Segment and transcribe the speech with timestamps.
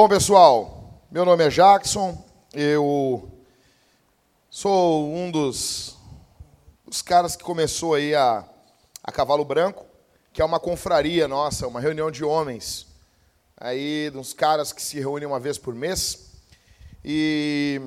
[0.00, 2.24] Bom, pessoal, meu nome é Jackson,
[2.54, 3.28] eu
[4.48, 5.96] sou um dos,
[6.86, 8.48] dos caras que começou aí a,
[9.02, 9.84] a Cavalo Branco,
[10.32, 12.86] que é uma confraria nossa, uma reunião de homens,
[13.56, 16.30] aí uns caras que se reúnem uma vez por mês,
[17.04, 17.82] e,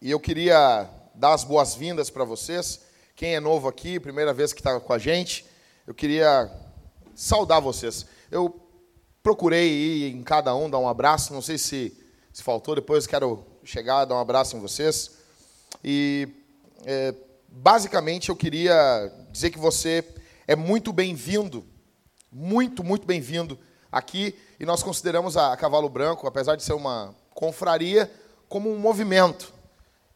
[0.00, 2.80] e eu queria dar as boas-vindas para vocês,
[3.14, 5.44] quem é novo aqui, primeira vez que está com a gente,
[5.86, 6.50] eu queria
[7.14, 8.06] saudar vocês.
[8.30, 8.69] Eu
[9.22, 11.96] procurei ir em cada um, dar um abraço, não sei se,
[12.32, 15.12] se faltou, depois quero chegar, dar um abraço em vocês.
[15.84, 16.28] E,
[16.84, 17.14] é,
[17.48, 20.04] basicamente, eu queria dizer que você
[20.46, 21.64] é muito bem-vindo,
[22.32, 23.58] muito, muito bem-vindo
[23.90, 28.10] aqui, e nós consideramos a Cavalo Branco, apesar de ser uma confraria,
[28.48, 29.52] como um movimento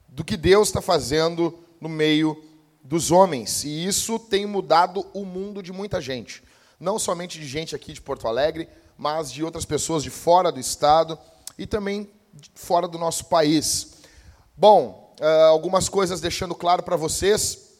[0.08, 2.42] do que Deus está fazendo no meio
[2.82, 3.64] dos homens.
[3.64, 6.42] E isso tem mudado o mundo de muita gente.
[6.78, 10.60] Não somente de gente aqui de Porto Alegre, mas de outras pessoas de fora do
[10.60, 11.18] estado
[11.58, 12.10] e também
[12.54, 13.94] fora do nosso país.
[14.56, 17.78] Bom, eh, algumas coisas deixando claro para vocês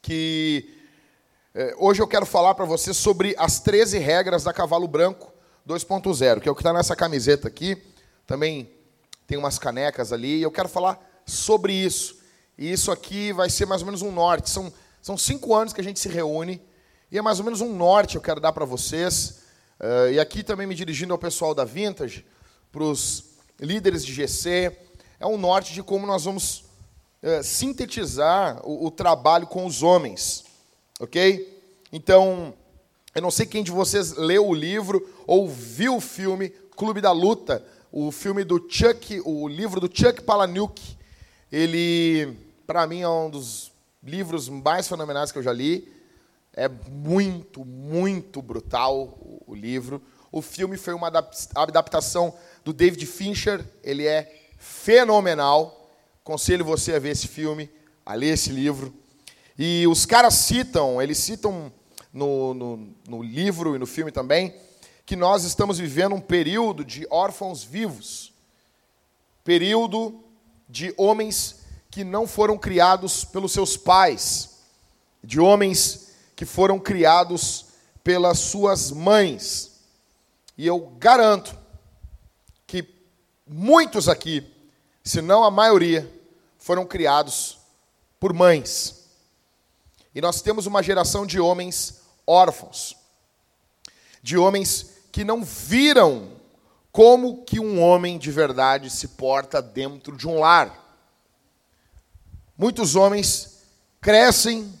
[0.00, 0.74] que
[1.54, 5.32] eh, hoje eu quero falar para vocês sobre as 13 regras da Cavalo Branco
[5.66, 7.82] 2.0, que é o que está nessa camiseta aqui.
[8.26, 8.70] Também
[9.26, 12.16] tem umas canecas ali, e eu quero falar sobre isso.
[12.56, 14.48] E isso aqui vai ser mais ou menos um norte.
[14.48, 16.60] São, são cinco anos que a gente se reúne,
[17.10, 19.40] e é mais ou menos um norte eu quero dar para vocês.
[19.80, 22.24] Uh, e aqui também me dirigindo ao pessoal da Vintage,
[22.72, 23.24] para os
[23.60, 24.76] líderes de GC,
[25.20, 26.64] é um norte de como nós vamos
[27.22, 30.44] uh, sintetizar o, o trabalho com os homens.
[31.00, 31.56] Ok?
[31.92, 32.52] Então,
[33.14, 37.12] eu não sei quem de vocês leu o livro ou viu o filme Clube da
[37.12, 40.80] Luta, o filme do Chuck, o livro do Chuck Palahniuk.
[41.50, 45.88] Ele para mim é um dos livros mais fenomenais que eu já li.
[46.58, 50.02] É muito, muito brutal o livro.
[50.32, 51.06] O filme foi uma
[51.54, 53.64] adaptação do David Fincher.
[53.82, 55.88] Ele é fenomenal.
[56.24, 57.70] Conselho você a ver esse filme,
[58.04, 58.92] a ler esse livro.
[59.56, 61.72] E os caras citam, eles citam
[62.12, 64.52] no, no, no livro e no filme também,
[65.06, 68.32] que nós estamos vivendo um período de órfãos vivos
[69.48, 70.22] período
[70.68, 71.60] de homens
[71.90, 74.58] que não foram criados pelos seus pais,
[75.24, 76.07] de homens
[76.38, 77.64] que foram criados
[78.04, 79.80] pelas suas mães.
[80.56, 81.52] E eu garanto
[82.64, 82.88] que
[83.44, 84.48] muitos aqui,
[85.02, 86.08] se não a maioria,
[86.56, 87.58] foram criados
[88.20, 89.08] por mães.
[90.14, 92.96] E nós temos uma geração de homens órfãos,
[94.22, 96.30] de homens que não viram
[96.92, 101.02] como que um homem de verdade se porta dentro de um lar.
[102.56, 103.58] Muitos homens
[104.00, 104.72] crescem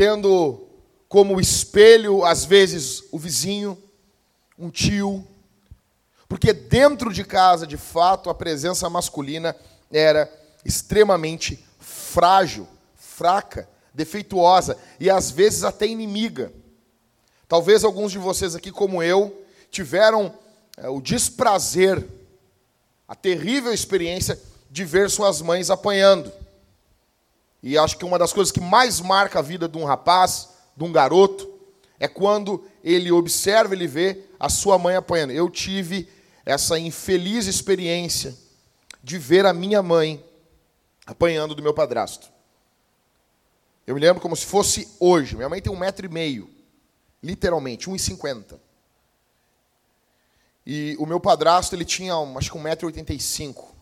[0.00, 0.66] tendo
[1.10, 3.76] como espelho, às vezes, o vizinho,
[4.58, 5.22] um tio,
[6.26, 9.54] porque dentro de casa, de fato, a presença masculina
[9.92, 10.32] era
[10.64, 12.66] extremamente frágil,
[12.96, 16.50] fraca, defeituosa e às vezes até inimiga.
[17.46, 20.32] Talvez alguns de vocês aqui, como eu, tiveram
[20.78, 22.02] é, o desprazer,
[23.06, 24.40] a terrível experiência
[24.70, 26.32] de ver suas mães apanhando.
[27.62, 30.84] E acho que uma das coisas que mais marca a vida de um rapaz, de
[30.84, 31.48] um garoto,
[31.98, 35.32] é quando ele observa, ele vê a sua mãe apanhando.
[35.32, 36.08] Eu tive
[36.44, 38.34] essa infeliz experiência
[39.02, 40.24] de ver a minha mãe
[41.06, 42.30] apanhando do meu padrasto.
[43.86, 45.36] Eu me lembro como se fosse hoje.
[45.36, 46.48] Minha mãe tem um metro e meio,
[47.22, 48.58] literalmente, 1,50.
[50.64, 53.79] E o meu padrasto, ele tinha, acho que 1,85m.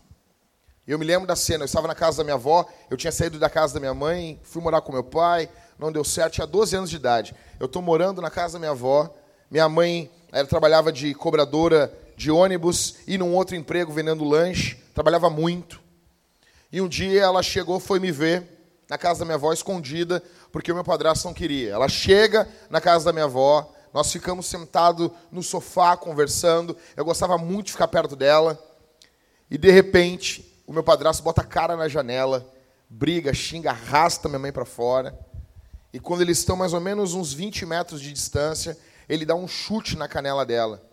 [0.88, 3.38] Eu me lembro da cena, eu estava na casa da minha avó, eu tinha saído
[3.38, 5.46] da casa da minha mãe, fui morar com meu pai,
[5.78, 7.34] não deu certo, tinha 12 anos de idade.
[7.60, 9.14] Eu estou morando na casa da minha avó,
[9.50, 15.28] minha mãe ela trabalhava de cobradora de ônibus e num outro emprego vendendo lanche, trabalhava
[15.28, 15.78] muito.
[16.72, 18.44] E um dia ela chegou, foi me ver
[18.88, 21.74] na casa da minha avó escondida, porque o meu padrasto não queria.
[21.74, 27.36] Ela chega na casa da minha avó, nós ficamos sentados no sofá conversando, eu gostava
[27.36, 28.58] muito de ficar perto dela,
[29.50, 32.46] e de repente o meu padrasto bota a cara na janela,
[32.90, 35.18] briga, xinga, arrasta minha mãe para fora.
[35.94, 38.76] E quando eles estão mais ou menos uns 20 metros de distância,
[39.08, 40.86] ele dá um chute na canela dela.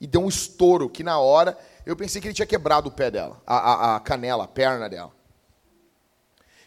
[0.00, 1.56] E deu um estouro, que na hora
[1.86, 4.88] eu pensei que ele tinha quebrado o pé dela, a, a, a canela, a perna
[4.88, 5.12] dela.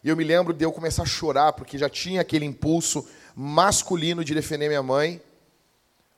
[0.01, 3.05] E eu me lembro de eu começar a chorar, porque já tinha aquele impulso
[3.35, 5.21] masculino de defender minha mãe.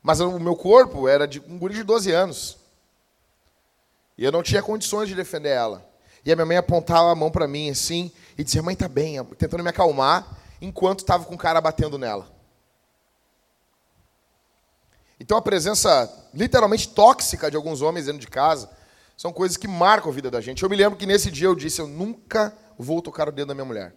[0.03, 2.59] Mas o meu corpo era de um guri de 12 anos.
[4.15, 5.89] E eu não tinha condições de defender ela.
[6.25, 9.23] E a minha mãe apontava a mão para mim assim e dizia: Mãe, tá bem,
[9.37, 10.27] tentando me acalmar,
[10.61, 12.27] enquanto estava com o cara batendo nela.
[15.19, 18.69] Então a presença literalmente tóxica de alguns homens dentro de casa
[19.15, 20.63] são coisas que marcam a vida da gente.
[20.63, 23.53] Eu me lembro que nesse dia eu disse: eu nunca vou tocar o dedo da
[23.53, 23.93] minha mulher.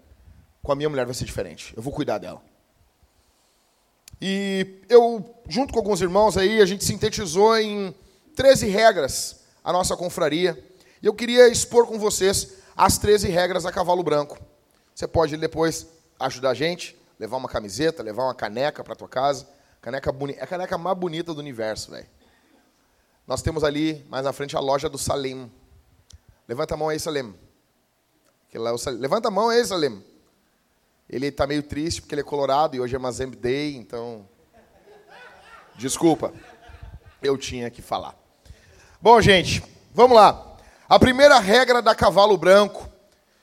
[0.63, 1.73] Com a minha mulher vai ser diferente.
[1.77, 2.43] Eu vou cuidar dela.
[4.21, 7.95] E eu, junto com alguns irmãos aí, a gente sintetizou em
[8.37, 10.63] 13 regras a nossa confraria.
[11.05, 14.39] E eu queria expor com vocês as 13 regras a cavalo branco.
[14.95, 15.87] Você pode depois
[16.19, 19.47] ajudar a gente, levar uma camiseta, levar uma caneca para tua casa.
[19.83, 20.33] Caneca boni...
[20.33, 22.07] É a caneca mais bonita do universo, velho.
[23.27, 25.53] Nós temos ali, mais na frente, a loja do Salem.
[26.49, 27.35] Levanta a mão aí, Salem.
[28.51, 28.77] É o.
[28.99, 30.03] Levanta a mão aí, Salem.
[31.07, 34.27] Ele está meio triste porque ele é colorado e hoje é Mazembe Day, então.
[35.77, 36.33] Desculpa.
[37.23, 38.19] Eu tinha que falar.
[39.03, 39.63] Bom, gente,
[39.93, 40.54] vamos lá.
[40.89, 42.89] A primeira regra da cavalo branco.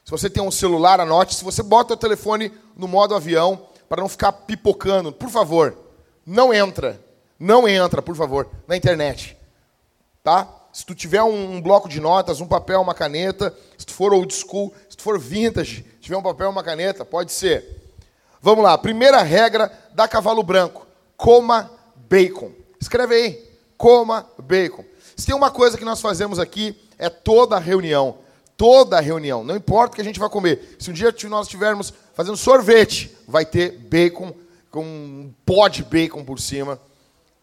[0.04, 1.36] Se você tem um celular, anote.
[1.36, 5.78] Se você bota o telefone no modo avião, para não ficar pipocando, por favor,
[6.26, 7.00] não entra.
[7.40, 9.36] Não entra, por favor, na internet.
[10.24, 10.48] Tá?
[10.72, 14.14] Se tu tiver um, um, bloco de notas, um papel, uma caneta, se tu for
[14.14, 17.82] old school, se tu for vintage, tiver um papel, uma caneta, pode ser.
[18.42, 22.52] Vamos lá, primeira regra da cavalo branco: coma bacon.
[22.80, 24.86] Escreve aí, coma bacon.
[25.18, 28.19] Se tem uma coisa que nós fazemos aqui, é toda reunião.
[28.56, 29.44] Toda reunião.
[29.44, 30.77] Não importa o que a gente vai comer.
[30.80, 34.31] Se um dia nós estivermos fazendo sorvete, vai ter bacon,
[34.69, 36.80] com um pó de bacon por cima.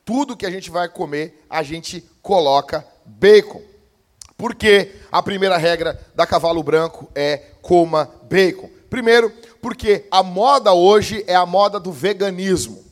[0.04, 3.60] Tudo que a gente vai comer, a gente coloca bacon.
[4.36, 8.70] Por que a primeira regra da cavalo branco é coma bacon?
[8.88, 9.30] Primeiro,
[9.60, 12.84] porque a moda hoje é a moda do veganismo.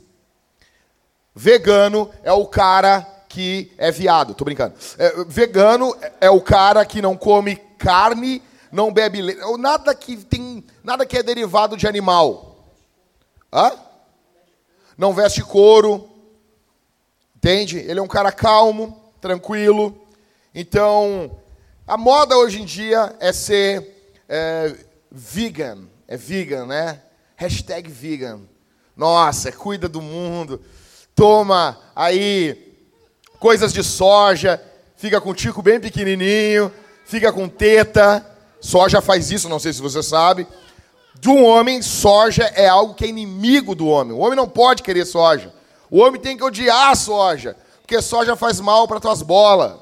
[1.33, 4.75] Vegano é o cara que é viado, tô brincando.
[4.99, 8.43] É, vegano é o cara que não come carne,
[8.73, 12.65] não bebe leite, nada que tem, nada que é derivado de animal.
[13.53, 13.73] Hã?
[14.97, 16.09] Não veste couro.
[17.37, 17.79] Entende?
[17.79, 19.97] Ele é um cara calmo, tranquilo.
[20.55, 21.39] Então,
[21.87, 24.75] a moda hoje em dia é ser é,
[25.11, 25.87] vegan.
[26.09, 27.03] É vegan, né?
[27.37, 28.41] Hashtag vegan.
[28.97, 30.61] Nossa, cuida do mundo.
[31.15, 32.66] Toma aí
[33.47, 34.61] coisas de soja,
[34.97, 36.73] fica com tico bem pequenininho,
[37.05, 38.27] fica com teta.
[38.61, 40.49] Soja faz isso, não sei se você sabe.
[41.15, 44.13] De um homem, soja é algo que é inimigo do homem.
[44.13, 45.55] O homem não pode querer soja.
[45.89, 49.75] O homem tem que odiar a soja, porque soja faz mal para tuas bolas.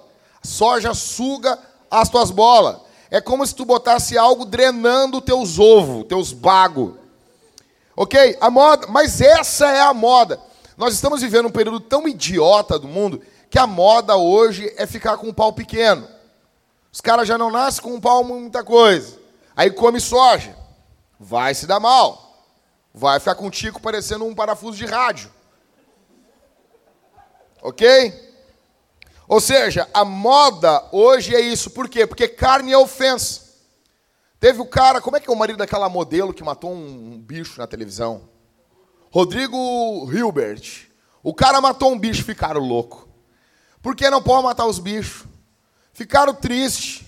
[0.42, 1.58] Soja suga
[1.90, 2.76] as tuas bolas.
[3.10, 6.96] É como se tu botasse algo drenando teus ovos, teus bagos.
[7.96, 8.36] Ok?
[8.42, 10.38] A moda, mas essa é a moda.
[10.76, 13.22] Nós estamos vivendo um período tão idiota do mundo
[13.54, 16.08] que a moda hoje é ficar com um pau pequeno.
[16.90, 19.16] Os caras já não nascem com um pau muita coisa.
[19.54, 20.56] Aí come soja.
[21.20, 22.48] Vai se dar mal.
[22.92, 25.30] Vai ficar com o tico parecendo um parafuso de rádio.
[27.62, 28.12] Ok?
[29.28, 31.70] Ou seja, a moda hoje é isso.
[31.70, 32.08] Por quê?
[32.08, 33.40] Porque carne é ofensa.
[34.40, 37.60] Teve o cara, como é que é o marido daquela modelo que matou um bicho
[37.60, 38.28] na televisão?
[39.12, 40.88] Rodrigo Hilbert.
[41.22, 43.03] O cara matou um bicho, ficaram louco.
[43.84, 45.26] Porque não pode matar os bichos.
[45.92, 47.04] Ficaram tristes.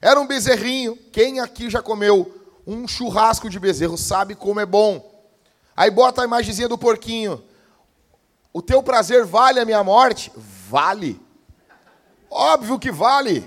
[0.00, 0.96] Era um bezerrinho.
[1.12, 2.34] Quem aqui já comeu
[2.66, 5.04] um churrasco de bezerro sabe como é bom.
[5.76, 7.44] Aí bota a imagenzinha do porquinho.
[8.54, 10.32] O teu prazer vale a minha morte?
[10.66, 11.20] Vale.
[12.30, 13.46] Óbvio que vale.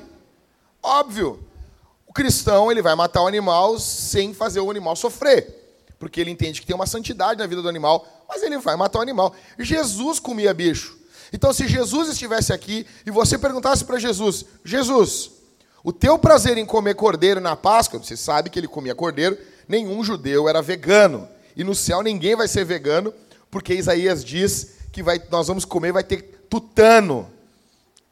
[0.84, 1.44] Óbvio.
[2.06, 5.82] O cristão, ele vai matar o animal sem fazer o animal sofrer.
[5.98, 9.00] Porque ele entende que tem uma santidade na vida do animal, mas ele vai matar
[9.00, 9.34] o animal.
[9.58, 10.97] Jesus comia bicho.
[11.32, 15.32] Então, se Jesus estivesse aqui e você perguntasse para Jesus: Jesus,
[15.84, 20.04] o teu prazer em comer cordeiro na Páscoa, você sabe que ele comia cordeiro, nenhum
[20.04, 21.28] judeu era vegano.
[21.56, 23.14] E no céu ninguém vai ser vegano,
[23.50, 27.32] porque Isaías diz que vai, nós vamos comer, vai ter tutano.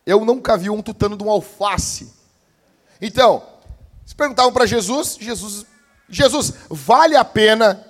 [0.06, 2.14] Eu nunca vi um tutano de um alface.
[3.02, 3.44] Então,
[4.06, 5.66] se perguntavam para Jesus, Jesus,
[6.08, 7.86] Jesus, vale a pena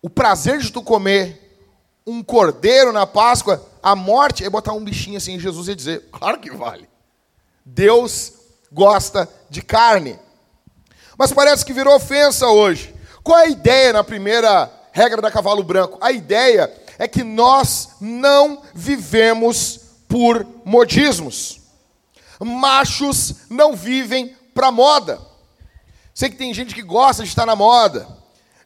[0.00, 1.44] o prazer de tu comer
[2.06, 6.08] um cordeiro na Páscoa, a morte é botar um bichinho assim em Jesus e dizer:
[6.12, 6.88] claro que vale.
[7.64, 8.34] Deus
[8.70, 10.18] gosta de carne.
[11.16, 12.94] Mas parece que virou ofensa hoje.
[13.22, 15.96] Qual é a ideia na primeira regra da cavalo branco?
[16.02, 21.60] A ideia é que nós não vivemos por modismos.
[22.38, 25.18] Machos não vivem para moda.
[26.14, 28.06] Sei que tem gente que gosta de estar na moda.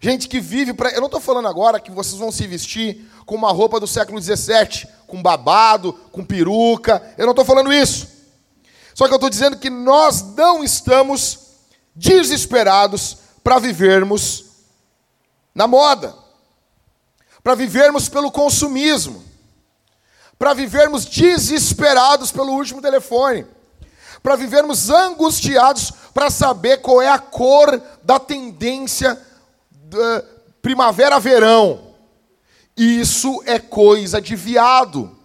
[0.00, 0.90] Gente que vive para.
[0.90, 4.20] Eu não estou falando agora que vocês vão se vestir com uma roupa do século
[4.20, 7.14] XVII, com babado, com peruca.
[7.18, 8.08] Eu não estou falando isso.
[8.94, 11.50] Só que eu estou dizendo que nós não estamos
[11.94, 14.46] desesperados para vivermos
[15.54, 16.14] na moda,
[17.44, 19.22] para vivermos pelo consumismo,
[20.38, 23.44] para vivermos desesperados pelo último telefone,
[24.22, 29.20] para vivermos angustiados para saber qual é a cor da tendência
[30.62, 31.91] primavera-verão.
[32.76, 35.16] Isso é coisa de viado.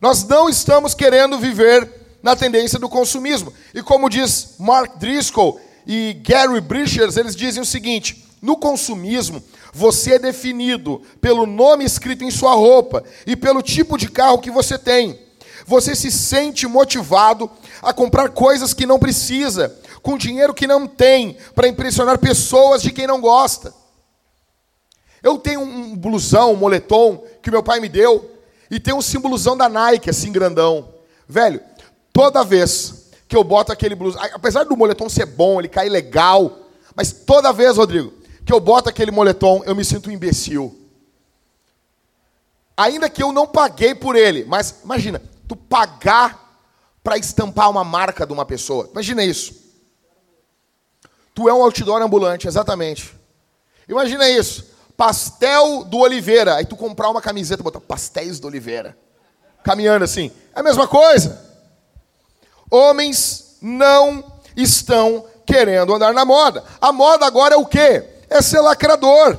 [0.00, 3.52] Nós não estamos querendo viver na tendência do consumismo.
[3.74, 9.42] E como diz Mark Driscoll e Gary Bridgers, eles dizem o seguinte: no consumismo,
[9.72, 14.50] você é definido pelo nome escrito em sua roupa e pelo tipo de carro que
[14.50, 15.18] você tem.
[15.66, 17.50] Você se sente motivado
[17.82, 22.90] a comprar coisas que não precisa, com dinheiro que não tem, para impressionar pessoas de
[22.90, 23.74] quem não gosta.
[25.22, 28.30] Eu tenho um blusão, um moletom que meu pai me deu,
[28.70, 30.94] e tem um símbolozão da Nike, assim grandão.
[31.28, 31.60] Velho,
[32.12, 36.58] toda vez que eu boto aquele blusão, apesar do moletom ser bom, ele cai legal,
[36.94, 38.12] mas toda vez, Rodrigo,
[38.44, 40.76] que eu boto aquele moletom, eu me sinto um imbecil.
[42.76, 46.64] Ainda que eu não paguei por ele, mas imagina, tu pagar
[47.02, 48.88] para estampar uma marca de uma pessoa.
[48.92, 49.54] Imagina isso.
[51.34, 53.14] Tu é um outdoor ambulante, exatamente.
[53.88, 54.69] Imagina isso.
[55.00, 56.56] Pastel do Oliveira.
[56.56, 58.94] Aí tu comprar uma camiseta, botar pastéis do Oliveira.
[59.64, 60.30] Caminhando assim.
[60.54, 61.40] É a mesma coisa.
[62.70, 64.22] Homens não
[64.54, 66.62] estão querendo andar na moda.
[66.78, 68.20] A moda agora é o quê?
[68.28, 69.38] é ser lacrador.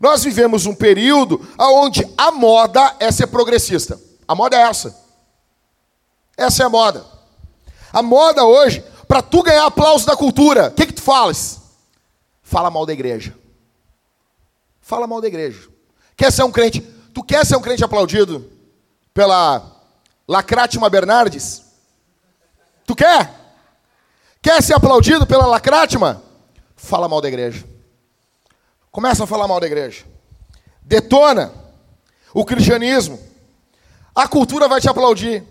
[0.00, 3.96] Nós vivemos um período onde a moda é ser progressista.
[4.26, 4.98] A moda é essa.
[6.36, 7.04] Essa é a moda.
[7.92, 11.60] A moda hoje, para tu ganhar aplauso da cultura, o que, que tu falas?
[12.42, 13.39] Fala mal da igreja.
[14.90, 15.68] Fala mal da igreja.
[16.16, 16.80] Quer ser um crente?
[17.14, 18.50] Tu quer ser um crente aplaudido
[19.14, 19.64] pela
[20.26, 21.62] Lacrátima Bernardes?
[22.84, 23.32] Tu quer?
[24.42, 26.20] Quer ser aplaudido pela Lacrátima?
[26.74, 27.64] Fala mal da igreja.
[28.90, 30.04] Começa a falar mal da igreja.
[30.82, 31.54] Detona
[32.34, 33.16] o cristianismo.
[34.12, 35.44] A cultura vai te aplaudir.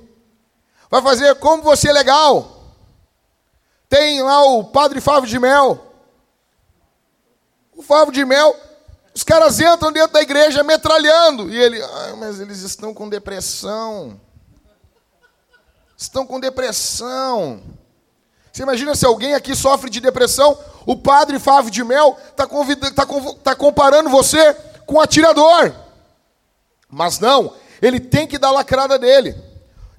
[0.92, 2.76] Vai fazer como você é legal.
[3.88, 5.94] Tem lá o padre Fábio de Mel.
[7.74, 8.54] O Fábio de Mel,
[9.14, 11.50] os caras entram dentro da igreja metralhando.
[11.50, 14.20] E ele, ah, mas eles estão com depressão.
[15.98, 17.62] Estão com depressão.
[18.52, 23.06] Você imagina se alguém aqui sofre de depressão, o padre Fábio de Mel está tá,
[23.44, 24.54] tá comparando você
[24.86, 25.74] com um atirador.
[26.90, 29.36] Mas não, ele tem que dar a lacrada dele.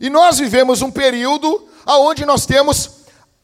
[0.00, 2.90] E nós vivemos um período onde nós temos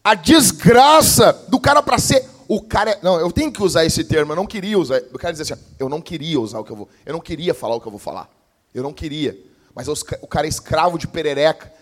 [0.03, 2.36] a desgraça do cara para ser.
[2.49, 2.93] O cara.
[2.93, 4.99] É, não, eu tenho que usar esse termo, eu não queria usar.
[4.99, 6.89] Eu quero dizer assim, eu não queria usar o que eu vou.
[7.05, 8.31] Eu não queria falar o que eu vou falar.
[8.75, 9.39] Eu não queria.
[9.75, 11.73] Mas o cara é escravo de perereca.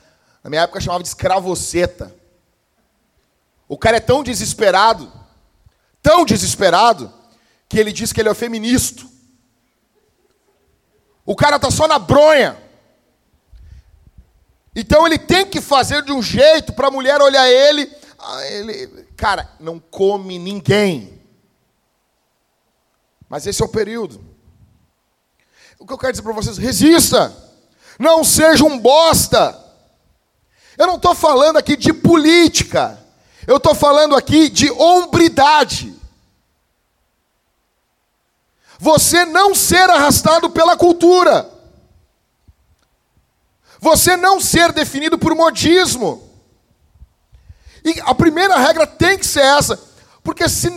[0.42, 2.14] Na minha época chamava de escravoceta.
[3.68, 5.10] O cara é tão desesperado,
[6.02, 7.12] tão desesperado,
[7.68, 9.04] que ele diz que ele é feminista.
[11.24, 12.58] O cara tá só na bronha.
[14.76, 17.90] Então ele tem que fazer de um jeito para a mulher olhar ele,
[18.46, 21.20] ele, cara, não come ninguém.
[23.28, 24.24] Mas esse é o período.
[25.78, 27.34] O que eu quero dizer para vocês, resista.
[27.98, 29.60] Não seja um bosta.
[30.78, 32.98] Eu não estou falando aqui de política.
[33.46, 35.94] Eu estou falando aqui de hombridade.
[38.78, 41.50] Você não ser arrastado pela cultura.
[43.80, 46.23] Você não ser definido por modismo.
[47.84, 49.78] E a primeira regra tem que ser essa.
[50.22, 50.70] Porque se,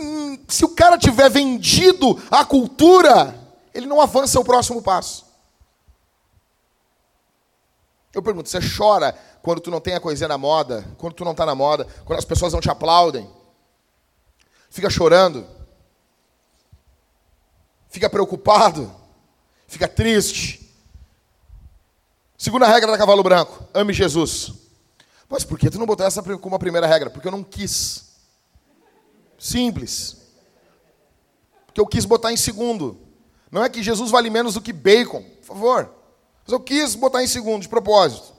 [0.46, 3.34] se o cara tiver vendido a cultura,
[3.72, 5.26] ele não avança o próximo passo.
[8.12, 11.32] Eu pergunto, você chora quando tu não tem a coisinha na moda, quando tu não
[11.32, 13.30] está na moda, quando as pessoas não te aplaudem?
[14.68, 15.46] Fica chorando?
[17.88, 18.94] Fica preocupado?
[19.66, 20.68] Fica triste?
[22.36, 24.67] Segunda regra da cavalo branco: ame Jesus.
[25.28, 27.10] Mas por que tu não botou essa como a primeira regra?
[27.10, 28.04] Porque eu não quis.
[29.38, 30.16] Simples.
[31.66, 32.98] Porque eu quis botar em segundo.
[33.50, 35.94] Não é que Jesus vale menos do que bacon, por favor.
[36.44, 38.32] Mas eu quis botar em segundo, de propósito.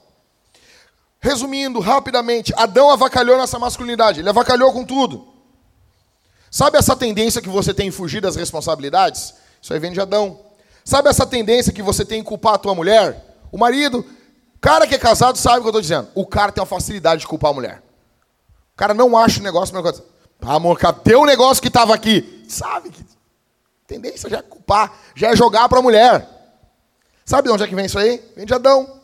[1.20, 5.28] Resumindo rapidamente, Adão avacalhou nessa masculinidade, ele avacalhou com tudo.
[6.50, 9.34] Sabe essa tendência que você tem em fugir das responsabilidades?
[9.62, 10.40] Isso aí vem de Adão.
[10.84, 13.38] Sabe essa tendência que você tem em culpar a tua mulher?
[13.52, 14.04] O marido,
[14.60, 16.08] cara que é casado sabe o que eu estou dizendo.
[16.16, 17.84] O cara tem uma facilidade de culpar a mulher.
[18.74, 20.02] O cara não acha o negócio, mas
[20.42, 22.46] ah, amor, cadê o negócio que estava aqui?
[22.48, 23.04] Sabe que
[23.86, 26.28] tendência já é culpar, já é jogar para a mulher.
[27.26, 28.24] Sabe de onde é que vem isso aí?
[28.36, 29.00] Vem de Adão.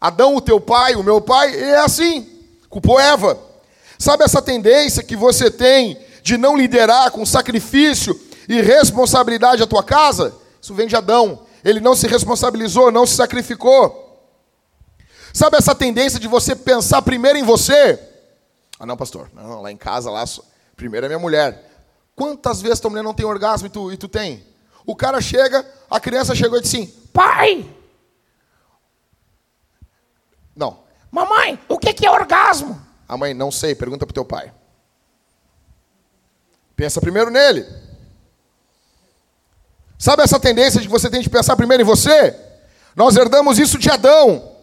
[0.00, 2.28] Adão, o teu pai, o meu pai, é assim.
[2.68, 3.38] Culpou Eva.
[3.98, 9.82] Sabe essa tendência que você tem de não liderar com sacrifício e responsabilidade a tua
[9.82, 10.34] casa?
[10.60, 11.46] Isso vem de Adão.
[11.64, 14.05] ele não se responsabilizou, não se sacrificou.
[15.36, 18.02] Sabe essa tendência de você pensar primeiro em você?
[18.80, 20.24] Ah, não, pastor, não, lá em casa, lá,
[20.74, 21.62] primeiro é minha mulher.
[22.14, 24.42] Quantas vezes tua mulher não tem orgasmo e tu, e tu tem?
[24.86, 27.70] O cara chega, a criança chegou e disse assim: Pai!
[30.56, 30.78] Não.
[31.10, 32.80] Mamãe, o que é orgasmo?
[33.06, 34.50] A mãe, não sei, pergunta pro teu pai.
[36.74, 37.66] Pensa primeiro nele.
[39.98, 42.34] Sabe essa tendência de que você tem de pensar primeiro em você?
[42.94, 44.55] Nós herdamos isso de Adão.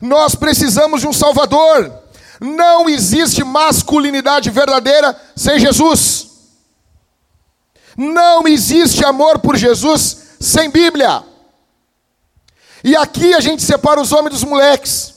[0.00, 1.92] Nós precisamos de um Salvador.
[2.40, 6.30] Não existe masculinidade verdadeira sem Jesus.
[7.96, 11.22] Não existe amor por Jesus sem Bíblia.
[12.82, 15.14] E aqui a gente separa os homens dos moleques.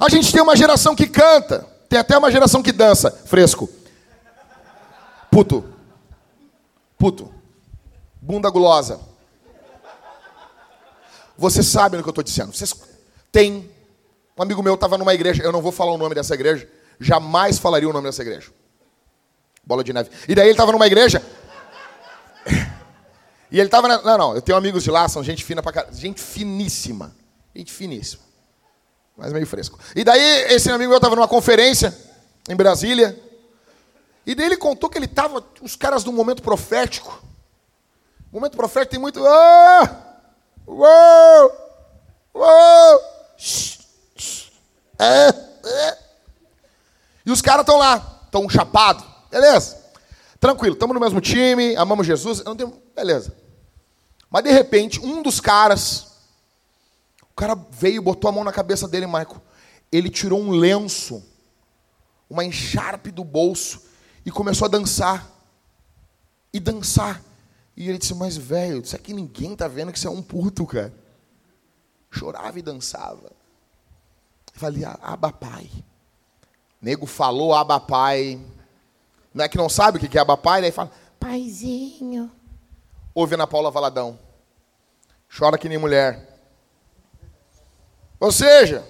[0.00, 3.68] A gente tem uma geração que canta, tem até uma geração que dança, fresco.
[5.30, 5.64] Puto.
[6.98, 7.32] Puto.
[8.20, 9.00] Bunda gulosa.
[11.38, 12.54] Você sabe no que eu estou dizendo.
[12.54, 12.74] Vocês
[13.30, 13.70] têm.
[14.36, 16.68] Um amigo meu estava numa igreja, eu não vou falar o nome dessa igreja,
[17.00, 18.50] jamais falaria o nome dessa igreja.
[19.64, 20.10] Bola de neve.
[20.28, 21.22] E daí ele estava numa igreja.
[23.48, 23.86] E ele estava.
[23.86, 25.94] Não, não, eu tenho amigos de lá, são gente fina pra caralho.
[25.94, 27.14] Gente finíssima.
[27.54, 28.20] Gente finíssima.
[29.16, 29.78] Mas meio fresco.
[29.94, 31.96] E daí, esse amigo meu estava numa conferência
[32.48, 33.18] em Brasília.
[34.26, 37.22] E daí ele contou que ele estava, os caras do momento profético.
[38.32, 39.22] Momento profético tem muito.
[39.22, 41.52] Oh, uou,
[42.34, 43.00] uou,
[47.24, 49.04] E os caras estão lá, estão chapados.
[49.30, 49.84] Beleza.
[50.38, 52.44] Tranquilo, estamos no mesmo time, amamos Jesus.
[52.44, 52.72] Não tem...
[52.94, 53.34] Beleza.
[54.30, 56.06] Mas de repente, um dos caras,
[57.22, 59.42] o cara veio, botou a mão na cabeça dele, Michael.
[59.90, 61.24] Ele tirou um lenço,
[62.28, 63.82] uma encharpe do bolso
[64.24, 65.30] e começou a dançar.
[66.52, 67.22] E dançar.
[67.76, 70.66] E ele disse, mas velho, isso aqui ninguém tá vendo que você é um puto,
[70.66, 70.92] cara.
[72.10, 73.30] Chorava e dançava.
[74.56, 75.70] Falei, aba pai.
[76.80, 78.40] Nego falou aba pai.
[79.32, 80.90] Não é que não sabe o que é aba pai, daí fala,
[81.20, 82.32] paizinho.
[83.14, 84.18] Ouve Ana Paula Valadão.
[85.28, 86.40] Chora que nem mulher.
[88.18, 88.82] Ou seja,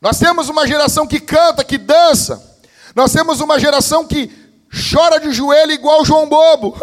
[0.00, 2.62] nós temos uma geração que canta, que dança,
[2.94, 4.30] nós temos uma geração que
[4.90, 6.74] chora de joelho igual João Bobo.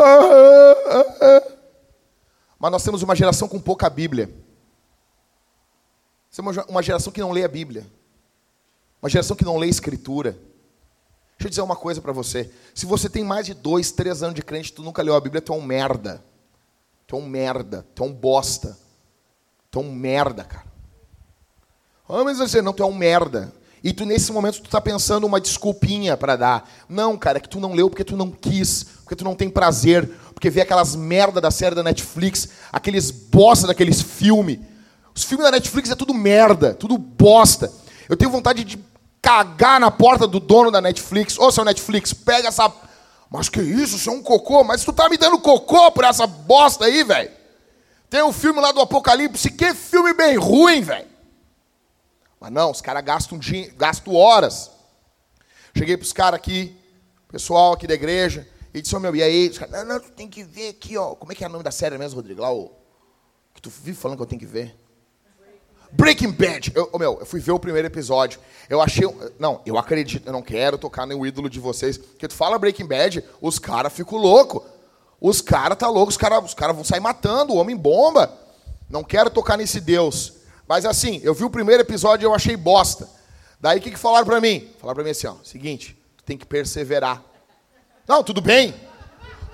[2.59, 4.44] Mas nós temos uma geração com pouca Bíblia.
[6.35, 7.87] Temos uma geração que não lê a Bíblia.
[9.01, 10.31] Uma geração que não lê a Escritura.
[11.37, 12.51] Deixa eu dizer uma coisa para você.
[12.73, 15.21] Se você tem mais de dois, três anos de crente e tu nunca leu a
[15.21, 16.21] Bíblia, tu é um merda.
[17.07, 17.85] Tu é um merda.
[17.95, 18.77] Tu é um bosta.
[19.71, 20.65] Tu é um merda, cara.
[22.07, 23.53] Ah, mas você não, tu é um merda.
[23.81, 26.69] E tu, nesse momento, tu tá pensando uma desculpinha para dar.
[26.89, 29.49] Não, cara, é que tu não leu porque tu não quis, porque tu não tem
[29.49, 34.59] prazer, porque vê aquelas merda da série da Netflix, aqueles bosta daqueles filmes.
[35.15, 37.71] Os filmes da Netflix é tudo merda, tudo bosta.
[38.09, 38.77] Eu tenho vontade de
[39.21, 41.39] cagar na porta do dono da Netflix.
[41.39, 42.71] Ô, seu Netflix, pega essa...
[43.31, 44.63] Mas que isso, isso é um cocô?
[44.63, 47.31] Mas tu tá me dando cocô por essa bosta aí, velho?
[48.09, 51.07] Tem um filme lá do Apocalipse, que filme bem ruim, velho.
[52.39, 53.39] Mas não, os caras gastam,
[53.75, 54.69] gastam horas.
[55.75, 56.77] Cheguei para os caras aqui,
[57.29, 59.49] pessoal aqui da igreja, e disse, oh, meu, e aí?
[59.49, 61.15] Os caras, não, não, tu tem que ver aqui, ó.
[61.15, 62.41] Como é que é o nome da série mesmo, Rodrigo?
[62.41, 62.71] Lá, o
[63.53, 64.84] que tu vive falando que eu tenho que ver.
[65.95, 66.71] Breaking Bad.
[66.75, 68.39] Eu, meu, eu fui ver o primeiro episódio.
[68.69, 69.07] Eu achei.
[69.39, 71.97] Não, eu acredito, eu não quero tocar no ídolo de vocês.
[71.97, 74.61] Porque tu fala Breaking Bad, os caras ficam loucos.
[75.21, 78.31] Os caras tá loucos, os caras os cara vão sair matando, o homem bomba.
[78.89, 80.33] Não quero tocar nesse Deus.
[80.67, 83.09] Mas assim, eu vi o primeiro episódio e eu achei bosta.
[83.59, 84.69] Daí o que, que falaram para mim?
[84.79, 87.23] Falaram para mim assim, ó, seguinte, tu tem que perseverar.
[88.07, 88.73] Não, tudo bem.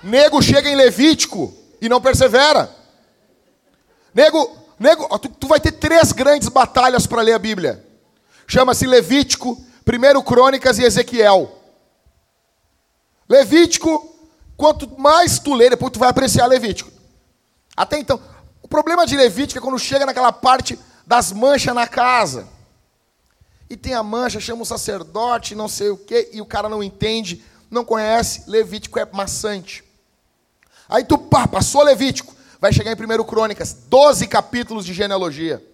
[0.03, 2.75] Nego chega em Levítico e não persevera.
[4.13, 7.85] Nego, nego, tu, tu vai ter três grandes batalhas para ler a Bíblia.
[8.47, 11.57] Chama-se Levítico, primeiro Crônicas e Ezequiel.
[13.29, 14.13] Levítico,
[14.57, 16.91] quanto mais tu ler, depois tu vai apreciar Levítico.
[17.77, 18.19] Até então,
[18.61, 22.47] o problema de Levítico é quando chega naquela parte das manchas na casa.
[23.69, 26.83] E tem a mancha, chama o sacerdote, não sei o quê, e o cara não
[26.83, 29.83] entende, não conhece, Levítico é maçante.
[30.89, 35.65] Aí tu pá, passou Levítico, vai chegar em 1 Crônicas, 12 capítulos de genealogia.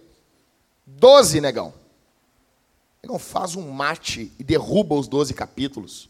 [0.86, 1.74] 12, negão.
[3.02, 6.08] Negão, faz um mate e derruba os 12 capítulos.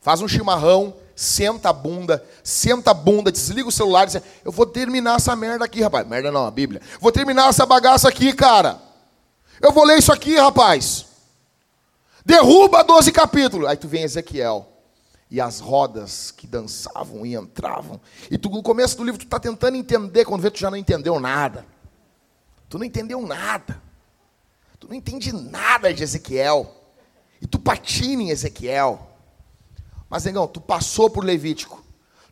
[0.00, 4.50] Faz um chimarrão, senta a bunda, senta a bunda, desliga o celular e diz: Eu
[4.50, 6.06] vou terminar essa merda aqui, rapaz.
[6.08, 6.80] Merda não, a Bíblia.
[6.98, 8.80] Vou terminar essa bagaça aqui, cara.
[9.60, 11.04] Eu vou ler isso aqui, rapaz.
[12.24, 13.68] Derruba 12 capítulos.
[13.68, 14.66] Aí tu vem Ezequiel.
[15.30, 18.00] E as rodas que dançavam e entravam.
[18.30, 20.76] E tu, no começo do livro tu está tentando entender, quando vê tu já não
[20.76, 21.66] entendeu nada.
[22.68, 23.82] Tu não entendeu nada.
[24.78, 26.74] Tu não entende nada de Ezequiel.
[27.40, 29.06] E tu patina em Ezequiel.
[30.08, 31.82] Mas, negão, tu passou por Levítico.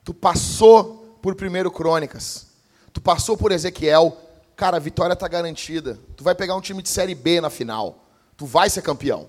[0.04, 2.46] Tu passou por Primeiro Crônicas.
[2.92, 4.16] Tu passou por Ezequiel.
[4.54, 5.98] Cara, a vitória está garantida.
[6.16, 8.04] Tu vai pegar um time de Série B na final.
[8.36, 9.28] Tu vai ser campeão.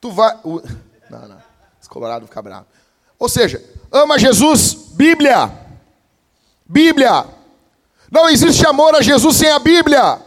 [0.00, 0.38] Tu vai...
[1.10, 1.51] Não, não.
[1.82, 2.66] Esse colorado fica bravo.
[3.18, 5.50] Ou seja, ama Jesus, Bíblia.
[6.64, 7.26] Bíblia.
[8.08, 10.22] Não existe amor a Jesus sem a Bíblia.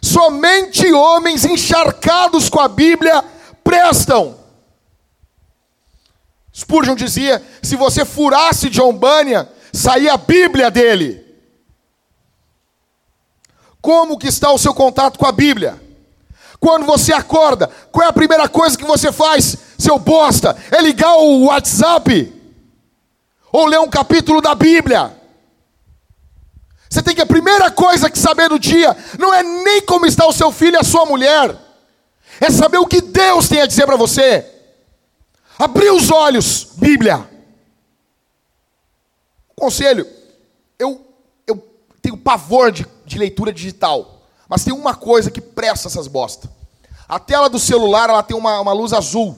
[0.00, 3.22] Somente homens encharcados com a Bíblia
[3.62, 4.38] prestam.
[6.56, 11.22] Spurgeon dizia: se você furasse John Bunyan, saía a Bíblia dele.
[13.82, 15.82] Como que está o seu contato com a Bíblia?
[16.58, 20.56] Quando você acorda, qual é a primeira coisa que você faz, seu bosta?
[20.70, 22.32] É ligar o WhatsApp?
[23.52, 25.16] Ou ler um capítulo da Bíblia?
[26.88, 30.26] Você tem que a primeira coisa que saber do dia não é nem como está
[30.26, 31.56] o seu filho e a sua mulher,
[32.40, 34.48] é saber o que Deus tem a dizer para você.
[35.58, 37.28] Abrir os olhos, Bíblia.
[39.56, 40.06] Conselho,
[40.78, 41.04] eu,
[41.46, 41.56] eu
[42.02, 46.50] tenho pavor de, de leitura digital, mas tem uma coisa que presta essas bostas.
[47.08, 49.36] A tela do celular ela tem uma, uma luz azul.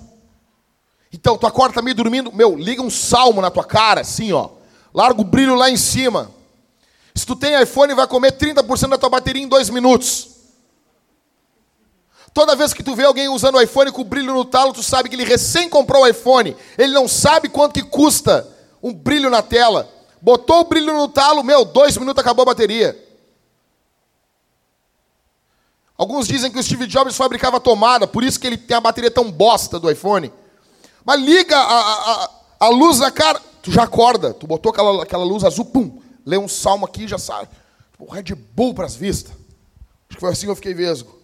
[1.12, 4.50] Então, tu acorda meio dormindo, meu, liga um salmo na tua cara, assim, ó.
[4.92, 6.30] Larga o brilho lá em cima.
[7.14, 10.36] Se tu tem iPhone, vai comer 30% da tua bateria em dois minutos.
[12.34, 15.08] Toda vez que tu vê alguém usando o iPhone com brilho no talo, tu sabe
[15.08, 16.54] que ele recém comprou o iPhone.
[16.76, 18.46] Ele não sabe quanto que custa
[18.82, 19.90] um brilho na tela.
[20.20, 23.02] Botou o brilho no talo, meu, dois minutos acabou a bateria.
[25.96, 29.10] Alguns dizem que o Steve Jobs fabricava tomada, por isso que ele tem a bateria
[29.10, 30.30] tão bosta do iPhone.
[31.06, 34.34] Mas liga a, a, a luz na cara, tu já acorda.
[34.34, 37.48] Tu botou aquela, aquela luz azul, pum, lê um salmo aqui já sabe.
[37.92, 39.30] Tipo, Red Bull para as vistas.
[39.30, 41.14] Acho que foi assim que eu fiquei vesgo.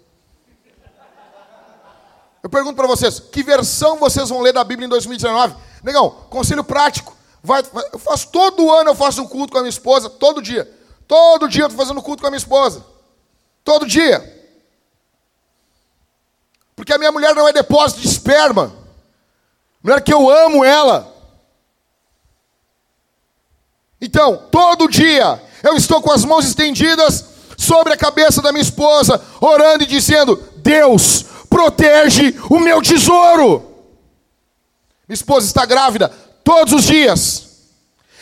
[2.44, 5.56] Eu pergunto para vocês, que versão vocês vão ler da Bíblia em 2019?
[5.82, 7.16] Negão, conselho prático.
[7.42, 10.40] Vai, vai, eu faço todo ano, eu faço um culto com a minha esposa, todo
[10.40, 10.70] dia.
[11.08, 12.84] Todo dia eu estou fazendo culto com a minha esposa.
[13.64, 14.40] Todo dia.
[16.76, 18.81] Porque a minha mulher não é depósito de esperma.
[19.82, 21.12] Mulher que eu amo ela.
[24.00, 27.24] Então, todo dia eu estou com as mãos estendidas
[27.56, 33.60] sobre a cabeça da minha esposa, orando e dizendo: Deus, protege o meu tesouro.
[35.08, 36.08] Minha esposa está grávida
[36.42, 37.48] todos os dias.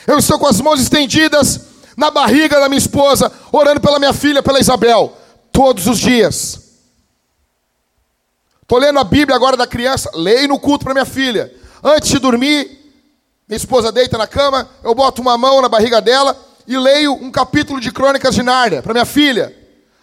[0.07, 1.61] Eu estou com as mãos estendidas
[1.97, 5.17] na barriga da minha esposa, orando pela minha filha, pela Isabel,
[5.53, 6.60] todos os dias.
[8.71, 11.53] Estou lendo a Bíblia agora da criança, leio no culto para minha filha.
[11.83, 12.67] Antes de dormir,
[13.49, 17.33] minha esposa deita na cama, eu boto uma mão na barriga dela e leio um
[17.33, 19.53] capítulo de Crônicas de Nárnia para minha filha.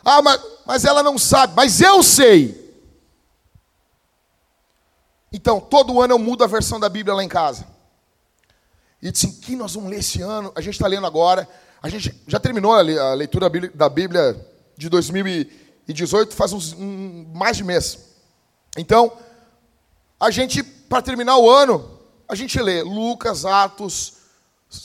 [0.04, 2.78] Ah, mas, mas ela não sabe, mas eu sei.
[5.32, 7.66] Então, todo ano eu mudo a versão da Bíblia lá em casa.
[9.02, 10.52] E disse, que nós vamos ler esse ano?
[10.54, 11.48] A gente está lendo agora.
[11.82, 12.82] A gente já terminou a
[13.14, 14.36] leitura da Bíblia
[14.76, 18.17] de 2018, faz uns, um, mais de mês.
[18.78, 19.12] Então,
[20.20, 21.90] a gente, para terminar o ano,
[22.30, 24.14] a gente lê Lucas, Atos,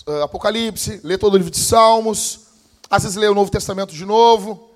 [0.07, 2.41] eh, Apocalipse, lê todo o livro de Salmos,
[2.89, 4.71] às vezes lê o Novo Testamento de novo.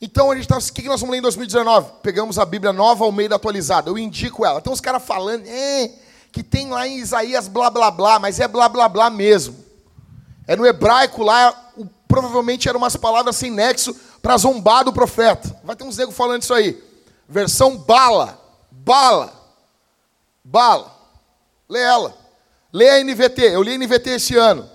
[0.00, 0.58] Então a gente está.
[0.58, 1.90] O que nós vamos ler em 2019?
[2.02, 3.90] Pegamos a Bíblia nova ao meio da atualizada.
[3.90, 4.60] Eu indico ela.
[4.60, 5.90] Tem uns caras falando é,
[6.30, 9.56] que tem lá em Isaías blá blá blá, mas é blá blá blá mesmo.
[10.46, 11.72] É no hebraico lá,
[12.06, 15.58] provavelmente eram umas palavras sem nexo para zombar do profeta.
[15.64, 16.80] Vai ter uns negros falando isso aí.
[17.28, 18.40] Versão bala.
[18.70, 19.32] Bala.
[20.44, 20.94] Bala.
[21.68, 22.16] Lê ela.
[22.72, 23.42] Lê a NVT.
[23.54, 24.68] Eu li a NVT esse ano.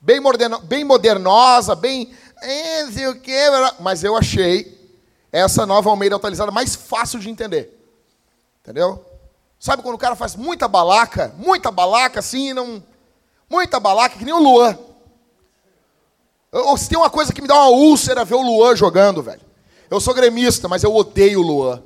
[0.00, 2.14] Bem, moderno, bem modernosa, bem.
[2.42, 2.84] É,
[3.80, 4.78] mas eu achei
[5.30, 7.78] essa nova Almeida atualizada mais fácil de entender.
[8.62, 9.04] Entendeu?
[9.58, 12.82] Sabe quando o cara faz muita balaca, muita balaca assim, não.
[13.48, 14.78] Muita balaca, que nem o Luan.
[16.52, 19.49] Ou se tem uma coisa que me dá uma úlcera ver o Luan jogando, velho.
[19.90, 21.82] Eu sou gremista, mas eu odeio o Luan.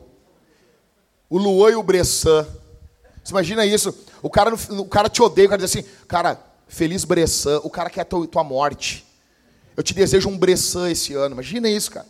[1.31, 2.47] O Luan e o Bressan.
[3.23, 3.95] Você imagina isso?
[4.21, 6.39] O cara, o cara te odeia, o cara diz assim, cara,
[6.69, 9.07] feliz Bressan, o cara quer tua, tua morte.
[9.75, 11.35] Eu te desejo um Bressan esse ano.
[11.35, 12.07] Imagina isso, cara.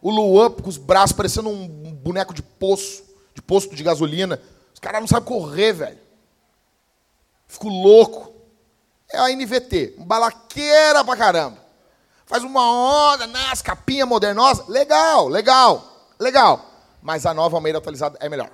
[0.00, 4.40] O Luan com os braços parecendo um boneco de poço, de posto de gasolina.
[4.72, 5.98] Os caras não sabem correr, velho.
[7.46, 8.32] Fico louco.
[9.12, 11.61] É a NVT, balaqueira pra caramba.
[12.32, 14.64] Faz uma onda, nas capinha modernosa.
[14.66, 16.64] Legal, legal, legal.
[17.02, 18.50] Mas a nova Almeida atualizada é melhor.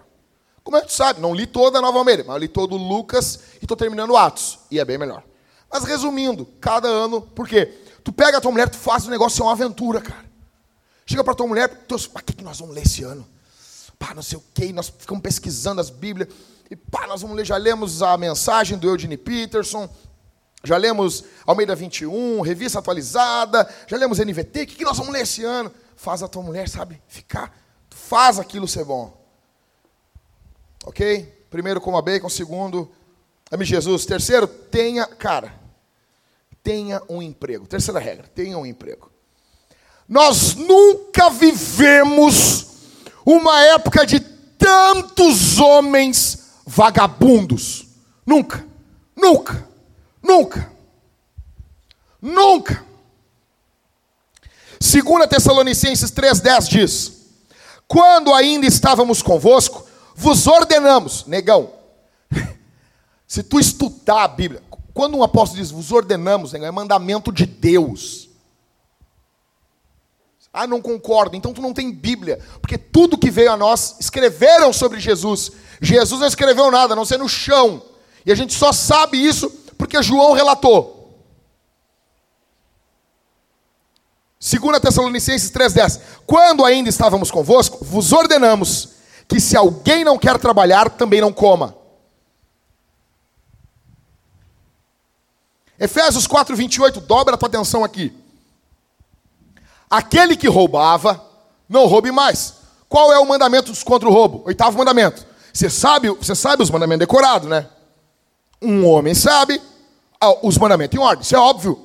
[0.65, 1.21] Como é que tu sabe?
[1.21, 4.59] Não li toda a Nova Almeida, mas eu li todo Lucas e estou terminando Atos.
[4.69, 5.23] E é bem melhor.
[5.71, 7.67] Mas resumindo, cada ano, por quê?
[8.03, 10.25] Tu pega a tua mulher, tu faz o negócio, é uma aventura, cara.
[11.07, 13.25] Chega para tua mulher, teus, o que, que nós vamos ler esse ano?
[13.97, 16.29] Pá, não sei o quê, nós ficamos pesquisando as Bíblias.
[16.69, 19.89] E pá, nós vamos ler, já lemos a mensagem do Eugene Peterson,
[20.65, 25.45] já lemos Almeida 21, revista atualizada, já lemos NVT, o que, nós vamos ler esse
[25.45, 25.73] ano?
[25.97, 27.57] Faz a tua mulher, sabe, ficar,
[27.91, 29.17] faz aquilo ser bom.
[30.85, 31.47] Ok?
[31.51, 32.29] Primeiro, coma bacon.
[32.29, 32.91] Segundo,
[33.51, 34.07] ame Jesus.
[34.07, 35.53] Terceiro, tenha, cara,
[36.63, 37.67] tenha um emprego.
[37.67, 39.11] Terceira regra, tenha um emprego.
[40.09, 42.67] Nós nunca vivemos
[43.25, 47.87] uma época de tantos homens vagabundos.
[48.25, 48.65] Nunca,
[49.15, 49.68] nunca.
[50.29, 50.71] Nunca.
[52.21, 52.85] Nunca.
[54.79, 57.13] 2 Tessalonicenses 3,10 diz:
[57.89, 61.73] Quando ainda estávamos convosco, vos ordenamos, negão.
[63.27, 64.63] Se tu estudar a Bíblia,
[64.93, 68.29] quando um apóstolo diz vos ordenamos, negão, é mandamento de Deus.
[70.53, 74.75] Ah, não concordo, então tu não tem Bíblia, porque tudo que veio a nós escreveram
[74.75, 75.53] sobre Jesus.
[75.81, 77.83] Jesus não escreveu nada, a não ser no chão.
[78.27, 80.99] E a gente só sabe isso porque João relatou.
[84.41, 88.91] 2 Tessalonicenses 3,10: Quando ainda estávamos convosco, vos ordenamos
[89.29, 91.77] que se alguém não quer trabalhar, também não coma.
[95.79, 98.13] Efésios 4,28, dobra a tua atenção aqui.
[99.89, 101.25] Aquele que roubava,
[101.69, 102.55] não roube mais.
[102.89, 104.43] Qual é o mandamento contra o roubo?
[104.47, 105.27] Oitavo mandamento.
[105.53, 107.69] Você sabe, você sabe os mandamentos decorados, né?
[108.61, 109.61] Um homem sabe
[110.43, 111.79] os mandamentos em ordem, isso é óbvio.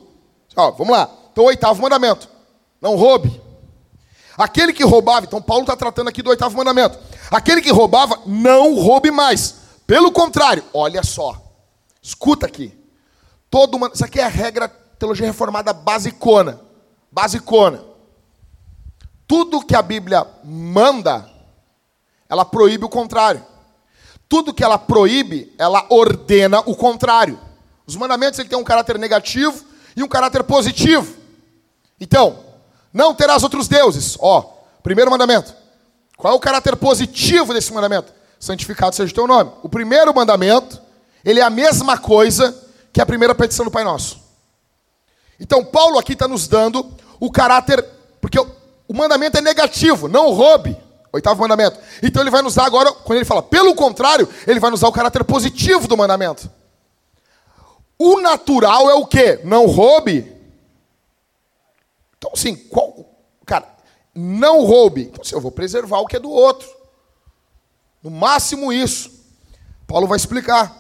[0.55, 1.09] Ó, vamos lá.
[1.31, 2.27] Então, o oitavo mandamento:
[2.81, 3.41] não roube.
[4.37, 6.97] Aquele que roubava, então Paulo está tratando aqui do oitavo mandamento.
[7.29, 9.55] Aquele que roubava, não roube mais.
[9.85, 11.39] Pelo contrário, olha só,
[12.01, 12.75] escuta aqui.
[13.49, 16.59] Todo isso aqui é a regra teologia reformada basicona.
[17.11, 17.83] Basicona.
[19.27, 21.29] Tudo que a Bíblia manda,
[22.27, 23.45] ela proíbe o contrário.
[24.33, 27.39] Tudo que ela proíbe, ela ordena o contrário.
[27.85, 29.63] Os mandamentos ele tem um caráter negativo
[29.95, 31.15] e um caráter positivo.
[32.01, 32.39] Então,
[32.91, 34.17] não terás outros deuses.
[34.19, 34.41] Ó,
[34.81, 35.53] primeiro mandamento.
[36.17, 38.11] Qual é o caráter positivo desse mandamento?
[38.39, 39.51] Santificado seja o teu nome.
[39.61, 40.81] O primeiro mandamento,
[41.23, 42.59] ele é a mesma coisa
[42.91, 44.19] que a primeira petição do Pai Nosso.
[45.39, 47.85] Então, Paulo aqui está nos dando o caráter,
[48.19, 50.75] porque o mandamento é negativo, não roube.
[51.13, 51.79] Oitavo mandamento.
[52.01, 54.87] Então ele vai nos dar agora, quando ele fala, pelo contrário, ele vai nos dar
[54.87, 56.49] o caráter positivo do mandamento.
[57.99, 59.39] O natural é o quê?
[59.43, 60.35] Não roube.
[62.17, 63.05] Então, assim, qual,
[63.45, 63.67] cara,
[64.15, 65.03] não roube.
[65.03, 66.67] Então, assim, eu vou preservar o que é do outro.
[68.01, 69.11] No máximo isso.
[69.85, 70.75] Paulo vai explicar.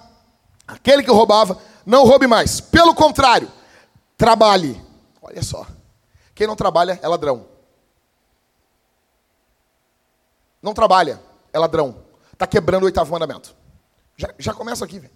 [0.67, 2.59] Aquele que roubava, não roube mais.
[2.59, 3.51] Pelo contrário,
[4.17, 4.81] trabalhe.
[5.21, 5.67] Olha só.
[6.33, 7.52] Quem não trabalha é ladrão.
[10.63, 11.21] Não trabalha,
[11.51, 11.97] é ladrão.
[12.31, 13.53] Está quebrando o oitavo mandamento.
[14.15, 14.97] Já, já começa aqui.
[14.97, 15.11] Véio.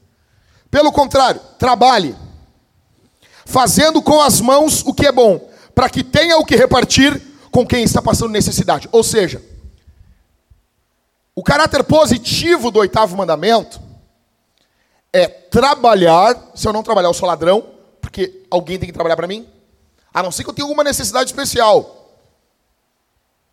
[0.70, 2.16] Pelo contrário, trabalhe,
[3.46, 7.66] fazendo com as mãos o que é bom, para que tenha o que repartir com
[7.66, 8.90] quem está passando necessidade.
[8.92, 9.42] Ou seja,
[11.34, 13.80] o caráter positivo do oitavo mandamento
[15.14, 16.52] é trabalhar.
[16.54, 19.48] Se eu não trabalhar, eu sou ladrão, porque alguém tem que trabalhar para mim.
[20.14, 22.12] A não ser que eu tenha alguma necessidade especial.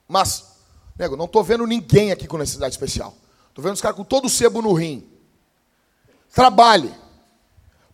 [0.09, 0.54] Mas
[0.99, 3.15] Nego, não estou vendo ninguém aqui com necessidade especial.
[3.49, 5.09] Estou vendo os caras com todo o sebo no rim.
[6.33, 6.93] Trabalhe.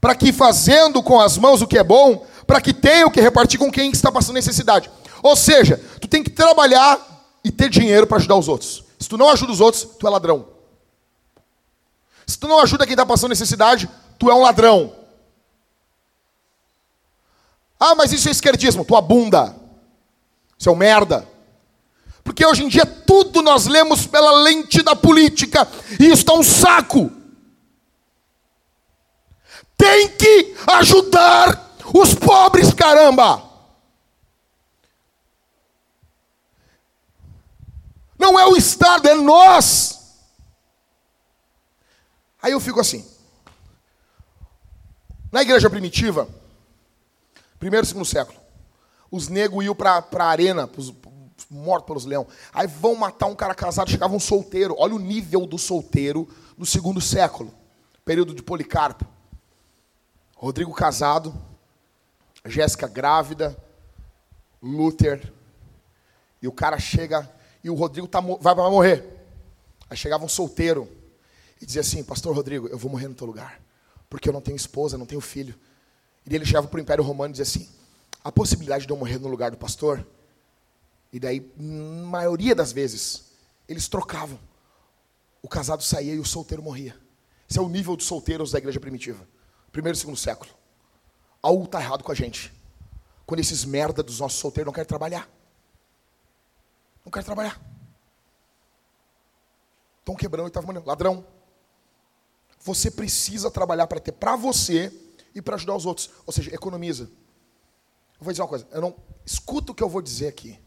[0.00, 3.20] Para que fazendo com as mãos o que é bom, para que tenha o que
[3.20, 4.90] repartir com quem está passando necessidade.
[5.22, 8.84] Ou seja, tu tem que trabalhar e ter dinheiro para ajudar os outros.
[8.98, 10.46] Se tu não ajuda os outros, tu é ladrão.
[12.26, 14.94] Se tu não ajuda quem está passando necessidade, tu é um ladrão.
[17.78, 18.84] Ah, mas isso é esquerdismo.
[18.84, 19.56] Tua bunda.
[20.58, 21.26] Seu merda.
[22.22, 25.66] Porque hoje em dia tudo nós lemos pela lente da política
[25.98, 27.10] e isso está um saco.
[29.76, 33.42] Tem que ajudar os pobres, caramba.
[38.18, 39.98] Não é o Estado, é nós.
[42.42, 43.08] Aí eu fico assim.
[45.32, 46.28] Na igreja primitiva,
[47.58, 48.38] primeiro e segundo século,
[49.10, 50.66] os negros iam para a arena,
[51.50, 52.28] morto pelos leões.
[52.52, 54.76] Aí vão matar um cara casado, chegava um solteiro.
[54.78, 57.52] Olha o nível do solteiro no segundo século,
[58.04, 59.04] período de Policarpo.
[60.36, 61.34] Rodrigo casado,
[62.44, 63.56] Jéssica grávida,
[64.62, 65.32] Luther.
[66.40, 67.28] E o cara chega
[67.62, 69.04] e o Rodrigo tá, vai, vai morrer.
[69.88, 70.88] Aí chegava um solteiro.
[71.60, 73.60] e dizia assim: Pastor Rodrigo, eu vou morrer no teu lugar,
[74.08, 75.54] porque eu não tenho esposa, não tenho filho.
[76.24, 77.68] E ele chegava para o Império Romano e dizia assim:
[78.22, 80.06] a possibilidade de eu morrer no lugar do pastor.
[81.12, 83.32] E daí, maioria das vezes,
[83.68, 84.38] eles trocavam.
[85.42, 86.96] O casado saía e o solteiro morria.
[87.48, 89.26] Esse é o nível dos solteiros da igreja primitiva.
[89.72, 90.50] Primeiro e segundo século.
[91.42, 92.52] Algo está errado com a gente.
[93.26, 95.28] Quando esses merda dos nossos solteiros não querem trabalhar.
[97.04, 97.60] Não querem trabalhar.
[100.00, 100.86] Estão quebrando e estavam mandando.
[100.86, 101.26] Ladrão.
[102.60, 104.92] Você precisa trabalhar para ter para você
[105.34, 106.10] e para ajudar os outros.
[106.26, 107.04] Ou seja, economiza.
[107.04, 108.68] Eu vou dizer uma coisa.
[108.70, 110.58] Eu não escuta o que eu vou dizer aqui.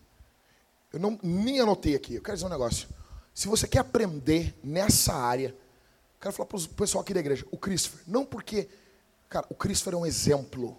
[0.93, 2.15] Eu não nem anotei aqui.
[2.15, 2.87] Eu quero dizer um negócio.
[3.33, 5.57] Se você quer aprender nessa área,
[6.21, 8.69] quero falar para o pessoal aqui da igreja, o Christopher, não porque,
[9.27, 10.77] cara, o Christopher é um exemplo.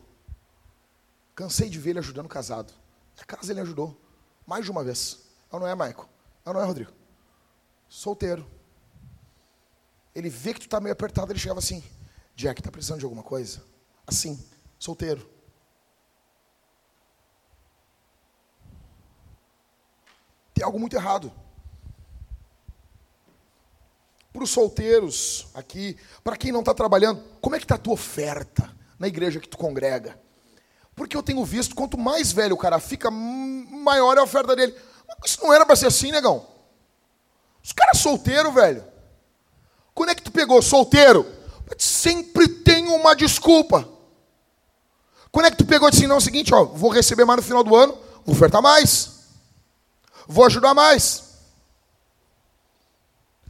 [1.35, 2.73] Cansei de ver ele ajudando casado.
[3.21, 4.01] A casa ele ajudou
[4.47, 5.19] mais de uma vez.
[5.53, 6.09] Não, não é, Maico?
[6.47, 6.93] Não, não é, Rodrigo?
[7.89, 8.49] Solteiro.
[10.15, 11.83] Ele vê que tu está meio apertado, ele chegava assim:
[12.37, 13.65] Jack, está precisando de alguma coisa?
[14.07, 14.41] Assim,
[14.79, 15.29] solteiro.
[20.55, 21.33] Tem algo muito errado.
[24.33, 27.95] Para os solteiros aqui, para quem não está trabalhando, como é que está a tua
[27.95, 30.19] oferta na igreja que tu congrega?
[30.95, 34.75] Porque eu tenho visto, quanto mais velho o cara fica, maior é a oferta dele.
[35.25, 36.47] Isso não era para ser assim, negão.
[37.63, 38.85] Os caras solteiros, velho.
[39.95, 41.27] Quando é que tu pegou solteiro?
[41.79, 43.89] Sempre tem uma desculpa.
[45.33, 47.39] Quando é que tu pegou e disse, não, é o seguinte, ó, vou receber mais
[47.39, 49.14] no final do ano, vou ofertar mais.
[50.27, 51.35] Vou ajudar mais.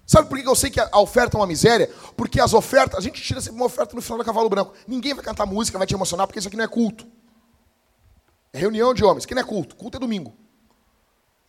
[0.07, 1.91] Sabe por que eu sei que a oferta é uma miséria?
[2.17, 4.75] Porque as ofertas, a gente tira sempre uma oferta no final do cavalo branco.
[4.87, 7.07] Ninguém vai cantar música, vai te emocionar, porque isso aqui não é culto.
[8.53, 9.75] É reunião de homens, que não é culto.
[9.77, 10.35] Culto é domingo.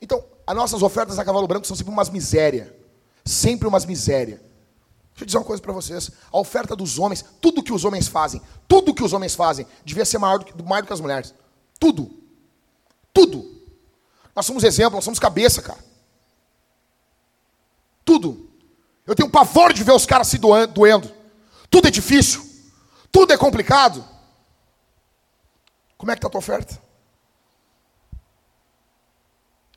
[0.02, 2.76] Então, as nossas ofertas a cavalo branco são sempre umas miséria.
[3.26, 4.38] Sempre umas miséria.
[5.12, 6.12] Deixa eu dizer uma coisa para vocês.
[6.32, 10.06] A oferta dos homens, tudo que os homens fazem, tudo que os homens fazem, devia
[10.06, 11.34] ser maior do que, maior do que as mulheres.
[11.80, 12.12] Tudo.
[13.14, 13.55] Tudo.
[14.36, 15.80] Nós somos exemplo, nós somos cabeça, cara.
[18.04, 18.50] Tudo.
[19.06, 21.12] Eu tenho pavor de ver os caras se doendo.
[21.70, 22.44] Tudo é difícil.
[23.12, 24.06] Tudo é complicado.
[25.98, 26.82] Como é que está a tua oferta?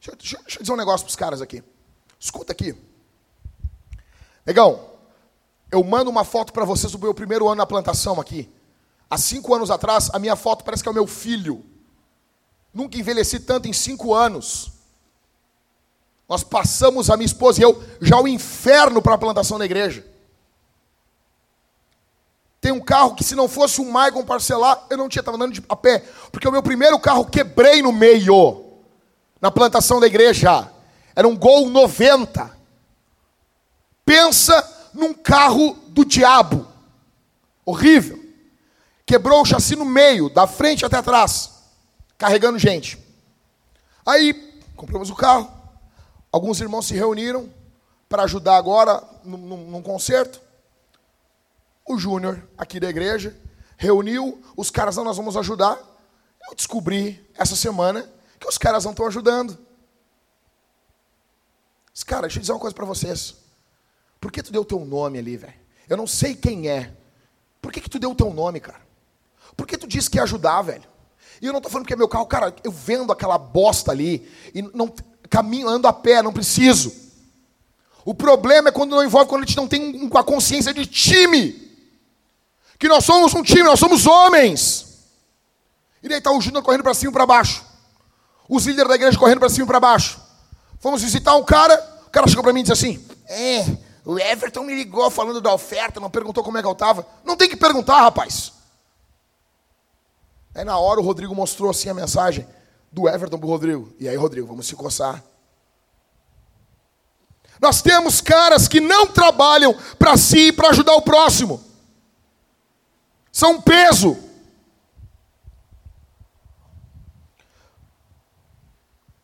[0.01, 1.63] Deixa, deixa, deixa eu dizer um negócio para os caras aqui.
[2.19, 2.75] Escuta aqui.
[4.45, 4.91] Negão,
[5.71, 8.51] eu mando uma foto para vocês do meu primeiro ano na plantação aqui.
[9.09, 11.65] Há cinco anos atrás, a minha foto parece que é o meu filho.
[12.73, 14.73] Nunca envelheci tanto em cinco anos.
[16.29, 20.05] Nós passamos, a minha esposa e eu, já o inferno para a plantação da igreja.
[22.61, 25.55] Tem um carro que, se não fosse o Maicon parcelar, eu não tinha, estava andando
[25.55, 26.05] de, a pé.
[26.31, 28.65] Porque o meu primeiro carro quebrei no meio,
[29.41, 30.71] na plantação da igreja.
[31.15, 32.59] Era um Gol 90.
[34.05, 36.67] Pensa num carro do diabo.
[37.65, 38.19] Horrível.
[39.07, 41.58] Quebrou o chassi no meio, da frente até atrás,
[42.19, 42.99] carregando gente.
[44.05, 44.35] Aí,
[44.77, 45.51] compramos o carro.
[46.33, 47.49] Alguns irmãos se reuniram
[48.09, 49.39] para ajudar agora num,
[49.71, 50.41] num concerto.
[51.87, 53.35] O Júnior, aqui da igreja,
[53.77, 55.79] reuniu os caras, não, nós vamos ajudar.
[56.49, 59.57] Eu descobri essa semana que os caras não estão ajudando.
[62.07, 63.37] Cara, deixa eu dizer uma coisa para vocês.
[64.21, 65.55] Por que tu deu teu nome ali, velho?
[65.89, 66.93] Eu não sei quem é.
[67.61, 68.81] Por que, que tu deu o teu nome, cara?
[69.57, 70.85] Por que tu disse que ia ajudar, velho?
[71.41, 74.29] E eu não estou falando que é meu carro, cara, eu vendo aquela bosta ali
[74.55, 74.93] e não
[75.29, 76.93] caminho, ando a pé, não preciso.
[78.05, 80.87] O problema é quando não envolve, quando a gente não tem um, a consciência de
[80.87, 81.69] time.
[82.79, 84.87] Que nós somos um time, nós somos homens.
[86.03, 87.65] E daí está o Júnior correndo para cima e para baixo.
[88.49, 90.21] Os líderes da igreja correndo para cima e para baixo.
[90.81, 91.75] Fomos visitar um cara,
[92.07, 93.67] o cara chegou para mim e disse assim: É,
[94.05, 97.07] o Everton me ligou falando da oferta, não perguntou como é que eu estava.
[97.25, 98.53] Não tem que perguntar, rapaz.
[100.59, 102.45] Aí na hora o Rodrigo mostrou assim a mensagem
[102.91, 103.95] do Everton para o Rodrigo.
[103.97, 105.23] E aí, Rodrigo, vamos se coçar.
[107.61, 111.63] Nós temos caras que não trabalham para si e para ajudar o próximo.
[113.31, 114.19] São um peso.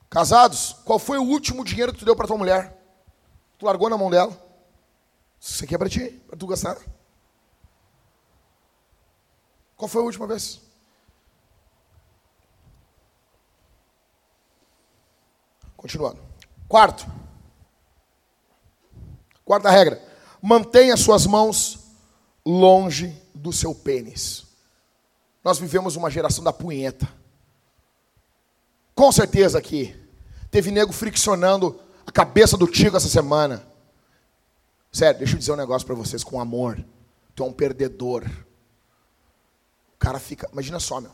[0.08, 2.80] Casados, qual foi o último dinheiro que tu deu para tua mulher?
[3.58, 4.40] Tu largou na mão dela?
[5.40, 6.78] Isso aqui é para ti, para tu gastar.
[9.76, 10.63] Qual foi a última vez?
[15.84, 16.18] Continuando.
[16.66, 17.06] Quarto.
[19.44, 20.02] Quarta regra.
[20.40, 21.78] Mantenha suas mãos
[22.42, 24.46] longe do seu pênis.
[25.44, 27.06] Nós vivemos uma geração da punheta.
[28.94, 29.94] Com certeza aqui.
[30.50, 33.62] Teve nego friccionando a cabeça do Tigo essa semana.
[34.90, 36.82] Sério, deixa eu dizer um negócio para vocês com amor.
[37.34, 38.24] Tu é um perdedor.
[39.94, 40.48] O cara fica.
[40.50, 41.12] Imagina só, meu.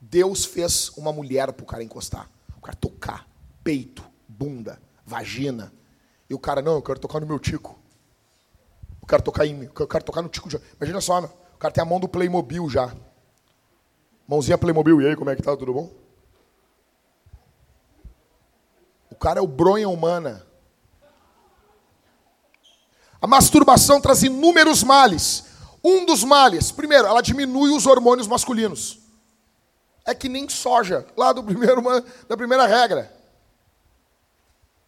[0.00, 2.30] Deus fez uma mulher pro cara encostar.
[2.62, 3.28] O cara tocar.
[3.64, 5.72] Peito, bunda, vagina.
[6.30, 7.76] E o cara, não, eu quero tocar no meu tico.
[9.00, 9.68] Eu quero tocar em mim.
[9.76, 10.48] Eu quero tocar no tico.
[10.48, 10.60] Já.
[10.76, 11.30] Imagina só, meu.
[11.54, 12.94] O cara tem a mão do Playmobil já.
[14.28, 15.56] Mãozinha Playmobil, e aí, como é que tá?
[15.56, 15.90] Tudo bom?
[19.10, 20.46] O cara é o bronha humana.
[23.20, 25.46] A masturbação traz inúmeros males.
[25.82, 29.01] Um dos males, primeiro, ela diminui os hormônios masculinos.
[30.04, 31.82] É que nem soja, lá do primeiro,
[32.28, 33.12] da primeira regra.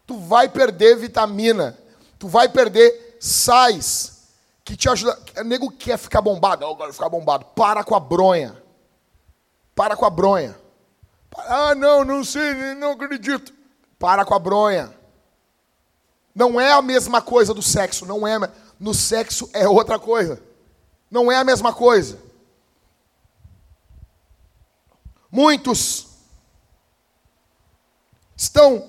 [0.07, 1.79] Tu vai perder vitamina,
[2.19, 4.29] tu vai perder sais,
[4.65, 5.19] que te ajuda.
[5.39, 7.47] O nego quer ficar bombado, eu quero ficar bombado.
[7.55, 8.61] Para com a bronha.
[9.75, 10.57] Para com a bronha.
[11.37, 13.53] Ah, não, não sei, não acredito.
[13.99, 14.93] Para com a bronha.
[16.35, 18.39] Não é a mesma coisa do sexo, não é.
[18.79, 20.43] No sexo é outra coisa.
[21.11, 22.19] Não é a mesma coisa.
[25.35, 26.07] Muitos
[28.37, 28.89] estão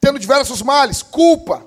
[0.00, 1.66] tendo diversos males, culpa,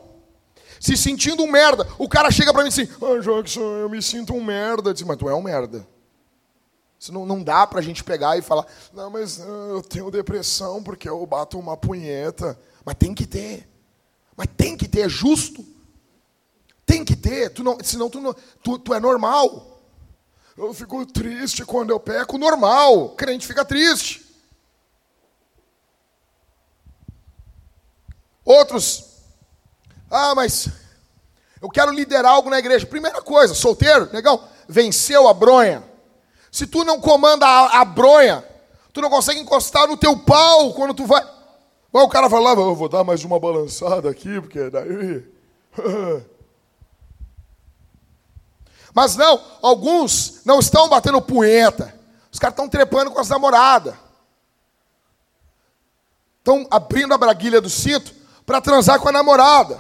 [0.80, 1.86] se sentindo um merda.
[1.99, 4.95] O cara chega para mim assim: Ah, Jackson, eu me sinto um merda.
[4.97, 5.86] Eu mas tu é um merda.
[6.97, 10.10] Isso não, não dá para a gente pegar e falar: Não, mas uh, eu tenho
[10.10, 12.58] depressão porque eu bato uma punheta.
[12.86, 13.68] Mas tem que ter.
[14.38, 15.66] Mas tem que ter, é justo.
[16.86, 18.34] Tem que ter, tu não, senão tu, não,
[18.64, 19.77] tu, tu é normal.
[20.58, 23.10] Eu fico triste quando eu peco, normal.
[23.10, 24.26] Crente fica triste.
[28.43, 29.08] Outros,
[30.10, 30.70] ah, mas
[31.62, 32.88] eu quero liderar algo na igreja.
[32.88, 35.84] Primeira coisa, solteiro, negão, venceu a bronha.
[36.51, 38.43] Se tu não comanda a, a bronha,
[38.91, 41.24] tu não consegue encostar no teu pau quando tu vai.
[41.91, 45.24] Mas o cara falava, eu vou dar mais uma balançada aqui, porque daí.
[48.98, 51.93] Mas não, alguns não estão batendo punheta.
[52.32, 53.93] Os caras estão trepando com as namoradas.
[56.39, 58.12] Estão abrindo a braguilha do cinto
[58.43, 59.80] para transar com a namorada.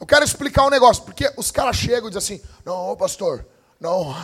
[0.00, 3.44] Eu quero explicar um negócio, porque os caras chegam e dizem assim: não, pastor,
[3.78, 4.16] não,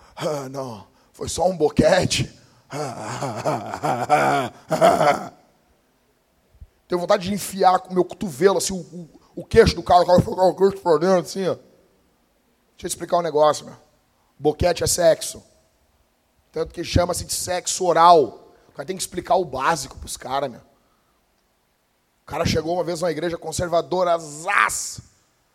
[0.50, 2.34] não, foi só um boquete.
[6.88, 10.04] Tenho vontade de enfiar com o meu cotovelo, assim, o, o, o queixo do cara,
[10.04, 10.22] o cara
[10.80, 11.67] por dentro, assim, ó.
[12.78, 13.74] Deixa eu explicar um negócio, meu.
[14.38, 15.42] Boquete é sexo.
[16.52, 18.54] Tanto que chama-se de sexo oral.
[18.68, 20.60] O cara tem que explicar o básico pros caras, meu.
[22.22, 25.00] O cara chegou uma vez numa igreja conservadora, zaz.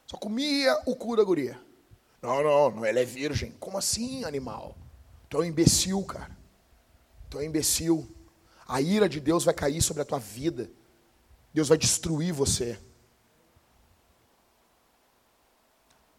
[0.06, 1.58] Só comia o cu da guria.
[2.22, 3.54] Não, não, não, ela é virgem.
[3.58, 4.76] Como assim, animal?
[5.30, 6.38] Tu é um imbecil, cara.
[7.30, 8.06] Tu é um imbecil.
[8.68, 10.70] A ira de Deus vai cair sobre a tua vida.
[11.54, 12.78] Deus vai destruir você.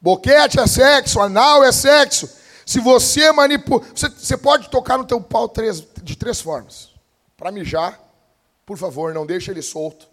[0.04, 2.28] Boquete é sexo, anal é sexo.
[2.66, 3.82] Se você manipula.
[3.94, 6.90] Você, você pode tocar no teu pau três, de três formas.
[7.38, 7.98] Para mijar,
[8.66, 10.06] por favor, não deixe ele solto.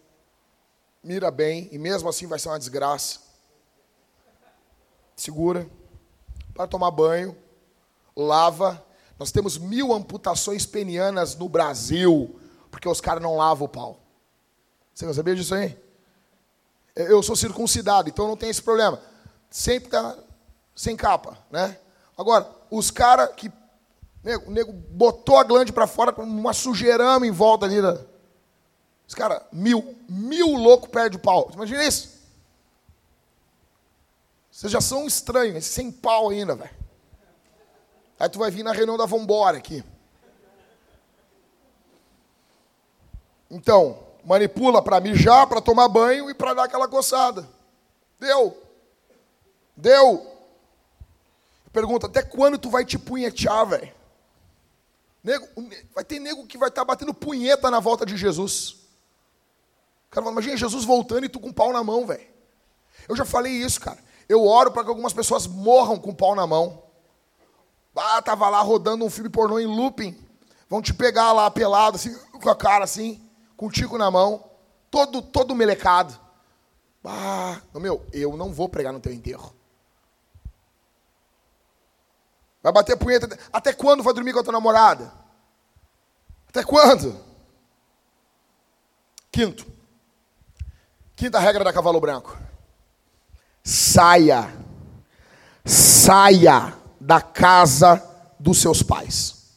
[1.03, 3.19] Mira bem, e mesmo assim vai ser uma desgraça.
[5.13, 5.67] Segura.
[6.53, 7.35] Para tomar banho.
[8.15, 8.81] Lava.
[9.19, 12.39] Nós temos mil amputações penianas no Brasil,
[12.71, 13.99] porque os caras não lavam o pau.
[14.93, 15.77] Você não sabia disso aí?
[16.95, 19.10] Eu sou circuncidado, então não tem esse problema.
[19.51, 20.17] Sempre tá
[20.73, 21.77] sem capa, né?
[22.17, 23.51] Agora, os caras que.
[24.23, 27.81] Nego, o nego botou a glande para fora com uma sujeirama em volta ali.
[27.81, 27.99] Da...
[29.05, 31.51] Os caras, mil, mil louco perde o pau.
[31.53, 32.21] Imagina isso.
[34.49, 36.81] Vocês já são estranhos, sem pau ainda, velho.
[38.19, 39.83] Aí tu vai vir na reunião da Vambora aqui.
[43.49, 47.49] Então, manipula para mijar, para tomar banho e para dar aquela coçada.
[48.19, 48.60] Deu.
[49.75, 50.27] Deu.
[51.71, 53.93] Pergunta, até quando tu vai te punhetear, velho?
[55.23, 55.47] Nego,
[55.93, 58.77] vai ter nego que vai estar tá batendo punheta na volta de Jesus.
[60.09, 62.27] Cara, imagina Jesus voltando e tu com pau na mão, velho.
[63.07, 63.99] Eu já falei isso, cara.
[64.27, 66.83] Eu oro para que algumas pessoas morram com pau na mão.
[67.95, 70.17] Ah, tava lá rodando um filme pornô em looping.
[70.69, 73.21] Vão te pegar lá pelado, assim, com a cara assim
[73.61, 74.43] com o tico na mão,
[74.89, 76.19] todo, todo melecado.
[77.05, 79.53] Ah, meu, eu não vou pregar no teu enterro.
[82.61, 83.37] Vai bater punheta.
[83.51, 85.11] Até quando vai dormir com a tua namorada?
[86.47, 87.17] Até quando?
[89.31, 89.65] Quinto.
[91.15, 92.37] Quinta regra da cavalo branco.
[93.63, 94.53] Saia.
[95.65, 98.01] Saia da casa
[98.39, 99.55] dos seus pais.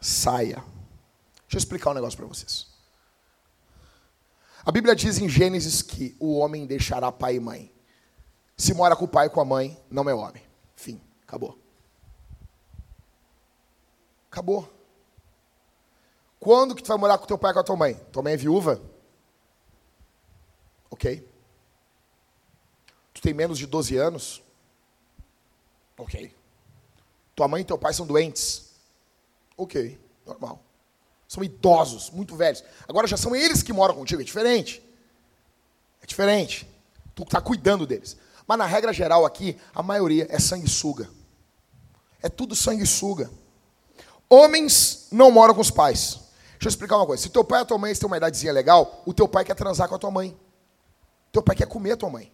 [0.00, 0.64] Saia.
[1.42, 2.66] Deixa eu explicar um negócio para vocês.
[4.64, 7.72] A Bíblia diz em Gênesis que o homem deixará pai e mãe.
[8.56, 10.42] Se mora com o pai e com a mãe, não é homem.
[10.74, 11.65] Fim, acabou.
[14.36, 14.70] Acabou.
[16.38, 17.94] Quando que tu vai morar com teu pai e com a tua mãe?
[18.12, 18.78] Tua mãe é viúva?
[20.90, 21.26] Ok.
[23.14, 24.42] Tu tem menos de 12 anos?
[25.96, 26.34] Ok.
[27.34, 28.74] Tua mãe e teu pai são doentes?
[29.56, 30.62] Ok, normal.
[31.26, 32.62] São idosos, muito velhos.
[32.86, 34.82] Agora já são eles que moram contigo, é diferente.
[36.02, 36.68] É diferente.
[37.14, 38.18] Tu está cuidando deles.
[38.46, 41.08] Mas na regra geral aqui, a maioria é sanguessuga.
[42.20, 43.30] É tudo sanguessuga.
[44.28, 46.20] Homens não moram com os pais.
[46.52, 47.22] Deixa eu explicar uma coisa.
[47.22, 49.88] Se teu pai e tua mãe têm uma idadezinha legal, o teu pai quer transar
[49.88, 50.36] com a tua mãe.
[51.30, 52.32] Teu pai quer comer a tua mãe.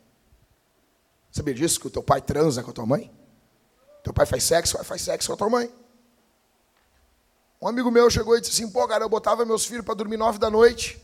[1.31, 1.81] Sabia disso?
[1.81, 3.13] Que o teu pai transa com a tua mãe?
[4.03, 5.73] Teu pai faz sexo, faz sexo com a tua mãe.
[7.61, 10.17] Um amigo meu chegou e disse assim, pô, cara, eu botava meus filhos para dormir
[10.17, 11.01] nove da noite,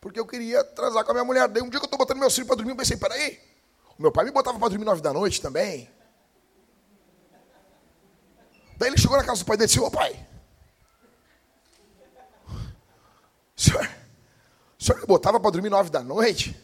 [0.00, 1.48] porque eu queria transar com a minha mulher.
[1.48, 3.38] Daí um dia que eu estou botando meus filhos para dormir, eu pensei, peraí,
[3.98, 5.90] o meu pai me botava para dormir nove da noite também.
[8.76, 10.26] Daí ele chegou na casa do pai dele e disse, ô pai,
[13.56, 13.88] o senhor,
[14.78, 16.54] o senhor me botava para dormir nove da noite?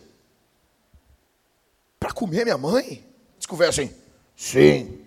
[1.99, 3.07] Para comer minha mãe?
[3.39, 3.95] Desconversa assim,
[4.37, 4.99] sim.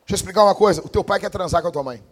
[0.00, 0.82] Deixa eu explicar uma coisa.
[0.82, 2.04] O teu pai quer transar com a tua mãe.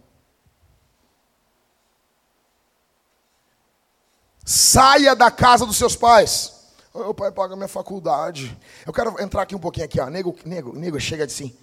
[4.43, 6.60] Saia da casa dos seus pais.
[6.93, 8.57] Meu pai paga minha faculdade.
[8.85, 10.09] Eu quero entrar aqui um pouquinho aqui, ó.
[10.09, 11.55] Nego, nego, nego chega assim.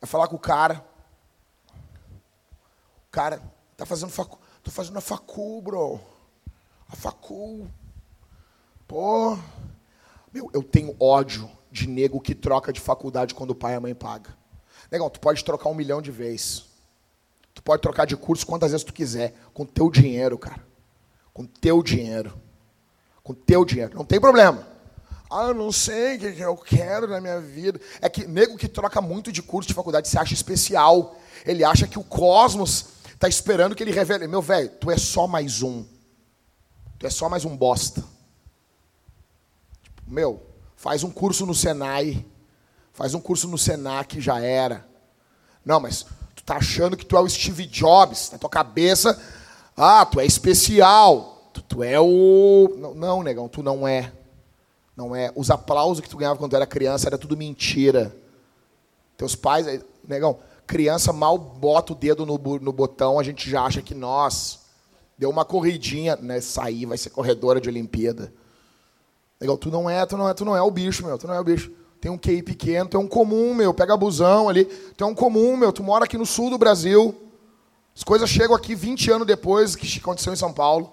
[0.00, 0.84] Vai falar com o cara.
[3.08, 3.42] O cara
[3.74, 4.38] tá fazendo facu.
[4.62, 5.98] Tô fazendo a facu, bro.
[6.88, 7.66] A facu.
[8.86, 9.38] Pô.
[10.30, 13.80] Meu, eu tenho ódio de nego que troca de faculdade quando o pai e a
[13.80, 14.32] mãe pagam.
[14.90, 16.66] Negão, tu pode trocar um milhão de vezes.
[17.54, 19.34] Tu pode trocar de curso quantas vezes tu quiser.
[19.54, 20.62] Com teu dinheiro, cara.
[21.32, 22.43] Com teu dinheiro.
[23.24, 23.96] Com teu dinheiro.
[23.96, 24.68] Não tem problema.
[25.28, 27.80] Ah, eu não sei o que eu quero na minha vida.
[28.00, 31.16] É que nego que troca muito de curso de faculdade se acha especial.
[31.44, 34.28] Ele acha que o cosmos está esperando que ele revele.
[34.28, 35.84] Meu velho, tu é só mais um.
[37.00, 38.04] Tu é só mais um bosta.
[39.82, 40.54] Tipo, meu,
[40.84, 42.26] Faz um curso no Senai.
[42.92, 44.86] Faz um curso no Senac, já era.
[45.64, 46.04] Não, mas
[46.36, 49.18] tu tá achando que tu é o Steve Jobs, na tua cabeça.
[49.74, 51.33] Ah, tu é especial.
[51.54, 52.74] Tu, tu é o.
[52.76, 54.12] Não, não, negão, tu não é.
[54.96, 55.32] Não é.
[55.36, 58.14] Os aplausos que tu ganhava quando tu era criança era tudo mentira.
[59.16, 63.80] Teus pais, negão, criança mal bota o dedo no, no botão, a gente já acha
[63.80, 64.60] que nós
[65.16, 66.40] deu uma corridinha, né?
[66.40, 68.32] Sair, vai ser corredora de Olimpíada.
[69.40, 71.34] Legal, tu não é, tu não é, tu não é o bicho, meu, tu não
[71.34, 71.70] é o bicho.
[72.00, 75.14] Tem um QI pequeno, tu é um comum, meu, pega busão ali, tu é um
[75.14, 77.14] comum, meu, tu mora aqui no sul do Brasil.
[77.96, 80.92] As coisas chegam aqui 20 anos depois que aconteceu em São Paulo.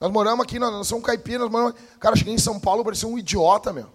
[0.00, 1.74] Nós moramos aqui, nós somos caipiras, nós moramos...
[1.98, 3.90] Cara, cheguei em São Paulo, parecia um idiota, meu.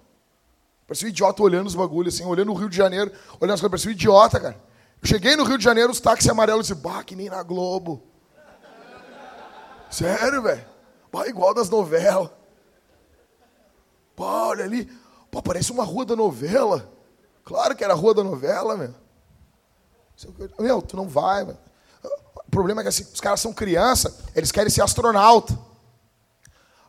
[0.85, 3.71] Parecia um idiota olhando os bagulhos, assim, olhando o Rio de Janeiro, olhando as coisas,
[3.71, 4.61] parecia um idiota, cara.
[5.01, 8.03] Eu cheguei no Rio de Janeiro, os táxis amarelos, e bah, que nem na Globo.
[9.89, 10.65] Sério, velho?
[11.11, 12.29] Bah, igual das novelas.
[14.15, 14.85] Olha ali.
[15.31, 16.91] Pô, parece uma rua da novela.
[17.43, 18.93] Claro que era a rua da novela, meu.
[20.59, 21.57] Meu, tu não vai, meu.
[22.47, 25.57] O problema é que assim, os caras são criança, eles querem ser astronauta.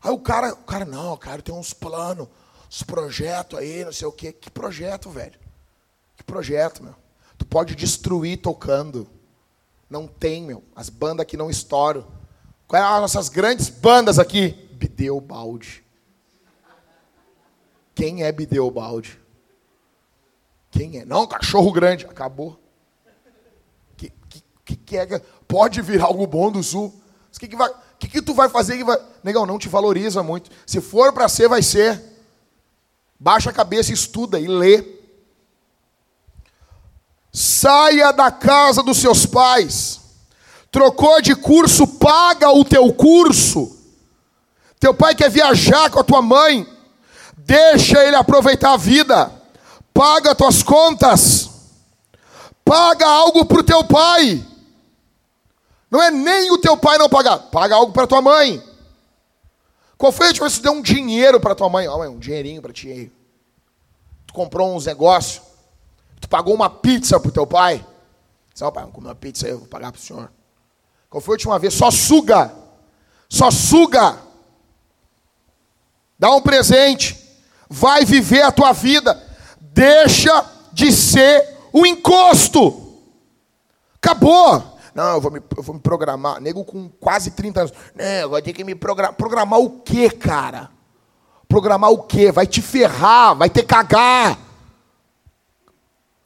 [0.06, 2.28] Aí o cara, o cara, não, cara, tem uns planos,
[2.68, 4.32] uns projetos aí, não sei o quê.
[4.32, 5.36] Que projeto, velho?
[6.16, 6.94] Que projeto, meu?
[7.36, 9.08] Tu pode destruir tocando.
[9.90, 10.62] Não tem, meu.
[10.76, 12.06] As bandas que não estouram.
[12.68, 14.50] Quais são as nossas grandes bandas aqui?
[14.74, 15.84] Bideu balde.
[17.92, 19.18] Quem é Bideobaldi?
[20.70, 21.04] Quem é?
[21.04, 22.06] Não, cachorro grande.
[22.06, 22.60] Acabou.
[23.96, 24.12] Que,
[24.64, 25.18] que, que é?
[25.48, 26.94] Pode vir algo bom do sul.
[27.34, 28.98] O que, que, vai, que, que tu vai fazer que vai.
[29.22, 30.50] Negão, não te valoriza muito.
[30.66, 32.02] Se for para ser, vai ser.
[33.18, 34.84] Baixa a cabeça, estuda e lê.
[37.32, 40.00] Saia da casa dos seus pais.
[40.70, 43.76] Trocou de curso, paga o teu curso.
[44.78, 46.66] Teu pai quer viajar com a tua mãe.
[47.38, 49.32] Deixa ele aproveitar a vida.
[49.94, 51.48] Paga tuas contas.
[52.64, 54.44] Paga algo para o teu pai.
[55.90, 57.38] Não é nem o teu pai não pagar.
[57.38, 58.62] Paga algo para tua mãe.
[59.96, 61.88] Qual foi a última vez que tu deu um dinheiro para tua mãe?
[61.88, 63.10] Oh, mãe, um dinheirinho para ti.
[64.26, 65.42] Tu comprou uns negócios.
[66.20, 67.84] Tu pagou uma pizza para o teu pai.
[68.52, 70.30] Disse, oh, pai, vamos comer uma pizza aí, eu vou pagar para o senhor.
[71.08, 71.74] Qual foi a última vez?
[71.74, 72.52] Só suga.
[73.28, 74.18] Só suga.
[76.18, 77.26] Dá um presente
[77.68, 79.20] vai viver a tua vida.
[79.60, 83.00] Deixa de ser o encosto.
[83.96, 84.75] Acabou.
[84.96, 86.40] Não, eu vou me, eu vou me programar.
[86.40, 87.72] Nego com quase 30 anos.
[87.94, 89.12] Não, vou ter que me programar.
[89.12, 90.70] Programar o quê, cara?
[91.46, 92.32] Programar o quê?
[92.32, 94.38] Vai te ferrar, vai ter cagar.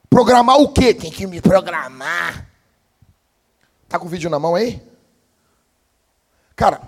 [0.09, 0.93] Programar o quê?
[0.93, 2.47] Tem que me programar.
[3.89, 4.81] Tá com o vídeo na mão aí?
[6.55, 6.81] Cara,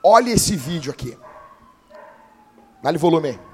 [0.00, 1.18] olha esse vídeo aqui.
[2.80, 3.50] Dá-lhe volume aí.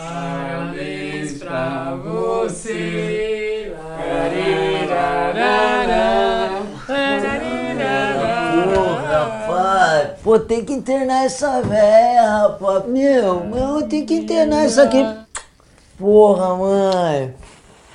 [0.00, 1.94] Parabéns pra
[2.72, 3.72] você.
[9.10, 12.84] Rapaz, pô, tem que internar essa véia, rapaz.
[12.86, 15.04] Meu, meu, tem que internar isso aqui.
[15.98, 17.34] Porra, mãe.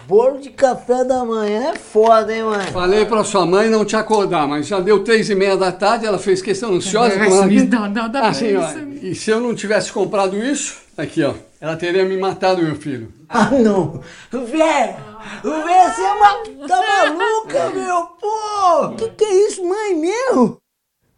[0.08, 2.68] Bolo de café da manhã é foda, hein, mãe?
[2.68, 6.06] Falei pra sua mãe não te acordar, mas já deu três e meia da tarde,
[6.06, 7.16] ela fez questão ansiosa.
[7.16, 7.34] Ela aqui.
[7.36, 8.80] Sumiço, dá- dá- dá Ah, sim, pra ó, isso.
[9.02, 13.12] E se eu não tivesse comprado isso, aqui, ó, ela teria me matado, meu filho.
[13.30, 14.02] Ah, não.
[14.32, 14.98] Véia,
[15.44, 16.68] véia, você é uma...
[16.68, 18.08] tá maluca, meu?
[18.20, 20.58] Pô, que que é isso, mãe, meu?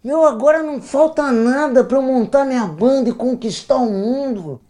[0.04, 4.62] Meu, agora não falta nada pra eu montar minha banda e conquistar o mundo.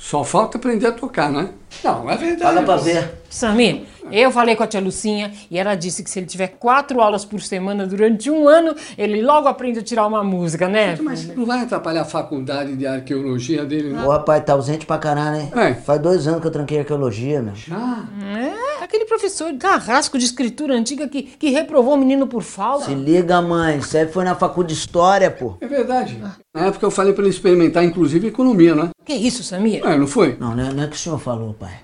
[0.00, 1.50] Só falta aprender a tocar, né?
[1.82, 2.40] Não, é verdade.
[2.54, 3.20] Fala pra ver.
[3.28, 3.82] Samir,
[4.12, 7.24] eu falei com a tia Lucinha e ela disse que se ele tiver quatro aulas
[7.24, 10.96] por semana durante um ano, ele logo aprende a tirar uma música, né?
[11.02, 14.02] Mas não vai atrapalhar a faculdade de arqueologia dele, né?
[14.04, 15.52] Ô, rapaz, tá ausente pra caralho, hein?
[15.54, 15.74] É.
[15.74, 17.52] Faz dois anos que eu tranquei arqueologia, meu.
[17.72, 22.86] Ah, É, aquele professor carrasco de escritura antiga que, que reprovou o menino por falta.
[22.86, 23.80] Se liga, mãe.
[23.80, 25.54] Você foi na faculdade de história, pô.
[25.60, 26.18] é verdade.
[26.54, 28.88] Na época eu falei pra ele experimentar, inclusive, economia, né?
[29.04, 29.86] Que isso, Samir?
[29.86, 30.36] É, não foi?
[30.40, 31.80] Não, não é, não é que o senhor falou, pai.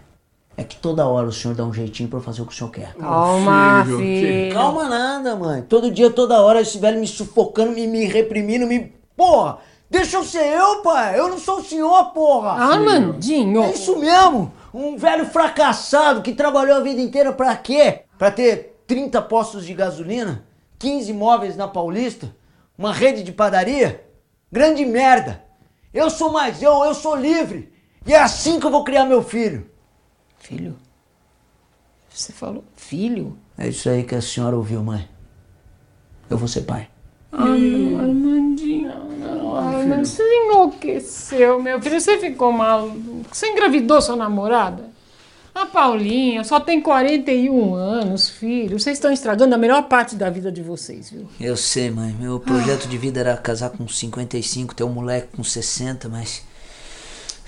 [0.56, 2.56] É que toda hora o senhor dá um jeitinho pra eu fazer o que o
[2.56, 2.94] senhor quer.
[2.94, 4.54] Calma, filho, filho.
[4.54, 5.62] Calma nada, mãe.
[5.62, 8.92] Todo dia, toda hora, esse velho me sufocando, me, me reprimindo, me...
[9.16, 9.58] Porra!
[9.90, 11.18] Deixa eu ser eu, pai!
[11.18, 12.50] Eu não sou o senhor, porra!
[12.52, 13.62] Armandinho.
[13.62, 14.52] É isso mesmo!
[14.74, 18.02] Um velho fracassado que trabalhou a vida inteira pra quê?
[18.18, 20.44] Pra ter 30 postos de gasolina,
[20.80, 22.34] 15 imóveis na Paulista,
[22.76, 24.04] uma rede de padaria?
[24.50, 25.44] Grande merda!
[25.92, 27.72] Eu sou mais eu, eu sou livre!
[28.04, 29.70] E é assim que eu vou criar meu filho!
[30.38, 30.76] Filho?
[32.08, 33.38] Você falou filho?
[33.56, 35.08] É isso aí que a senhora ouviu, mãe.
[36.28, 36.90] Eu vou ser pai.
[37.36, 42.00] Ah, não, Armandinho, não, Armandinho, você enlouqueceu, meu filho.
[42.00, 43.24] Você ficou maluco.
[43.30, 44.94] Você engravidou sua namorada?
[45.54, 48.78] A Paulinha só tem 41 anos, filho.
[48.78, 51.28] Vocês estão estragando a melhor parte da vida de vocês, viu?
[51.40, 52.14] Eu sei, mãe.
[52.18, 56.42] Meu projeto de vida era casar com 55, ter um moleque com 60, mas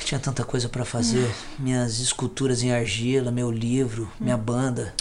[0.05, 1.29] tinha tanta coisa pra fazer.
[1.59, 4.95] Minhas esculturas em argila, meu livro, minha banda.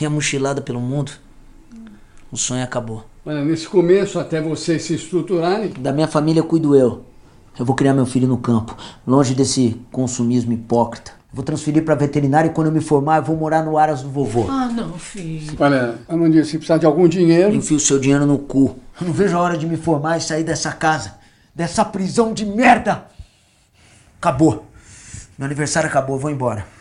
[0.00, 1.10] E a mochilada pelo mundo.
[2.30, 3.04] O sonho acabou.
[3.28, 7.04] Olha, nesse começo, até vocês se estruturarem, Da minha família cuido eu.
[7.58, 11.10] Eu vou criar meu filho no campo, longe desse consumismo hipócrita.
[11.32, 14.08] Vou transferir pra veterinária e quando eu me formar eu vou morar no Aras do
[14.08, 14.46] vovô.
[14.48, 15.56] Ah, não, filho.
[15.58, 18.76] olha, Amandinha, se precisar de algum dinheiro, Enfia o seu dinheiro no cu.
[19.00, 21.14] Eu não vejo a hora de me formar e sair dessa casa.
[21.52, 23.06] Dessa prisão de merda.
[24.20, 24.66] Acabou.
[25.36, 26.75] Meu aniversário acabou, eu vou embora.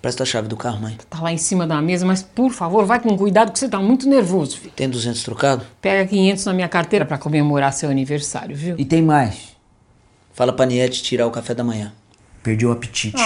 [0.00, 0.98] Presta a chave do carro, mãe.
[1.08, 3.78] Tá lá em cima da mesa, mas por favor, vai com cuidado que você tá
[3.78, 4.72] muito nervoso, filho.
[4.76, 5.64] Tem 200 trocado?
[5.80, 8.74] Pega 500 na minha carteira pra comemorar seu aniversário, viu?
[8.78, 9.54] E tem mais.
[10.32, 11.92] Fala pra Niete tirar o café da manhã.
[12.42, 13.22] Perdi o apetite.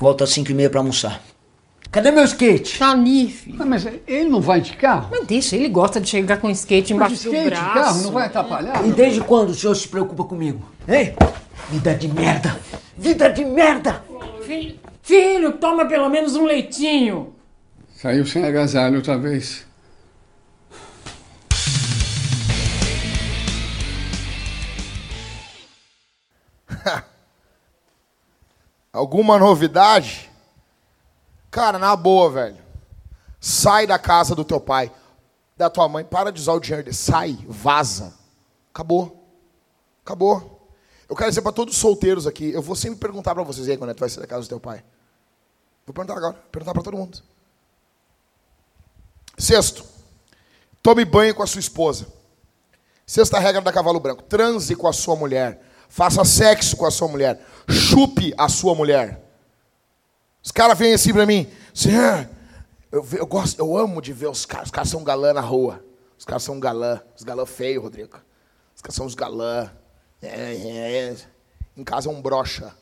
[0.00, 1.20] Volta às 5 e meia pra almoçar.
[1.90, 2.78] Cadê meu skate?
[2.78, 3.56] Tá ali, filho.
[3.60, 5.08] Ah, mas ele não vai de carro?
[5.10, 7.72] Mas deixa, ele gosta de chegar com skate Mas embaixo de do skate, braço.
[7.74, 8.86] carro, não vai atrapalhar?
[8.86, 10.60] E desde quando o senhor se preocupa comigo?
[10.86, 11.14] Hein?
[11.70, 12.60] Vida de merda!
[12.96, 14.04] Vida de merda!
[14.44, 14.78] Filho,
[15.08, 17.34] filho, toma pelo menos um leitinho.
[17.96, 19.66] Saiu sem agasalho outra vez.
[28.92, 30.30] Alguma novidade?
[31.50, 32.58] Cara, na boa, velho.
[33.40, 34.92] Sai da casa do teu pai,
[35.56, 36.94] da tua mãe, para de usar o dinheiro dele.
[36.94, 38.12] Sai, vaza.
[38.74, 39.26] Acabou.
[40.04, 40.68] Acabou.
[41.08, 43.78] Eu quero dizer para todos os solteiros aqui, eu vou sempre perguntar para vocês aí
[43.78, 44.84] quando é que tu vai sair da casa do teu pai.
[45.88, 47.22] Vou perguntar agora, perguntar para todo mundo.
[49.38, 49.82] Sexto,
[50.82, 52.06] tome banho com a sua esposa.
[53.06, 55.62] Sexta regra da Cavalo Branco: transe com a sua mulher.
[55.88, 57.42] Faça sexo com a sua mulher.
[57.66, 59.18] Chupe a sua mulher.
[60.42, 61.50] Os caras vêm assim pra mim.
[61.74, 62.28] Assim, "Ah,
[62.92, 64.66] eu, eu gosto, eu amo de ver os caras.
[64.66, 65.82] Os caras são galã na rua.
[66.18, 67.00] Os caras são galã.
[67.16, 68.18] Os galã feio, Rodrigo.
[68.76, 69.72] Os caras são os galã.
[70.20, 71.16] É, é, é.
[71.74, 72.74] Em casa é um brocha.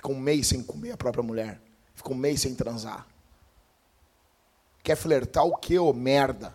[0.00, 1.60] Fica um mês sem comer a própria mulher.
[1.94, 3.06] Fica um mês sem transar.
[4.82, 6.54] Quer flertar o quê, ô merda?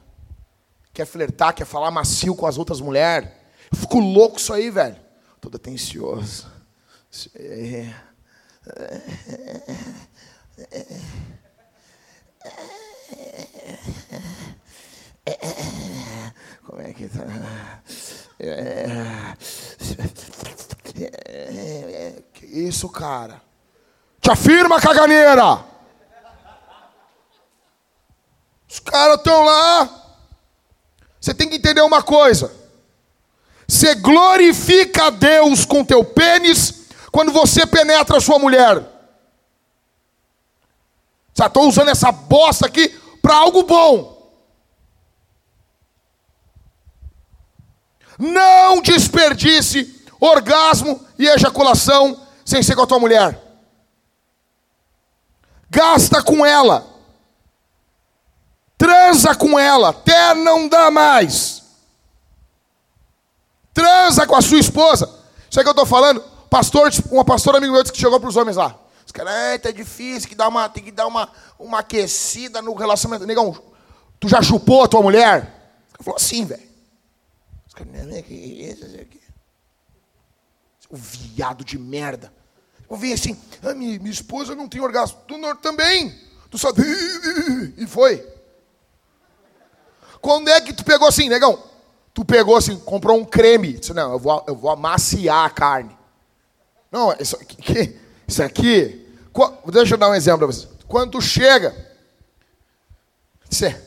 [0.91, 3.29] Quer flertar, quer falar macio com as outras mulheres?
[3.71, 4.99] Eu fico louco isso aí, velho.
[5.39, 6.51] Todo atencioso.
[7.35, 7.93] É.
[16.65, 17.27] Como é que tá?
[22.33, 23.41] Que isso, cara?
[24.21, 25.65] Te afirma, caganeira!
[28.69, 29.89] Os caras estão lá.
[31.19, 32.51] Você tem que entender uma coisa.
[33.67, 38.83] Você glorifica a Deus com teu pênis quando você penetra a sua mulher.
[41.33, 42.87] Já estou usando essa bosta aqui
[43.21, 44.15] para algo bom.
[48.17, 53.41] Não desperdice orgasmo e ejaculação sem ser com a tua mulher.
[55.69, 56.85] Gasta com ela.
[58.77, 61.63] Transa com ela até não dá mais.
[63.73, 65.09] Transa com a sua esposa.
[65.49, 66.21] Isso é que eu estou falando.
[66.49, 68.77] Pastor, uma pastora amigo meu disse que chegou para os homens lá.
[69.05, 73.27] Os caras, é, difícil, que dá uma, tem que dar uma, uma aquecida no relacionamento.
[73.27, 73.55] Negão,
[74.19, 75.37] tu já chupou a tua mulher?
[75.93, 76.63] Ele falou assim, velho.
[77.85, 79.24] Não, é que isso, aqui.
[80.89, 82.31] O viado de merda.
[82.89, 85.19] Eu vi assim, ah, minha, minha esposa não tem orgasmo.
[85.27, 86.13] Tu não, também.
[86.49, 86.69] Tu só.
[87.77, 88.25] E foi.
[90.21, 91.61] Quando é que tu pegou assim, negão?
[92.13, 93.73] Tu pegou assim, comprou um creme.
[93.73, 95.95] Disse, não, eu vou, eu vou amaciar a carne.
[96.91, 99.05] Não, isso aqui, isso aqui.
[99.71, 100.67] Deixa eu dar um exemplo para você.
[100.87, 101.75] Quando tu chega,
[103.49, 103.79] você,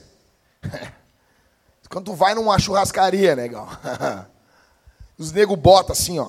[1.88, 3.66] quando tu vai numa churrascaria, negão,
[5.16, 6.28] os nego botam assim, ó,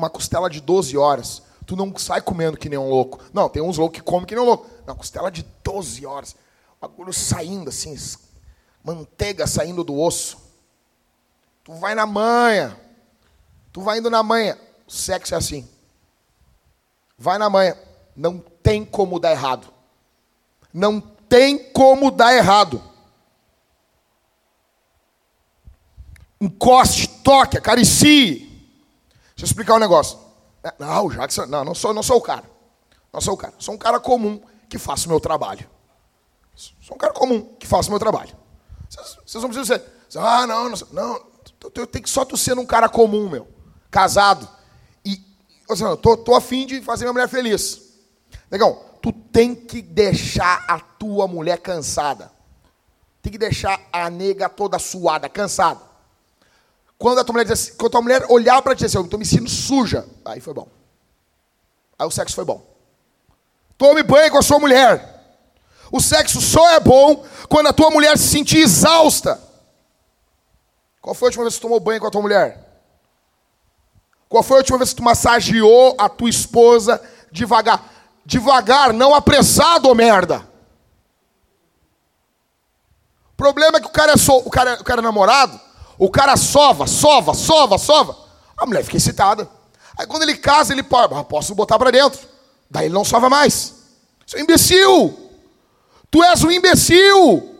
[0.00, 1.42] uma costela de 12 horas.
[1.66, 3.20] Tu não sai comendo que nem um louco.
[3.32, 4.68] Não, tem uns loucos que comem que nem um louco.
[4.86, 6.34] Não, costela de 12 horas.
[6.80, 7.94] Bagulho saindo assim,
[8.82, 10.38] manteiga saindo do osso.
[11.62, 12.76] Tu vai na manha.
[13.72, 14.58] Tu vai indo na manha.
[14.86, 15.68] O sexo é assim.
[17.16, 17.76] Vai na manha.
[18.16, 19.68] Não tem como dar errado.
[20.72, 22.82] Não tem como dar errado.
[26.40, 28.49] Encoste, toque, acaricie.
[29.40, 30.18] Deixa eu explicar um negócio.
[30.78, 32.44] Não, Jackson, não, não sou, não sou o cara.
[33.10, 33.54] Não sou o cara.
[33.58, 34.38] Sou um cara comum
[34.68, 35.66] que faço o meu trabalho.
[36.54, 38.36] Sou um cara comum que faço o meu trabalho.
[38.86, 40.18] Vocês, vocês não precisam ser.
[40.18, 40.78] Ah, não, não.
[40.92, 41.26] não
[41.74, 43.48] eu tenho que só tu ser um cara comum, meu.
[43.90, 44.46] Casado.
[45.02, 45.18] E,
[45.66, 47.94] ou seja, tô, tô afim de fazer minha mulher feliz.
[48.50, 52.30] Negão, tu tem que deixar a tua mulher cansada.
[53.22, 55.80] Tem que deixar a nega toda suada, cansada.
[57.00, 58.98] Quando a tua mulher, assim, quando a tua mulher olhar para ti e dizer assim,
[58.98, 60.68] eu estou me sentindo suja, aí foi bom.
[61.98, 62.62] Aí o sexo foi bom.
[63.78, 65.18] Tome banho com a sua mulher.
[65.90, 69.40] O sexo só é bom quando a tua mulher se sentir exausta.
[71.00, 72.68] Qual foi a última vez que tu tomou banho com a tua mulher?
[74.28, 77.00] Qual foi a última vez que tu massageou a tua esposa
[77.32, 77.82] devagar?
[78.26, 80.46] Devagar, não apressado, ô merda.
[83.32, 85.58] O problema é que o cara é, o cara, o cara é namorado,
[86.00, 88.16] o cara sova, sova, sova, sova.
[88.56, 89.46] A mulher fica excitada.
[89.98, 92.26] Aí quando ele casa, ele pode, ah, posso botar para dentro.
[92.70, 93.74] Daí ele não sova mais.
[94.26, 95.30] Isso é imbecil.
[96.10, 97.54] Tu és um imbecil.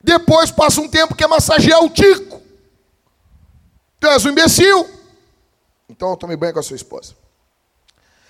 [0.00, 2.40] Depois passa um tempo que é massagear o tico.
[3.98, 4.88] Tu és um imbecil.
[5.88, 7.16] Então tome banho com a sua esposa.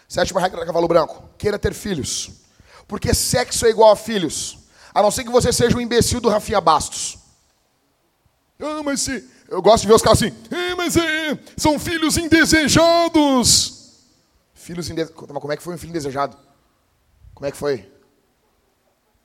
[0.09, 2.31] Sétima regra da cavalo branco: queira ter filhos.
[2.89, 4.60] Porque sexo é igual a filhos.
[4.95, 7.19] A não ser que você seja um imbecil do Rafinha Bastos.
[8.61, 9.29] Ah, mas se.
[9.49, 10.35] Eu gosto de ver os caras assim.
[10.51, 13.99] Ah, mas é, são filhos indesejados.
[14.55, 15.27] Filhos indesejados.
[15.27, 16.37] Como é que foi um filho indesejado?
[17.35, 17.91] Como é que foi?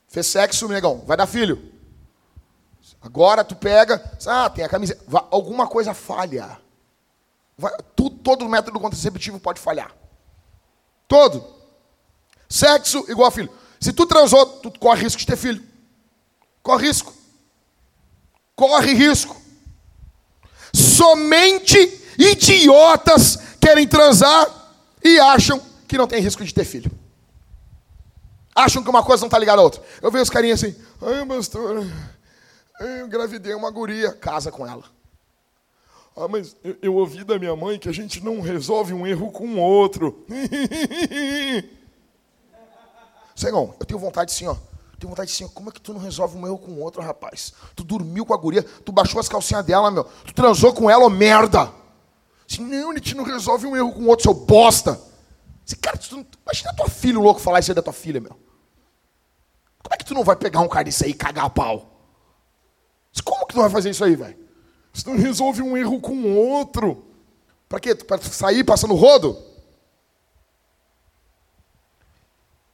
[0.08, 1.02] Fez sexo, negão.
[1.06, 1.72] Vai dar filho.
[3.02, 4.02] Agora tu pega.
[4.26, 4.98] Ah, tem a camisa.
[5.30, 6.58] Alguma coisa falha.
[7.58, 9.94] Vai, todo método contraceptivo pode falhar.
[11.06, 11.44] Todo.
[12.48, 13.50] Sexo igual filho.
[13.80, 15.62] Se tu transou, tu corre risco de ter filho.
[16.62, 17.12] Corre risco.
[18.54, 19.36] Corre risco.
[20.72, 21.78] Somente
[22.18, 24.46] idiotas querem transar
[25.02, 26.90] e acham que não tem risco de ter filho.
[28.54, 29.82] Acham que uma coisa não está ligada à outra.
[30.00, 31.86] Eu vejo os carinhas assim, ai, pastor,
[32.80, 34.84] eu engravidei uma guria, casa com ela.
[36.16, 39.30] Ah, mas eu, eu, ouvi da minha mãe que a gente não resolve um erro
[39.30, 40.24] com o outro.
[43.36, 44.56] Senhor, eu tenho vontade assim, ó.
[44.98, 47.52] Tenho vontade assim, como é que tu não resolve um erro com o outro, rapaz?
[47.74, 50.04] Tu dormiu com a guria, tu baixou as calcinhas dela, meu.
[50.24, 51.70] Tu transou com ela, ô merda.
[52.50, 54.98] Assim, a gente não resolve um erro com o outro, seu bosta.
[55.66, 58.32] Assim, cara, tu, imagina tua filha louco falar isso aí da tua filha, meu.
[59.82, 61.92] Como é que tu não vai pegar um cara disso aí e cagar a pau?
[63.22, 64.38] Como que tu vai fazer isso aí, velho?
[64.92, 67.04] Você não resolve um erro com outro.
[67.68, 67.94] Para quê?
[67.94, 69.36] Para sair passando rodo?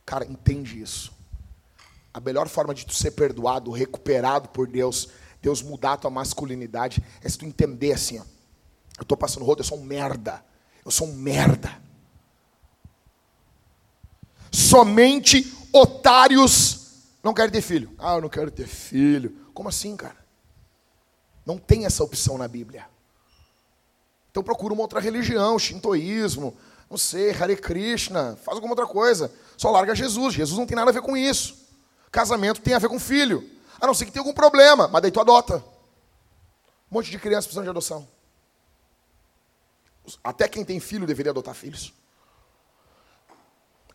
[0.05, 1.13] Cara, entende isso.
[2.13, 5.09] A melhor forma de tu ser perdoado, recuperado por Deus,
[5.41, 8.25] Deus mudar a tua masculinidade, é se tu entender assim, ó.
[8.99, 10.45] Eu estou passando rodo, eu sou um merda.
[10.85, 11.81] Eu sou um merda.
[14.51, 16.83] Somente otários
[17.23, 17.95] não querem ter filho.
[17.99, 19.35] Ah, eu não quero ter filho.
[19.55, 20.17] Como assim, cara?
[21.47, 22.87] Não tem essa opção na Bíblia.
[24.31, 26.57] Então procura uma outra religião, shintoísmo,
[26.93, 29.33] não sei, Hare Krishna, faz alguma outra coisa.
[29.57, 30.35] Só larga Jesus.
[30.35, 31.57] Jesus não tem nada a ver com isso.
[32.11, 33.49] Casamento tem a ver com filho.
[33.81, 35.57] A não ser que tenha algum problema, mas daí tu adota.
[36.91, 38.07] Um monte de crianças precisando de adoção.
[40.23, 41.95] Até quem tem filho deveria adotar filhos.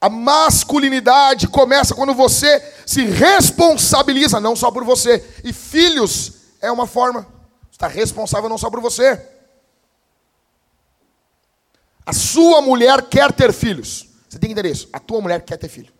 [0.01, 5.23] A masculinidade começa quando você se responsabiliza, não só por você.
[5.43, 7.21] E filhos é uma forma.
[7.69, 9.23] Você está responsável não só por você.
[12.07, 14.07] A sua mulher quer ter filhos.
[14.29, 14.87] Você tem que entender isso.
[14.93, 15.93] A tua mulher quer ter filho.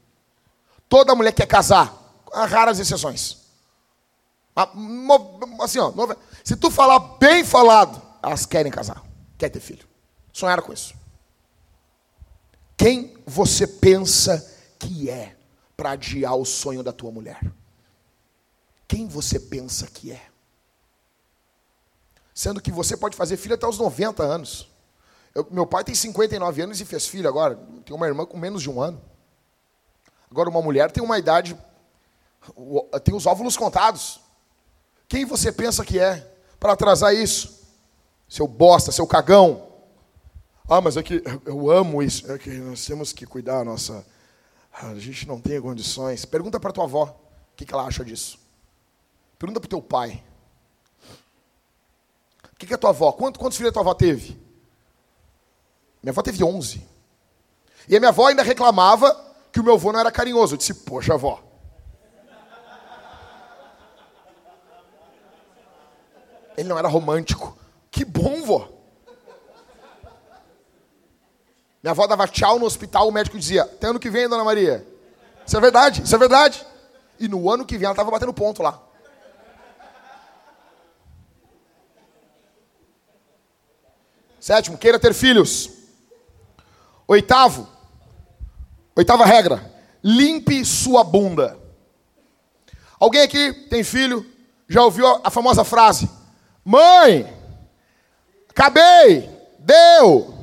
[0.88, 1.94] Toda mulher quer casar.
[2.32, 3.40] Há raras exceções.
[5.60, 5.92] Assim, ó,
[6.46, 9.04] se tu falar bem falado, elas querem casar.
[9.38, 9.86] Quer ter filho.
[10.32, 10.96] Sonharam com isso.
[12.78, 14.50] Quem você pensa
[14.80, 15.36] que é
[15.76, 17.42] para adiar o sonho da tua mulher?
[18.88, 20.26] Quem você pensa que é?
[22.34, 24.70] Sendo que você pode fazer filho até os 90 anos.
[25.38, 27.56] Eu, meu pai tem 59 anos e fez filho agora.
[27.86, 29.00] Tem uma irmã com menos de um ano.
[30.32, 31.56] Agora, uma mulher tem uma idade.
[33.04, 34.20] Tem os óvulos contados.
[35.08, 36.28] Quem você pensa que é
[36.60, 37.68] para atrasar isso?
[38.28, 39.68] Seu bosta, seu cagão.
[40.68, 42.32] Ah, mas é que eu amo isso.
[42.32, 44.04] É que nós temos que cuidar a nossa.
[44.74, 46.26] A gente não tem condições.
[46.26, 47.16] Pergunta para tua avó
[47.54, 48.40] o que, que ela acha disso.
[49.38, 50.24] Pergunta para o teu pai.
[52.44, 53.12] O que, que é tua avó?
[53.12, 54.47] Quantos, quantos filhos a tua avó teve?
[56.02, 56.86] Minha avó teve 11.
[57.88, 59.16] E a minha avó ainda reclamava
[59.52, 60.54] que o meu avô não era carinhoso.
[60.54, 61.44] Eu disse, poxa, avó.
[66.58, 67.58] Ele não era romântico.
[67.92, 68.70] Que bom, vó.
[71.82, 74.86] Minha avó dava tchau no hospital, o médico dizia, até ano que vem, dona Maria.
[75.46, 76.66] Isso é verdade, isso é verdade.
[77.20, 78.82] E no ano que vem ela estava batendo ponto lá.
[84.40, 85.77] Sétimo, queira ter filhos.
[87.08, 87.68] Oitavo,
[88.96, 89.64] oitava regra,
[90.04, 91.58] limpe sua bunda.
[93.00, 94.26] Alguém aqui tem filho?
[94.68, 96.10] Já ouviu a famosa frase:
[96.66, 97.34] Mãe,
[98.50, 99.30] acabei,
[99.60, 100.36] deu.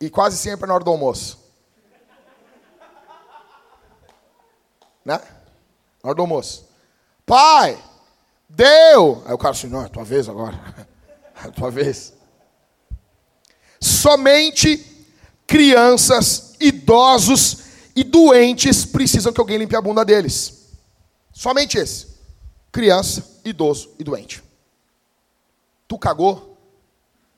[0.00, 1.38] E quase sempre na hora do almoço.
[5.04, 5.20] Né?
[6.02, 6.66] Na hora do almoço.
[7.26, 7.78] Pai,
[8.48, 9.22] deu.
[9.26, 10.58] Aí o cara assim, não, é tua vez agora.
[11.42, 12.12] É tua vez.
[13.80, 14.89] Somente
[15.50, 17.58] crianças, idosos
[17.96, 20.68] e doentes precisam que alguém limpe a bunda deles.
[21.32, 22.06] Somente esse.
[22.70, 24.44] Criança, idoso e doente.
[25.88, 26.56] Tu cagou?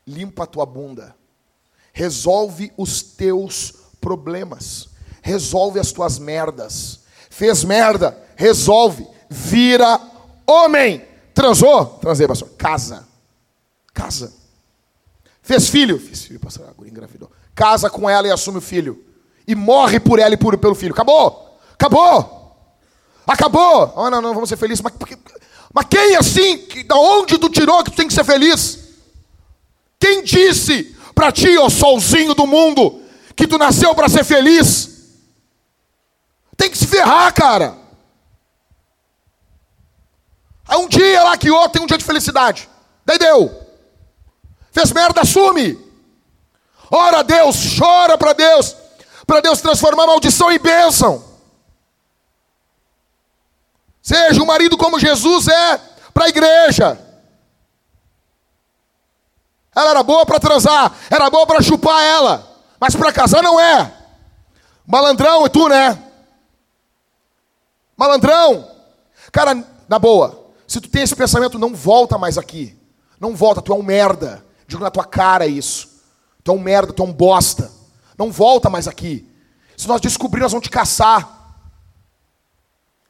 [0.06, 1.16] Limpa a tua bunda.
[1.90, 4.90] Resolve os teus problemas.
[5.22, 7.00] Resolve as tuas merdas.
[7.30, 8.22] Fez merda?
[8.36, 9.06] Resolve.
[9.30, 9.98] Vira
[10.46, 11.02] homem.
[11.32, 11.86] Transou?
[11.98, 12.50] Transei, pastor.
[12.58, 13.08] Casa.
[13.94, 14.34] Casa.
[15.40, 15.98] Fez filho?
[15.98, 16.68] Fiz filho, pastor.
[16.68, 19.04] Agora engravidou casa com ela e assume o filho.
[19.46, 20.92] E morre por ela e por, pelo filho.
[20.92, 21.58] Acabou!
[21.74, 22.56] Acabou!
[23.26, 23.92] Acabou!
[23.96, 24.82] Oh, não, não, vamos ser felizes.
[24.82, 24.92] Mas,
[25.72, 26.58] mas quem assim?
[26.58, 28.78] Que, da onde tu tirou que tu tem que ser feliz?
[29.98, 33.02] Quem disse para ti, ó solzinho do mundo,
[33.36, 34.90] que tu nasceu para ser feliz?
[36.56, 37.76] Tem que se ferrar, cara.
[40.66, 42.68] Aí um dia lá que outro tem um dia de felicidade.
[43.04, 43.50] Daí deu.
[44.70, 45.78] Fez merda, assume.
[46.94, 48.76] Ora a Deus, chora para Deus,
[49.26, 51.24] para Deus transformar maldição em bênção.
[54.02, 55.78] Seja um marido como Jesus é
[56.12, 57.00] para a igreja.
[59.74, 62.46] Ela era boa para transar, era boa para chupar ela,
[62.78, 63.90] mas para casar não é.
[64.86, 65.98] Malandrão é tu, né?
[67.96, 68.70] Malandrão.
[69.32, 72.78] Cara, na boa, se tu tem esse pensamento, não volta mais aqui.
[73.18, 74.44] Não volta, tu é um merda.
[74.66, 75.91] Digo na tua cara isso.
[76.44, 77.70] Tu é um merda, tu é um bosta.
[78.18, 79.28] Não volta mais aqui.
[79.76, 81.40] Se nós descobrirmos, nós vamos te caçar.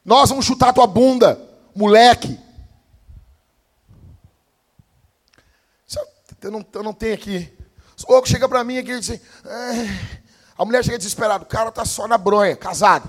[0.03, 1.39] Nós vamos chutar tua bunda,
[1.75, 2.39] moleque.
[6.41, 7.51] Eu não, eu não tenho aqui.
[8.05, 9.21] O louco chega para mim aqui e diz assim,
[10.57, 13.07] a mulher chega desesperada, o cara tá só na bronha, casado.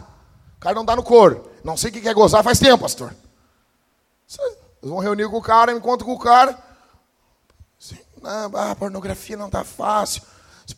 [0.57, 1.51] O cara não dá no couro.
[1.65, 3.15] Não sei o que quer gozar faz tempo, pastor.
[4.27, 4.49] Vocês
[4.83, 6.57] vão reunir com o cara, encontro com o cara.
[8.25, 10.23] Ah, a pornografia não tá fácil.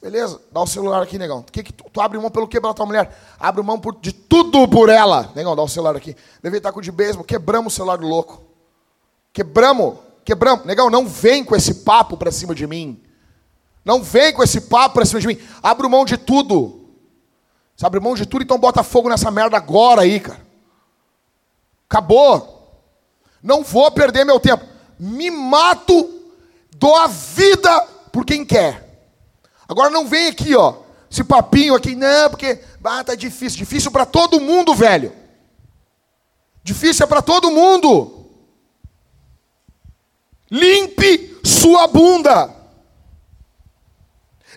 [0.00, 1.42] Beleza, dá o celular aqui, negão.
[1.42, 3.16] Que que tu, tu abre mão pelo que pela tua mulher?
[3.38, 5.30] Abre mão por, de tudo por ela.
[5.34, 6.16] Negão, dá o celular aqui.
[6.42, 7.24] Deve estar com o de beisebol.
[7.24, 8.42] Quebramos o celular do louco.
[9.32, 9.98] Quebramos.
[10.24, 10.66] Quebramos.
[10.66, 13.00] Negão, não vem com esse papo pra cima de mim.
[13.84, 15.38] Não vem com esse papo pra cima de mim.
[15.62, 16.90] Abre mão de tudo.
[17.76, 20.40] Você abre mão de tudo, então bota fogo nessa merda agora aí, cara.
[21.88, 22.82] Acabou.
[23.40, 24.64] Não vou perder meu tempo.
[24.98, 26.15] Me mato,
[26.78, 27.80] dou a vida
[28.12, 28.84] por quem quer.
[29.68, 30.76] Agora não vem aqui, ó,
[31.10, 33.58] esse papinho aqui, não, porque ah, tá difícil.
[33.58, 35.12] Difícil para todo mundo, velho.
[36.62, 38.26] Difícil é para todo mundo.
[40.50, 42.54] Limpe sua bunda.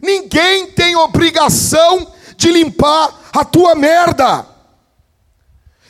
[0.01, 4.47] Ninguém tem obrigação de limpar a tua merda.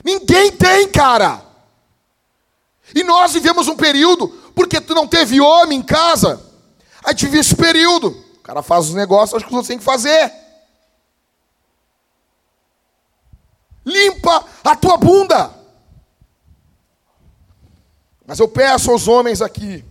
[0.03, 1.43] Ninguém tem, cara.
[2.95, 6.41] E nós vivemos um período, porque tu não teve homem em casa,
[7.03, 10.33] aí tive esse período cara faz os negócios, acho que você tem que fazer.
[13.85, 15.53] Limpa a tua bunda.
[18.25, 19.85] Mas eu peço aos homens aqui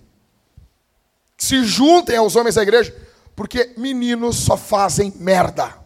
[1.37, 2.93] que se juntem aos homens da igreja,
[3.37, 5.79] porque meninos só fazem merda.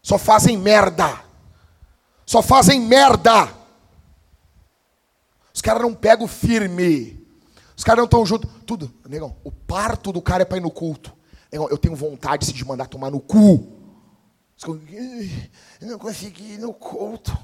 [0.00, 1.20] Só fazem merda.
[2.24, 3.52] Só fazem merda.
[5.52, 7.15] Os caras não pegam firme.
[7.76, 8.50] Os caras não estão juntos.
[8.64, 11.14] Tudo, negão, o parto do cara é para ir no culto.
[11.52, 13.72] Eu tenho vontade de mandar tomar no cu.
[15.80, 17.36] Eu não consegui ir no culto.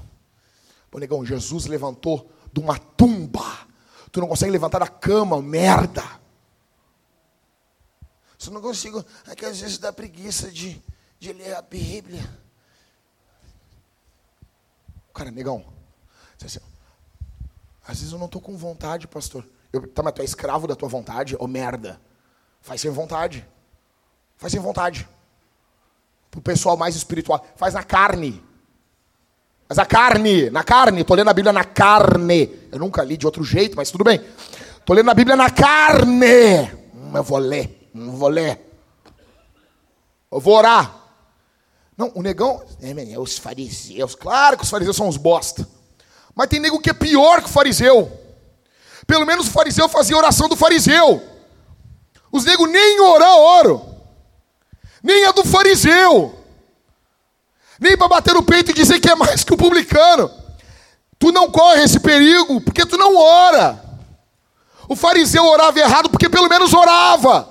[0.89, 3.67] Pô, negão, Jesus levantou de uma tumba.
[4.11, 6.03] Tu não consegue levantar da cama, merda.
[8.37, 10.83] Se não consigo, é que às vezes dá preguiça de,
[11.17, 12.29] de ler a Bíblia.
[15.13, 15.63] Cara, negão,
[16.43, 16.59] assim,
[17.87, 19.47] às vezes eu não estou com vontade, pastor.
[19.73, 21.35] Eu, tá, mas tu é escravo da tua vontade?
[21.35, 21.99] Ô oh, merda.
[22.61, 23.43] Faz sem vontade.
[24.37, 25.09] Faz sem vontade.
[26.29, 27.43] Para o pessoal mais espiritual.
[27.55, 28.41] Faz na carne.
[29.67, 30.51] Faz a carne.
[30.51, 31.01] Na carne.
[31.01, 32.67] Estou lendo a Bíblia na carne.
[32.71, 34.23] Eu nunca li de outro jeito, mas tudo bem.
[34.77, 36.71] Estou lendo a Bíblia na carne.
[36.93, 37.89] Hum, eu vou ler.
[37.95, 38.61] Não vou ler.
[40.31, 40.99] Eu vou orar.
[41.97, 42.63] Não, o negão.
[42.79, 44.13] É, os fariseus.
[44.13, 45.67] Claro que os fariseus são os bosta.
[46.35, 48.22] Mas tem nego que é pior que o fariseu.
[49.13, 51.21] Pelo menos o fariseu fazia oração do fariseu.
[52.31, 53.93] Os negros nem orar oram
[55.03, 56.33] nem a do fariseu,
[57.77, 60.31] nem para bater no peito e dizer que é mais que o publicano.
[61.19, 63.83] Tu não corre esse perigo porque tu não ora.
[64.87, 67.49] O fariseu orava errado porque pelo menos orava.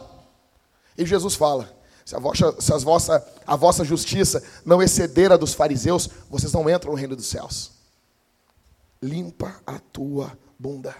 [0.97, 1.71] E Jesus fala:
[2.05, 6.69] se a vossa, se vossa, a vossa justiça não exceder a dos fariseus, vocês não
[6.71, 7.73] entram no reino dos céus.
[9.03, 10.95] Limpa a tua bunda.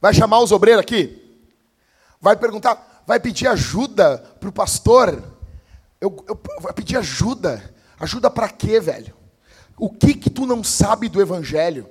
[0.00, 1.46] Vai chamar os obreiros aqui?
[2.20, 5.22] Vai perguntar: vai pedir ajuda para o pastor.
[6.00, 7.74] Eu, eu, vai pedir ajuda.
[7.98, 9.14] Ajuda para quê, velho?
[9.76, 11.88] O que que tu não sabe do evangelho?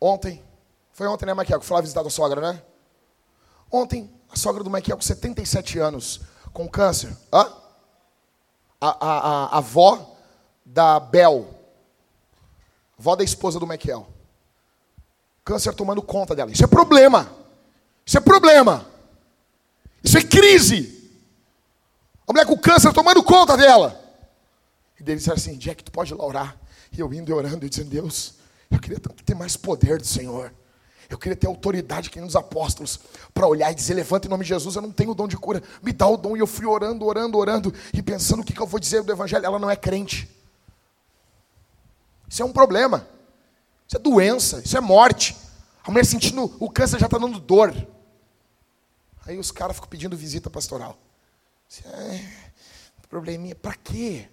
[0.00, 0.42] Ontem,
[0.92, 2.62] foi ontem, né, Michael, que foi lá visitar a sogra, né?
[3.70, 6.20] Ontem, a sogra do Michael, com 77 anos,
[6.52, 7.16] com câncer.
[7.32, 7.52] Hã?
[8.80, 10.16] A, a, a, a avó
[10.64, 11.48] da Bel,
[12.98, 14.06] avó da esposa do Michael.
[15.46, 16.50] Câncer tomando conta dela.
[16.50, 17.30] Isso é problema.
[18.04, 18.84] Isso é problema.
[20.02, 21.08] Isso é crise.
[22.26, 23.96] A mulher com câncer tomando conta dela.
[24.98, 26.56] E Deus disse assim: Jack, tu pode orar.
[26.90, 28.34] E eu indo e orando e dizendo: Deus,
[28.68, 30.52] eu queria tanto ter mais poder do Senhor.
[31.08, 32.98] Eu queria ter autoridade que nem os apóstolos
[33.32, 34.74] para olhar e dizer: Levanta em nome de Jesus.
[34.74, 36.36] Eu não tenho o dom de cura, me dá o dom.
[36.36, 39.12] E eu fui orando, orando, orando e pensando o que, que eu vou dizer do
[39.12, 39.46] Evangelho.
[39.46, 40.28] Ela não é crente.
[42.28, 43.14] Isso é um problema.
[43.86, 44.62] Isso é doença.
[44.64, 45.36] Isso é morte.
[45.84, 47.74] A mulher sentindo o câncer já está dando dor.
[49.24, 50.98] Aí os caras ficam pedindo visita pastoral.
[51.84, 52.20] É,
[53.08, 54.28] probleminha, para quê?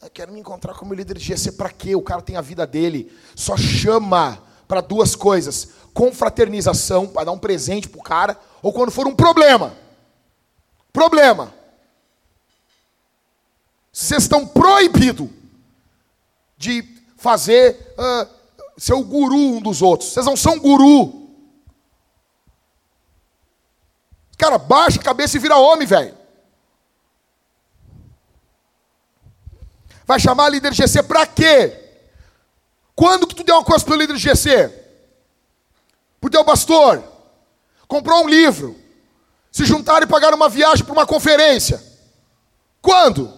[0.00, 1.96] Eu quero me encontrar com o meu líder de GC, para quê?
[1.96, 3.12] O cara tem a vida dele.
[3.34, 8.90] Só chama para duas coisas: confraternização, para dar um presente para o cara, ou quando
[8.90, 9.76] for um problema.
[10.92, 11.54] Problema.
[13.92, 15.28] Vocês estão proibidos
[16.56, 16.82] de
[17.16, 18.28] fazer uh,
[18.76, 20.10] ser o guru um dos outros.
[20.10, 21.26] Vocês não são guru.
[24.36, 26.16] Cara, baixa a cabeça e vira homem, velho.
[30.04, 31.82] Vai chamar líder GC para quê?
[32.94, 34.68] Quando que tu deu uma coisa para o líder GC?
[36.20, 37.02] Para o teu pastor?
[37.88, 38.76] Comprou um livro?
[39.50, 41.82] Se juntaram e pagaram uma viagem para uma conferência?
[42.80, 43.32] Quando?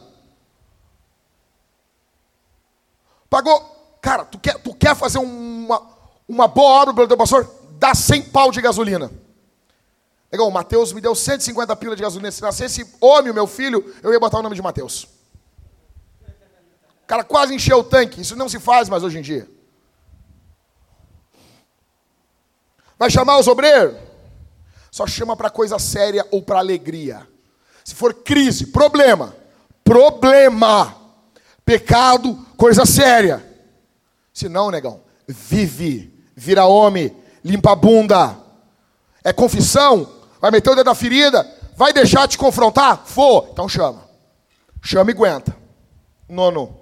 [3.31, 3.78] Pagou.
[4.01, 5.83] Cara, tu quer, tu quer fazer uma,
[6.29, 7.49] uma boa obra pelo teu pastor?
[7.79, 9.11] Dá 100 pau de gasolina.
[10.31, 12.31] Legal, o Mateus me deu 150 pilas de gasolina.
[12.31, 15.05] Se nascesse homem, meu filho, eu ia botar o nome de Mateus.
[17.03, 18.21] O cara quase encheu o tanque.
[18.21, 19.49] Isso não se faz mais hoje em dia.
[22.99, 23.97] Vai chamar os obreiros?
[24.91, 27.27] Só chama para coisa séria ou para alegria.
[27.85, 29.35] Se for crise, problema,
[29.83, 30.95] problema,
[31.65, 33.48] pecado, coisa séria.
[34.39, 37.13] Se não, negão, vive, vira homem,
[37.45, 38.39] limpa a bunda.
[39.25, 40.09] É confissão,
[40.41, 41.45] vai meter o dedo na ferida,
[41.77, 43.03] vai deixar te confrontar?
[43.05, 44.09] For, então chama.
[44.81, 45.57] Chama e aguenta.
[46.29, 46.79] Nono.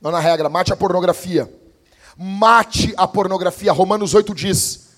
[0.00, 1.48] Nona regra, mate a pornografia.
[2.16, 3.70] Mate a pornografia.
[3.70, 4.88] Romanos 8 diz: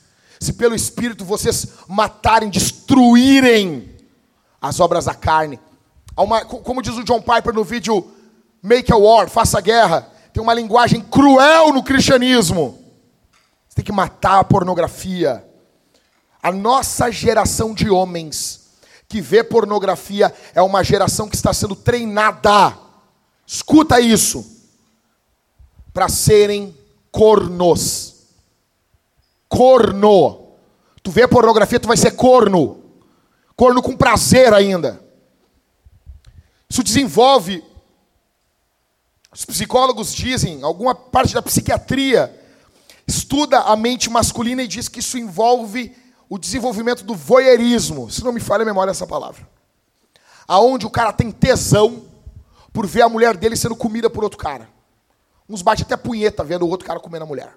[0.41, 3.95] Se pelo Espírito vocês matarem, destruírem
[4.63, 5.61] as obras da carne.
[6.17, 8.11] Uma, como diz o John Piper no vídeo
[8.63, 12.79] Make a War, Faça a Guerra, tem uma linguagem cruel no cristianismo.
[13.69, 15.45] Você tem que matar a pornografia.
[16.43, 18.69] A nossa geração de homens
[19.09, 22.77] que vê pornografia é uma geração que está sendo treinada.
[23.47, 24.45] Escuta isso.
[25.93, 26.77] Para serem
[27.11, 28.15] cornos.
[29.49, 30.49] Corno.
[31.03, 32.85] Tu vê pornografia, tu vai ser corno.
[33.57, 35.03] Corno com prazer ainda.
[36.69, 37.65] Isso desenvolve.
[39.39, 42.37] Os psicólogos dizem, alguma parte da psiquiatria
[43.07, 45.95] estuda a mente masculina e diz que isso envolve
[46.29, 48.11] o desenvolvimento do voyeurismo.
[48.11, 49.49] Se não me falha a memória essa palavra.
[50.49, 52.05] Aonde o cara tem tesão
[52.73, 54.69] por ver a mulher dele sendo comida por outro cara.
[55.49, 57.57] Uns bate até punheta vendo o outro cara comendo a mulher.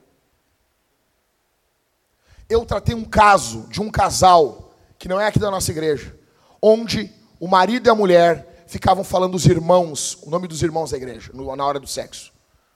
[2.47, 6.15] Eu tratei um caso de um casal, que não é aqui da nossa igreja,
[6.61, 10.97] onde o marido e a mulher ficavam falando dos irmãos, o nome dos irmãos da
[10.97, 12.32] igreja, na hora do sexo.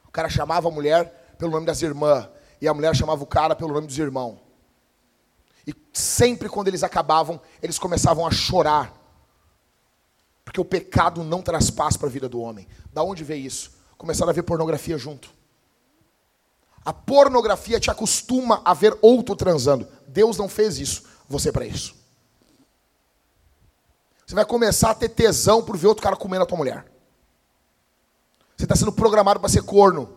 [0.06, 2.28] O cara chamava a mulher pelo nome das irmãs,
[2.60, 4.38] e a mulher chamava o cara pelo nome dos irmãos.
[5.66, 8.93] E sempre quando eles acabavam, eles começavam a chorar.
[10.43, 12.68] Porque o pecado não traz paz para a vida do homem.
[12.93, 13.74] Da onde veio isso?
[13.98, 15.30] começaram a ver pornografia junto.
[16.84, 19.88] A pornografia te acostuma a ver outro transando.
[20.10, 21.96] Deus não fez isso, você para isso.
[24.26, 26.86] Você vai começar a ter tesão por ver outro cara comendo a tua mulher.
[28.58, 30.10] Você está sendo programado para ser corno.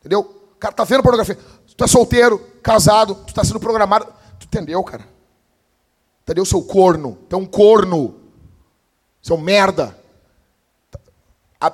[0.00, 0.20] Entendeu?
[0.20, 1.38] O cara está vendo pornografia.
[1.76, 4.06] Tu é solteiro, casado, tu está sendo programado.
[4.38, 5.06] Tu entendeu, cara?
[6.22, 7.18] Entendeu, seu corno?
[7.28, 8.14] É um corno.
[9.20, 9.96] Seu merda.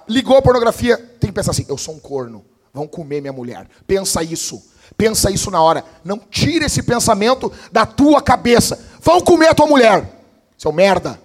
[0.08, 3.68] Ligou a pornografia, tem que pensar assim: eu sou um corno, vão comer minha mulher.
[3.86, 4.62] Pensa isso,
[4.96, 5.84] pensa isso na hora.
[6.04, 8.82] Não tire esse pensamento da tua cabeça.
[9.00, 10.08] Vão comer a tua mulher,
[10.56, 11.20] seu merda.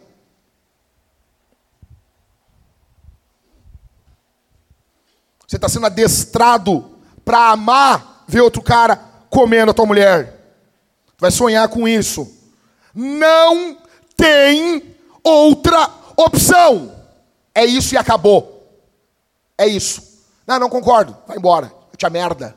[5.47, 6.91] Você está sendo adestrado
[7.23, 8.97] para amar ver outro cara
[9.29, 10.59] comendo a tua mulher.
[11.17, 12.29] Vai sonhar com isso.
[12.93, 13.77] Não
[14.17, 16.93] tem outra opção.
[17.55, 18.57] É isso e acabou.
[19.57, 20.25] É isso.
[20.45, 21.15] Não, não concordo.
[21.25, 21.73] Vai embora.
[21.91, 22.55] Eu te merda.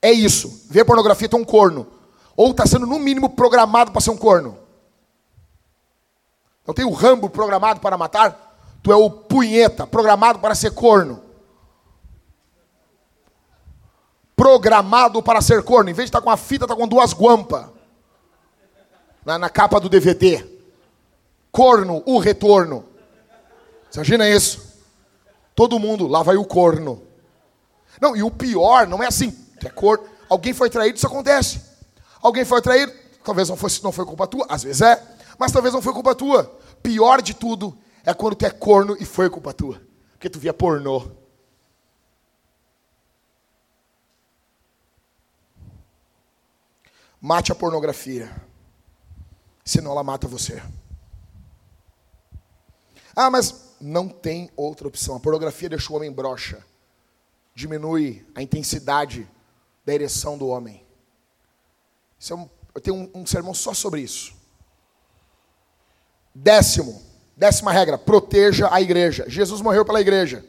[0.00, 0.66] É isso.
[0.70, 1.86] Ver pornografia tu é um corno.
[2.36, 4.56] Ou está sendo, no mínimo, programado para ser um corno.
[6.66, 8.56] Não tem o Rambo programado para matar?
[8.82, 11.31] Tu é o punheta, programado para ser corno.
[14.42, 15.88] Programado para ser corno.
[15.88, 17.66] Em vez de estar tá com a fita, está com duas guampas.
[19.24, 20.44] Na, na capa do DVD.
[21.52, 22.84] Corno, o retorno.
[23.88, 24.82] Você imagina isso?
[25.54, 27.00] Todo mundo, lá vai o corno.
[28.00, 29.32] Não, e o pior não é assim,
[29.64, 30.06] é corno.
[30.28, 31.62] Alguém foi traído, isso acontece.
[32.20, 32.92] Alguém foi traído,
[33.22, 35.00] talvez não foi, não foi culpa tua, às vezes é,
[35.38, 36.52] mas talvez não foi culpa tua.
[36.82, 39.80] Pior de tudo é quando tu é corno e foi culpa tua.
[40.14, 41.21] Porque tu via pornô.
[47.24, 48.34] Mate a pornografia.
[49.64, 50.60] Senão ela mata você.
[53.14, 55.14] Ah, mas não tem outra opção.
[55.14, 56.64] A pornografia deixa o homem broxa.
[57.54, 59.30] Diminui a intensidade
[59.86, 60.84] da ereção do homem.
[62.28, 64.34] É um, eu tenho um, um sermão só sobre isso.
[66.34, 67.00] Décimo,
[67.36, 69.26] décima regra, proteja a igreja.
[69.28, 70.44] Jesus morreu pela igreja.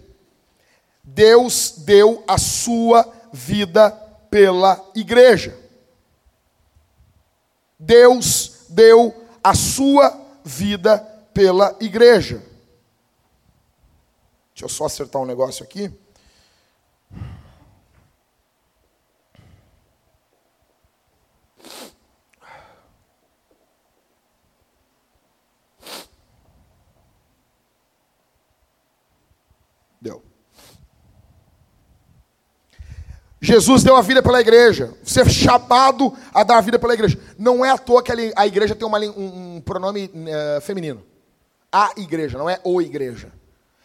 [1.04, 3.92] Deus deu a sua vida
[4.32, 5.63] pela igreja.
[7.86, 11.00] Deus deu a sua vida
[11.34, 12.42] pela igreja.
[14.54, 15.92] Deixa eu só acertar um negócio aqui.
[30.00, 30.24] Deu.
[33.44, 34.94] Jesus deu a vida pela igreja.
[35.04, 37.20] Você é chamado a dar a vida pela igreja.
[37.38, 41.04] Não é à toa que a igreja tem uma, um, um, pronome uh, feminino.
[41.70, 43.34] A igreja, não é o igreja.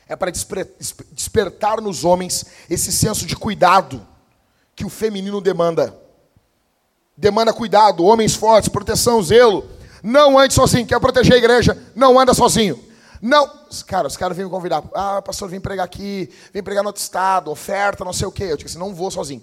[0.09, 4.07] É para despertar nos homens esse senso de cuidado
[4.77, 5.93] que o feminino demanda.
[7.17, 9.69] Demanda cuidado, homens fortes, proteção, zelo.
[10.05, 10.87] Não ande sozinho.
[10.87, 11.77] Quer proteger a igreja?
[11.97, 12.79] Não anda sozinho.
[13.21, 13.51] Não,
[13.87, 14.83] cara, os caras vêm me convidar.
[14.95, 18.45] Ah, pastor, vem pregar aqui, vem pregar no outro estado, oferta, não sei o quê.
[18.45, 19.43] Eu disse assim, não vou sozinho.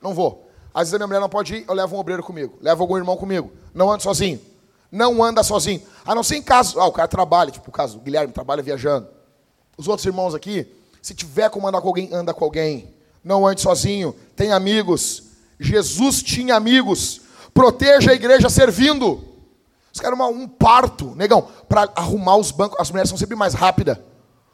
[0.00, 0.48] Não vou.
[0.72, 2.58] Às vezes a minha mulher não pode ir, eu levo um obreiro comigo.
[2.60, 3.50] Levo algum irmão comigo.
[3.74, 4.40] Não ando sozinho.
[4.92, 5.82] Não anda sozinho.
[6.04, 8.62] A não ser em caso, ah, o cara trabalha, tipo o caso, o Guilherme trabalha
[8.62, 9.08] viajando.
[9.76, 10.66] Os outros irmãos aqui,
[11.02, 12.94] se tiver como andar com alguém, anda com alguém.
[13.22, 14.14] Não ande sozinho.
[14.36, 15.24] Tem amigos.
[15.58, 17.20] Jesus tinha amigos.
[17.52, 19.35] Proteja a igreja servindo.
[19.96, 22.78] Os caras, um parto, negão, para arrumar os bancos.
[22.78, 23.96] As mulheres são sempre mais rápidas.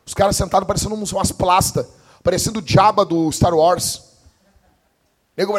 [0.06, 1.84] Os caras sentados parecendo umas plastas,
[2.22, 4.04] parecendo o Jabba do Star Wars.
[5.36, 5.54] Nego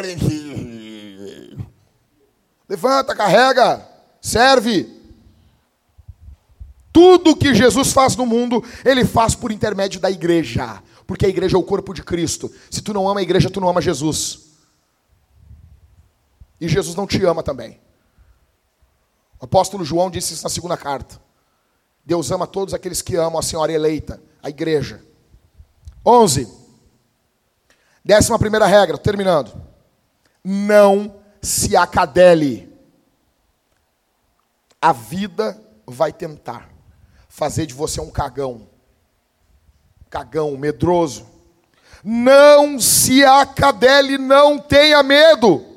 [2.66, 3.86] Levanta, carrega,
[4.22, 4.88] serve.
[6.90, 10.82] Tudo que Jesus faz no mundo, ele faz por intermédio da igreja.
[11.06, 12.50] Porque a igreja é o corpo de Cristo.
[12.70, 14.44] Se tu não ama a igreja, tu não ama Jesus.
[16.58, 17.83] E Jesus não te ama também.
[19.44, 21.20] Apóstolo João disse isso na segunda carta.
[22.04, 25.02] Deus ama todos aqueles que amam a senhora eleita, a igreja.
[26.04, 26.48] 11.
[28.02, 29.52] Décima primeira regra, terminando.
[30.42, 32.74] Não se acadele.
[34.80, 36.70] A vida vai tentar
[37.28, 38.66] fazer de você um cagão.
[40.08, 41.26] Cagão, medroso.
[42.02, 45.73] Não se acadele, não tenha medo.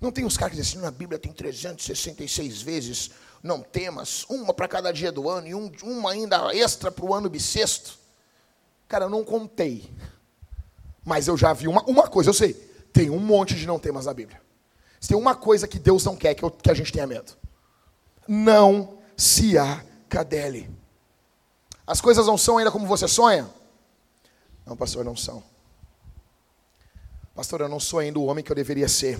[0.00, 3.10] Não tem uns caras que dizem assim, na Bíblia tem 366 vezes,
[3.42, 7.14] não temas, uma para cada dia do ano e um, uma ainda extra para o
[7.14, 7.98] ano bissexto.
[8.88, 9.90] Cara, eu não contei.
[11.04, 12.52] Mas eu já vi uma, uma coisa, eu sei.
[12.92, 14.40] Tem um monte de não temas na Bíblia.
[15.00, 17.32] Se tem uma coisa que Deus não quer que, eu, que a gente tenha medo.
[18.28, 20.68] Não se acadele.
[21.86, 23.48] As coisas não são ainda como você sonha?
[24.66, 25.42] Não, pastor, não são.
[27.34, 29.18] Pastor, eu não sou ainda o homem que eu deveria ser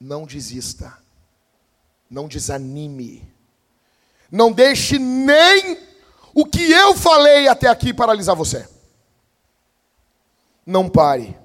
[0.00, 0.96] não desista,
[2.10, 3.26] não desanime,
[4.30, 5.78] não deixe nem
[6.34, 8.68] o que eu falei até aqui paralisar você.
[10.66, 11.36] Não pare,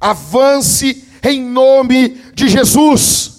[0.00, 3.32] avance em nome de Jesus.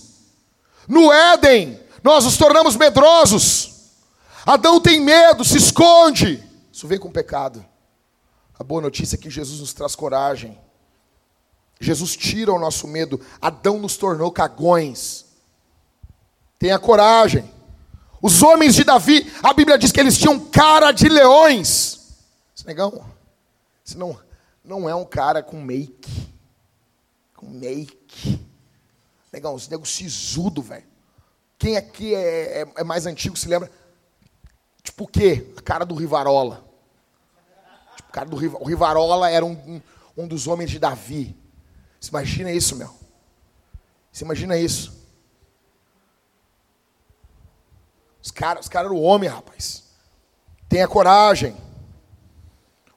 [0.87, 3.73] No Éden, nós nos tornamos medrosos.
[4.45, 6.43] Adão tem medo, se esconde.
[6.71, 7.65] Isso vem com pecado.
[8.57, 10.59] A boa notícia é que Jesus nos traz coragem.
[11.79, 13.19] Jesus tira o nosso medo.
[13.41, 15.25] Adão nos tornou cagões.
[16.57, 17.49] Tenha coragem.
[18.21, 22.05] Os homens de Davi, a Bíblia diz que eles tinham cara de leões.
[22.65, 23.05] Negão,
[23.85, 24.19] esse não,
[24.63, 26.27] não é um cara com make.
[27.35, 28.39] Com make.
[29.31, 30.85] Negão, esse nego sisudo, velho.
[31.59, 33.71] Quem aqui é, é, é, mais antigo se lembra?
[34.81, 35.53] Tipo o quê?
[35.55, 36.65] A cara do Rivarola.
[37.95, 39.81] Tipo, cara do o Rivarola era um, um,
[40.17, 41.35] um dos homens de Davi.
[42.09, 42.89] Imagina isso, meu?
[44.11, 44.93] Você imagina isso?
[48.23, 49.83] Os caras os cara eram homem, rapaz.
[50.67, 51.55] Tenha coragem.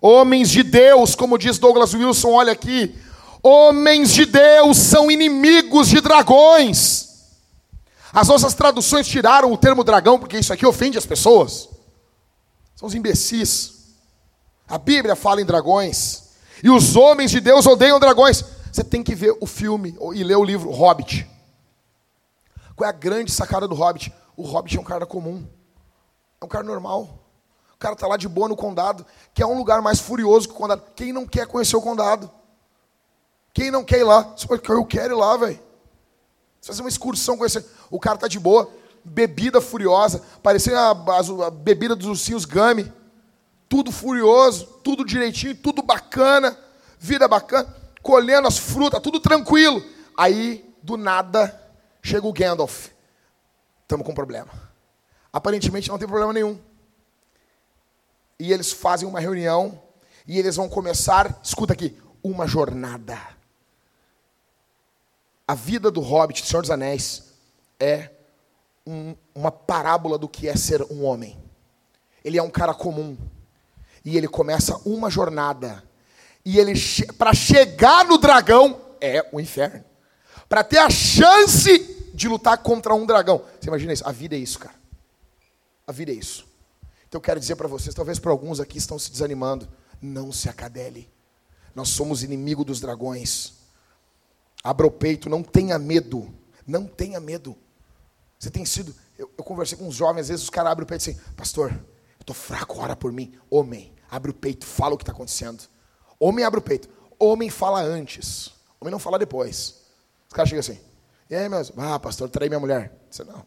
[0.00, 2.98] Homens de Deus, como diz Douglas Wilson, olha aqui.
[3.42, 7.08] Homens de Deus são inimigos de dragões.
[8.12, 11.68] As nossas traduções tiraram o termo dragão, porque isso aqui ofende as pessoas.
[12.74, 13.96] São os imbecis.
[14.68, 16.28] A Bíblia fala em dragões.
[16.62, 18.44] E os homens de Deus odeiam dragões.
[18.72, 21.28] Você tem que ver o filme e ler o livro Hobbit.
[22.76, 24.12] Qual é a grande sacada do Hobbit?
[24.36, 25.46] O Hobbit é um cara comum.
[26.40, 27.18] É um cara normal.
[27.74, 29.04] O cara está lá de boa no condado,
[29.34, 30.82] que é um lugar mais furioso que o condado.
[30.94, 32.30] Quem não quer conhecer o condado?
[33.52, 34.34] Quem não quer ir lá?
[34.68, 35.60] Eu quero ir lá, velho.
[36.60, 37.64] Fazer uma excursão conhecer.
[37.90, 38.70] O cara está de boa,
[39.04, 42.92] bebida furiosa, parecendo a, a, a bebida dos ursinhos Gummy.
[43.68, 46.58] Tudo furioso, tudo direitinho, tudo bacana,
[46.98, 49.82] vida bacana colhendo as frutas, tudo tranquilo.
[50.16, 51.60] Aí, do nada,
[52.02, 52.88] chega o Gandalf.
[53.82, 54.50] Estamos com um problema.
[55.32, 56.58] Aparentemente não tem problema nenhum.
[58.38, 59.80] E eles fazem uma reunião
[60.26, 63.18] e eles vão começar, escuta aqui, uma jornada.
[65.46, 67.32] A vida do Hobbit, Senhor dos Anéis,
[67.80, 68.10] é
[68.86, 71.42] um, uma parábola do que é ser um homem.
[72.22, 73.16] Ele é um cara comum.
[74.04, 75.82] E ele começa uma jornada
[76.48, 76.72] e ele
[77.18, 79.84] para chegar no dragão é o inferno.
[80.48, 83.44] Para ter a chance de lutar contra um dragão.
[83.60, 84.08] Você imagina isso?
[84.08, 84.74] A vida é isso, cara.
[85.86, 86.46] A vida é isso.
[87.06, 89.68] Então eu quero dizer para vocês, talvez para alguns aqui estão se desanimando,
[90.00, 91.12] não se acadele.
[91.74, 93.52] Nós somos inimigo dos dragões.
[94.64, 96.34] Abra o peito, não tenha medo.
[96.66, 97.58] Não tenha medo.
[98.38, 98.94] Você tem sido.
[99.18, 101.72] Eu, eu conversei com uns jovens, às vezes os caras abrem o peito assim, pastor,
[101.72, 103.34] eu estou fraco, ora por mim.
[103.50, 105.68] Homem, abre o peito, fala o que está acontecendo.
[106.18, 106.88] Homem abre o peito.
[107.18, 108.52] Homem fala antes.
[108.80, 109.82] Homem não fala depois.
[110.28, 110.78] Os caras chegam assim,
[111.30, 111.72] e aí, meus?
[111.76, 112.92] Ah, pastor, traí minha mulher.
[113.18, 113.46] Eu não.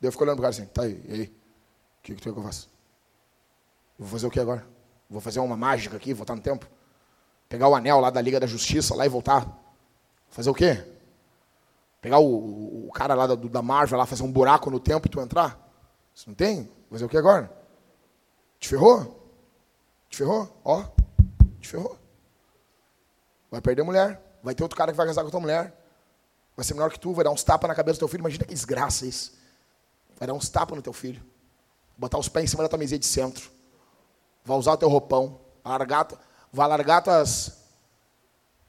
[0.00, 1.24] Eu fico olhando pro cara assim, tá aí, e aí?
[1.24, 2.66] O que, que tu que eu faça?
[3.98, 4.66] Vou fazer o que agora?
[5.08, 6.66] Vou fazer uma mágica aqui, voltar no tempo?
[7.48, 9.46] Pegar o anel lá da Liga da Justiça lá e voltar?
[10.28, 10.82] Fazer o quê?
[12.00, 15.10] Pegar o, o cara lá da, da Marvel lá, fazer um buraco no tempo e
[15.10, 15.68] tu entrar?
[16.26, 16.70] Não tem?
[16.90, 17.52] Fazer o que agora?
[18.58, 19.32] Te ferrou?
[20.08, 20.48] Te ferrou?
[20.64, 20.84] Ó,
[21.60, 21.98] te ferrou.
[23.50, 24.20] Vai perder mulher.
[24.42, 25.76] Vai ter outro cara que vai casar com a tua mulher.
[26.56, 28.20] Vai ser menor que tu, vai dar uns tapas na cabeça do teu filho.
[28.20, 29.32] Imagina que desgraça isso.
[30.18, 31.22] Vai dar uns tapas no teu filho.
[31.96, 33.50] Botar os pés em cima da tua mesinha de centro.
[34.44, 35.40] Vai usar o teu roupão.
[35.62, 36.08] Vai largar,
[36.52, 37.58] vai largar tuas,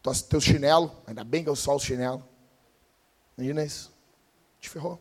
[0.01, 0.91] tuas, teus chinelos.
[1.07, 2.21] Ainda bem que eu só os chinelos.
[3.37, 3.91] Imagina isso.
[4.59, 4.99] Te ferrou.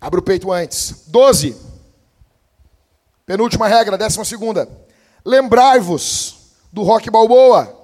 [0.00, 1.06] Abre o peito antes.
[1.08, 1.73] Doze.
[3.26, 4.68] Penúltima regra, décima segunda.
[5.24, 7.74] Lembrai-vos do Rock Balboa.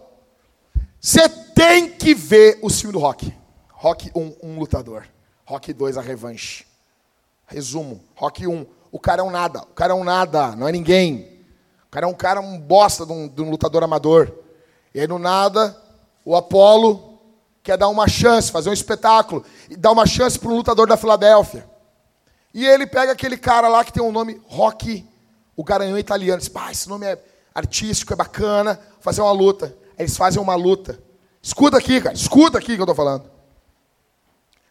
[1.01, 3.35] Você tem que ver o filme do Rock.
[3.71, 5.07] Rock 1, um lutador.
[5.47, 6.67] Rock 2, a revanche.
[7.47, 8.05] Resumo.
[8.15, 9.63] Rock 1, o cara é um nada.
[9.63, 11.41] O cara é um nada, não é ninguém.
[11.87, 14.31] O cara é um cara, um bosta de um, de um lutador amador.
[14.95, 15.75] E aí, no nada,
[16.23, 17.19] o Apolo
[17.63, 19.43] quer dar uma chance, fazer um espetáculo.
[19.71, 21.67] E dar uma chance para um lutador da Filadélfia.
[22.53, 25.09] E ele pega aquele cara lá que tem um nome Rock,
[25.61, 26.39] o garanhão italiano.
[26.39, 27.23] Diz, pá, esse nome é
[27.55, 29.77] artístico, é bacana, fazer uma luta.
[29.99, 30.99] Eles fazem uma luta.
[31.43, 33.31] Escuta aqui, cara, escuta aqui que eu estou falando.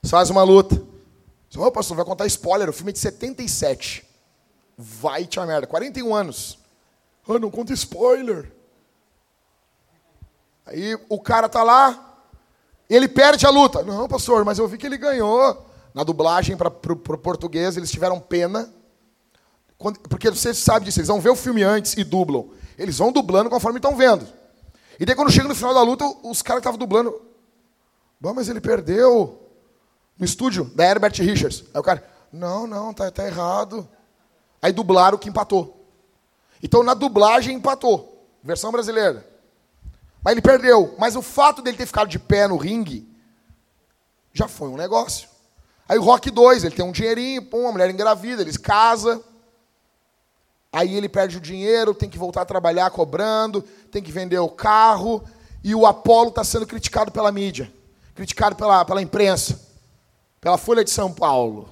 [0.02, 0.76] Eles fazem uma luta.
[1.56, 4.04] Ô, oh, pastor, vai contar spoiler, o filme é de 77.
[4.76, 6.58] Vai te a merda, 41 anos.
[7.28, 8.52] Ah, não conta spoiler.
[10.66, 12.18] Aí o cara tá lá,
[12.90, 13.84] ele perde a luta.
[13.84, 15.68] Não, pastor, mas eu vi que ele ganhou.
[15.94, 18.74] Na dublagem para o português, eles tiveram pena.
[19.80, 22.52] Quando, porque você sabe disso, eles vão ver o filme antes e dublam.
[22.78, 24.28] Eles vão dublando conforme estão vendo.
[25.00, 27.20] E daí quando chega no final da luta, os caras que estavam dublando.
[28.20, 29.42] Bom, mas ele perdeu
[30.18, 31.64] no estúdio da Herbert Richards.
[31.74, 33.88] Aí o cara, não, não, tá, tá errado.
[34.62, 35.88] Aí dublaram o que empatou.
[36.62, 38.28] Então na dublagem empatou.
[38.44, 39.26] Versão brasileira.
[40.22, 40.94] Mas ele perdeu.
[41.00, 43.08] Mas o fato dele ter ficado de pé no ringue
[44.34, 45.30] já foi um negócio.
[45.88, 49.24] Aí o Rock 2, ele tem um dinheirinho, pô, uma mulher engravida, eles casa.
[50.72, 54.50] Aí ele perde o dinheiro, tem que voltar a trabalhar cobrando, tem que vender o
[54.50, 55.24] carro.
[55.64, 57.72] E o Apolo está sendo criticado pela mídia,
[58.14, 59.60] criticado pela, pela imprensa,
[60.40, 61.68] pela Folha de São Paulo.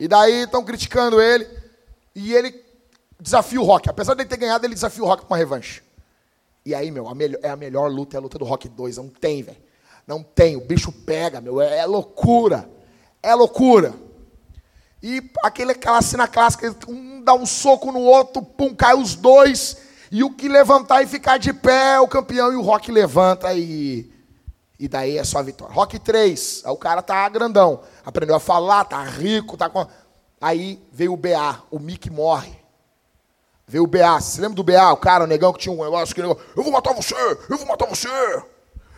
[0.00, 1.46] E daí estão criticando ele.
[2.14, 2.64] E ele
[3.20, 3.88] desafia o Rock.
[3.88, 5.82] Apesar de ele ter ganhado, ele desafia o Rock para uma revanche.
[6.64, 7.12] E aí, meu, a
[7.42, 8.96] é a melhor luta, é a luta do Rock 2.
[8.96, 9.58] Não tem, velho.
[10.06, 10.56] Não tem.
[10.56, 11.60] O bicho pega, meu.
[11.60, 12.68] É, é loucura.
[13.22, 13.94] É loucura.
[15.02, 19.76] E aquele, aquela cena clássica, um dá um soco no outro, pum, cai os dois.
[20.10, 22.52] E o que levantar e ficar de pé é o campeão.
[22.52, 24.10] E o Rock levanta e.
[24.78, 25.74] E daí é só a vitória.
[25.74, 27.80] Rock 3, o cara tá grandão.
[28.04, 29.84] Aprendeu a falar, tá rico, tá com.
[30.40, 32.56] Aí veio o BA, o Mick morre.
[33.66, 34.20] Veio o BA.
[34.20, 36.70] Você lembra do BA, o cara, o negão que tinha um negócio que eu vou
[36.70, 37.14] matar você,
[37.50, 38.08] eu vou matar você.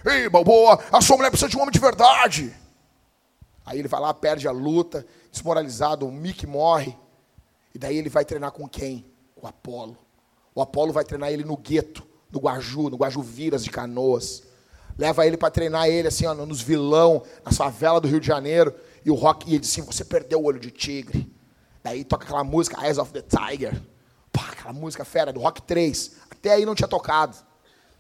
[0.05, 2.55] Ei, Balboa, a sua mulher precisa de um homem de verdade.
[3.65, 6.97] Aí ele vai lá, perde a luta, desmoralizado, o Mick morre.
[7.75, 9.07] E daí ele vai treinar com quem?
[9.35, 9.97] Com o Apolo.
[10.55, 14.43] O Apolo vai treinar ele no gueto, no Guaju, no Guajuviras de Canoas.
[14.99, 18.75] Leva ele para treinar ele assim, ó, nos vilão, na favela do Rio de Janeiro.
[19.05, 21.33] E o Rock, e ele diz assim, você perdeu o olho de tigre.
[21.83, 23.81] Daí toca aquela música, Eyes of the Tiger.
[24.33, 26.17] Pá, aquela música fera do Rock 3.
[26.31, 27.37] Até aí não tinha tocado.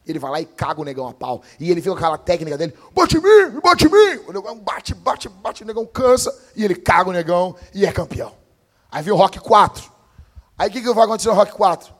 [0.06, 1.42] Ele vai lá e caga o negão a pau.
[1.58, 4.24] E ele fica com aquela técnica dele: bate em mim, bate em mim.
[4.26, 6.36] O negão bate, bate, bate, o negão cansa.
[6.56, 8.32] E ele caga o negão e é campeão.
[8.90, 9.90] Aí vem o Rock 4.
[10.58, 11.94] Aí o que, que vai acontecer no Rock 4?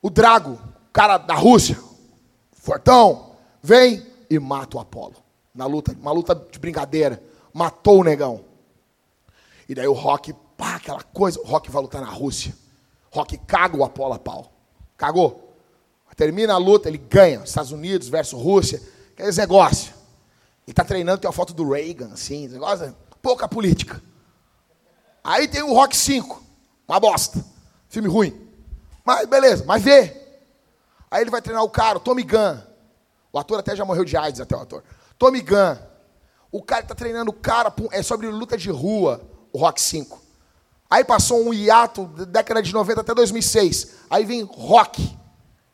[0.00, 0.58] O Drago,
[0.92, 1.78] cara da Rússia,
[2.52, 3.32] fortão,
[3.62, 5.16] vem e mata o Apolo.
[5.54, 7.22] Na luta, uma luta de brincadeira.
[7.52, 8.44] Matou o negão.
[9.68, 11.40] E daí o Rock, pá, aquela coisa.
[11.40, 12.54] O Rock vai lutar na Rússia.
[13.10, 14.52] Rock caga o Apolo a pau.
[14.96, 15.47] Cagou.
[16.18, 17.44] Termina a luta, ele ganha.
[17.44, 18.82] Estados Unidos versus Rússia.
[19.12, 19.90] Aqueles negócios.
[20.66, 24.02] Ele está treinando, tem a foto do Reagan, assim, negócio, pouca política.
[25.22, 26.42] Aí tem o Rock 5,
[26.88, 27.42] uma bosta.
[27.88, 28.48] Filme ruim.
[29.04, 30.14] Mas beleza, mas vê.
[31.08, 32.58] Aí ele vai treinar o cara, o Tommy Gunn.
[33.32, 34.82] O ator até já morreu de AIDS, até o ator.
[35.16, 35.76] Tommy Gunn.
[36.50, 39.20] O cara está treinando o cara, é sobre luta de rua,
[39.52, 40.20] o Rock 5.
[40.90, 43.94] Aí passou um hiato, década de 90 até 2006.
[44.10, 45.16] Aí vem Rock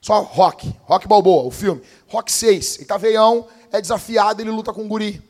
[0.05, 0.71] Só Rock.
[0.83, 1.81] Rock Balboa, o filme.
[2.09, 2.77] Rock 6.
[2.77, 5.23] Ele tá veião, é desafiado, ele luta com um guri.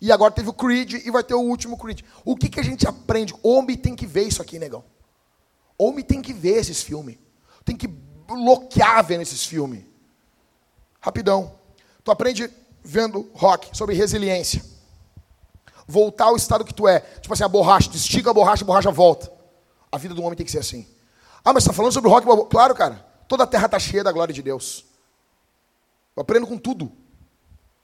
[0.00, 2.00] E agora teve o Creed e vai ter o último Creed.
[2.24, 3.34] O que, que a gente aprende?
[3.42, 4.82] Homem tem que ver isso aqui, negão.
[5.76, 7.18] Homem tem que ver esses filmes.
[7.66, 9.84] Tem que bloquear vendo esses filmes.
[11.02, 11.52] Rapidão.
[12.02, 12.50] Tu aprende
[12.82, 14.64] vendo rock sobre resiliência.
[15.86, 17.00] Voltar ao estado que tu é.
[17.00, 17.90] Tipo assim, a borracha.
[17.90, 19.30] Tu estica a borracha, a borracha volta.
[19.92, 20.86] A vida do homem tem que ser assim.
[21.44, 22.26] Ah, mas você está falando sobre rock?
[22.48, 23.12] Claro, cara.
[23.26, 24.84] Toda a terra está cheia da glória de Deus.
[26.16, 26.86] Eu aprendo com tudo.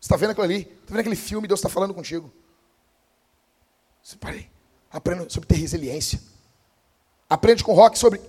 [0.01, 0.61] Você está vendo aquilo ali?
[0.61, 1.49] Está vendo aquele filme?
[1.49, 2.33] Deus está falando contigo.
[4.03, 4.51] Você parei.
[4.91, 6.21] Aprendo sobre ter resiliência.
[7.29, 8.21] Aprende com rock sobre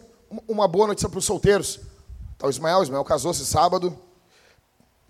[0.48, 1.80] uma boa notícia para os solteiros.
[2.38, 3.98] Tá o Ismael, o Ismael casou esse sábado.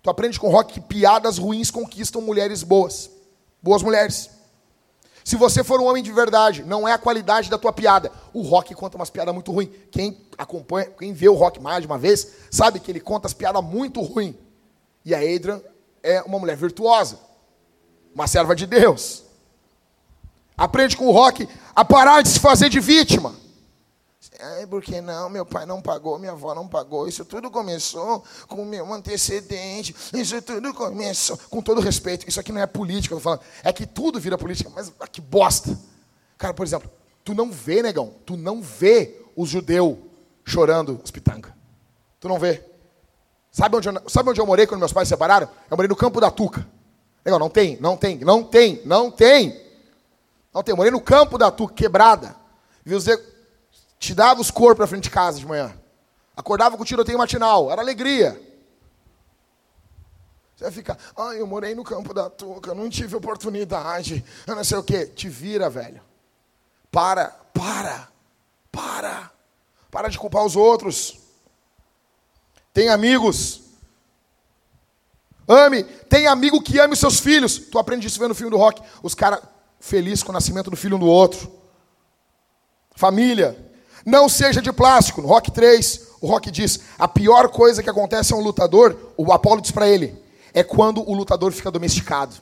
[0.02, 3.10] Tu aprende com rock que piadas ruins conquistam mulheres boas.
[3.62, 4.30] Boas mulheres.
[5.24, 8.10] Se você for um homem de verdade, não é a qualidade da tua piada.
[8.32, 9.70] O rock conta umas piadas muito ruins.
[9.90, 13.34] Quem acompanha, quem vê o rock mais de uma vez, sabe que ele conta as
[13.34, 14.34] piadas muito ruins.
[15.04, 15.60] E a Adrian
[16.02, 17.18] é uma mulher virtuosa,
[18.14, 19.22] uma serva de Deus.
[20.56, 23.41] Aprende com o rock a parar de se fazer de vítima.
[24.44, 27.06] É porque não, meu pai não pagou, minha avó não pagou.
[27.06, 29.94] Isso tudo começou com o meu antecedente.
[30.12, 31.38] Isso tudo começou.
[31.48, 33.40] Com todo respeito, isso aqui não é política, eu tô falando.
[33.62, 35.78] É que tudo vira política, mas ah, que bosta.
[36.36, 36.90] Cara, por exemplo,
[37.22, 39.96] tu não vê, negão, tu não vê os judeus
[40.44, 41.52] chorando as pitangas.
[42.18, 42.64] Tu não vê.
[43.52, 45.48] Sabe onde, eu, sabe onde eu morei quando meus pais se separaram?
[45.70, 46.66] Eu morei no campo da Tuca.
[47.24, 49.60] Negão, não tem, não tem, não tem, não tem.
[50.52, 50.72] Não tem.
[50.72, 52.34] Eu morei no campo da Tuca, quebrada.
[52.84, 53.31] Viu dizer
[54.02, 55.72] te dava os corpos para frente de casa de manhã.
[56.36, 58.32] Acordava com o tiroteio matinal, era alegria.
[60.56, 60.98] Você vai ficar,
[61.38, 65.06] eu morei no campo da Tuca, não tive oportunidade, eu não sei o quê.
[65.06, 66.02] Te vira, velho.
[66.90, 68.08] Para, para,
[68.72, 69.30] para.
[69.88, 71.20] Para de culpar os outros.
[72.74, 73.60] Tem amigos.
[75.46, 77.56] Ame, tem amigo que ame os seus filhos.
[77.56, 78.82] Tu aprende isso vendo o filme do rock.
[79.00, 79.40] Os caras
[79.78, 81.52] felizes com o nascimento do filho um do outro.
[82.96, 83.70] Família.
[84.04, 85.22] Não seja de plástico.
[85.22, 89.32] No Rock 3, o Rock diz: a pior coisa que acontece a um lutador, o
[89.32, 90.20] Apolo diz para ele,
[90.52, 92.34] é quando o lutador fica domesticado.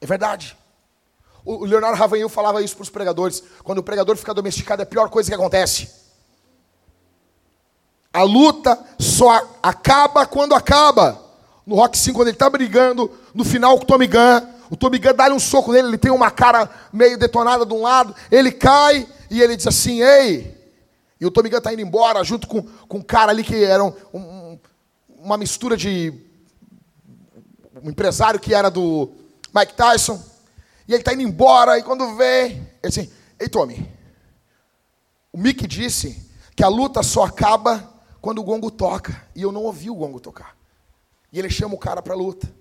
[0.00, 0.56] É verdade.
[1.44, 3.42] O Leonardo Ravanhil falava isso para os pregadores.
[3.64, 5.88] Quando o pregador fica domesticado, é a pior coisa que acontece.
[8.12, 11.20] A luta só acaba quando acaba.
[11.66, 14.98] No Rock 5, quando ele está brigando, no final com o Tommy Gunn, o Tommy
[14.98, 18.50] Gunn dá-lhe um soco nele, ele tem uma cara meio detonada de um lado, ele
[18.50, 20.60] cai, e ele diz assim: Ei!
[21.18, 23.82] E o Tommy Gunn está indo embora junto com, com um cara ali que era
[23.82, 24.58] um, um,
[25.20, 26.12] uma mistura de.
[27.82, 29.10] Um empresário que era do
[29.54, 30.22] Mike Tyson.
[30.86, 33.10] E ele está indo embora, e quando vê, ele diz assim:
[33.40, 33.90] Ei, Tommy,
[35.32, 37.90] o Mick disse que a luta só acaba
[38.20, 39.26] quando o gongo toca.
[39.34, 40.54] E eu não ouvi o gongo tocar.
[41.32, 42.52] E ele chama o cara para a luta.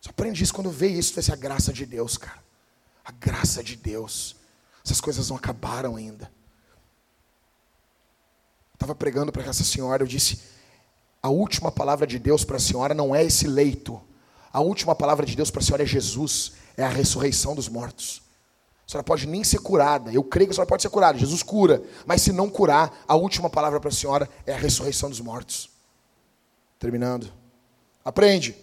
[0.00, 2.42] Só aprende isso quando vê isso, vai ser a graça de Deus, cara.
[3.04, 4.39] A graça de Deus.
[4.84, 6.30] Essas coisas não acabaram ainda.
[8.74, 10.40] Estava pregando para essa senhora, eu disse:
[11.22, 14.00] a última palavra de Deus para a senhora não é esse leito.
[14.52, 18.22] A última palavra de Deus para a senhora é Jesus, é a ressurreição dos mortos.
[18.86, 20.10] A senhora pode nem ser curada.
[20.12, 21.16] Eu creio que a senhora pode ser curada.
[21.16, 21.80] Jesus cura.
[22.04, 25.70] Mas se não curar, a última palavra para a senhora é a ressurreição dos mortos.
[26.76, 27.32] Terminando.
[28.04, 28.56] Aprende.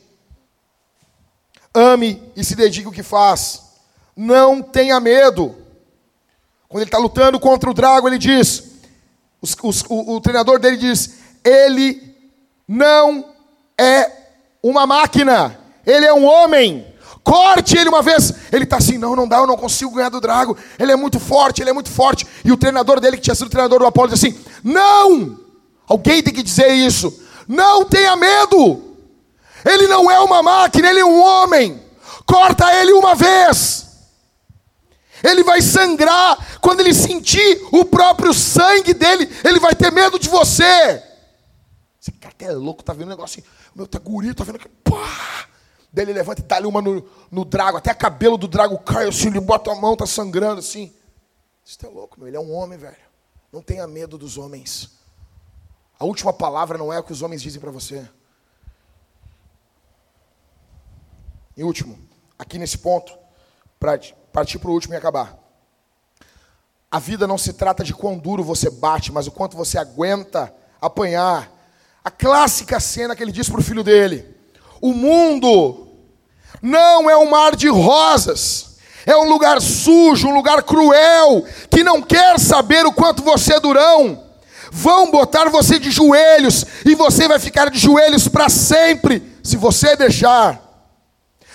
[1.73, 3.63] Ame e se dedique ao que faz.
[4.15, 5.55] Não tenha medo.
[6.67, 8.63] Quando ele está lutando contra o Drago, ele diz:
[9.41, 12.15] os, os, o, o treinador dele diz: ele
[12.67, 13.33] não
[13.77, 14.11] é
[14.61, 16.85] uma máquina, ele é um homem.
[17.23, 18.33] Corte ele uma vez.
[18.51, 20.57] Ele está assim: não, não dá, eu não consigo ganhar do Drago.
[20.79, 22.25] Ele é muito forte, ele é muito forte.
[22.43, 25.39] E o treinador dele, que tinha sido o treinador do Apolo, diz assim: não!
[25.87, 27.21] Alguém tem que dizer isso.
[27.47, 28.95] Não tenha medo.
[29.65, 31.81] Ele não é uma máquina, ele é um homem.
[32.25, 33.86] Corta ele uma vez.
[35.23, 36.59] Ele vai sangrar.
[36.59, 41.03] Quando ele sentir o próprio sangue dele, ele vai ter medo de você.
[42.01, 43.49] Esse cara é louco, tá vendo um negócio assim.
[43.75, 44.69] Meu tá guri, tá vendo que.
[44.69, 45.47] Pá!
[45.91, 47.77] Daí ele levanta e dá-lhe uma no, no drago.
[47.77, 50.93] Até cabelo do drago cai assim, ele bota a mão, tá sangrando assim.
[51.63, 52.27] Você é louco, meu.
[52.27, 52.95] Ele é um homem, velho.
[53.51, 54.91] Não tenha medo dos homens.
[55.99, 58.07] A última palavra não é o que os homens dizem para você.
[61.55, 61.97] E último,
[62.37, 63.17] aqui nesse ponto,
[63.79, 63.99] para
[64.37, 65.35] partir para o último e acabar.
[66.91, 70.53] A vida não se trata de quão duro você bate, mas o quanto você aguenta
[70.79, 71.51] apanhar.
[72.03, 74.23] A clássica cena que ele diz para o filho dele:
[74.79, 75.87] O mundo
[76.61, 78.77] não é um mar de rosas,
[79.07, 83.59] é um lugar sujo, um lugar cruel, que não quer saber o quanto você é
[83.59, 84.23] durão.
[84.71, 89.95] Vão botar você de joelhos e você vai ficar de joelhos para sempre, se você
[89.95, 90.66] deixar.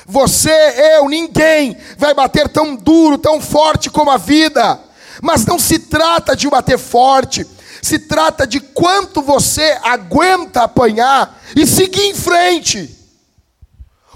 [0.06, 0.50] Você,
[0.96, 4.80] eu, ninguém vai bater tão duro, tão forte como a vida.
[5.22, 7.46] Mas não se trata de bater forte,
[7.80, 12.98] se trata de quanto você aguenta apanhar e seguir em frente.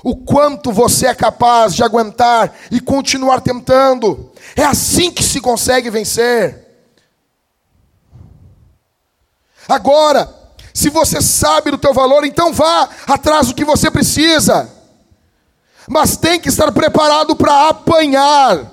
[0.03, 4.31] O quanto você é capaz de aguentar e continuar tentando.
[4.55, 6.65] É assim que se consegue vencer.
[9.69, 10.33] Agora,
[10.73, 14.76] se você sabe do teu valor, então vá atrás do que você precisa.
[15.89, 18.73] Mas tem que estar preparado para apanhar.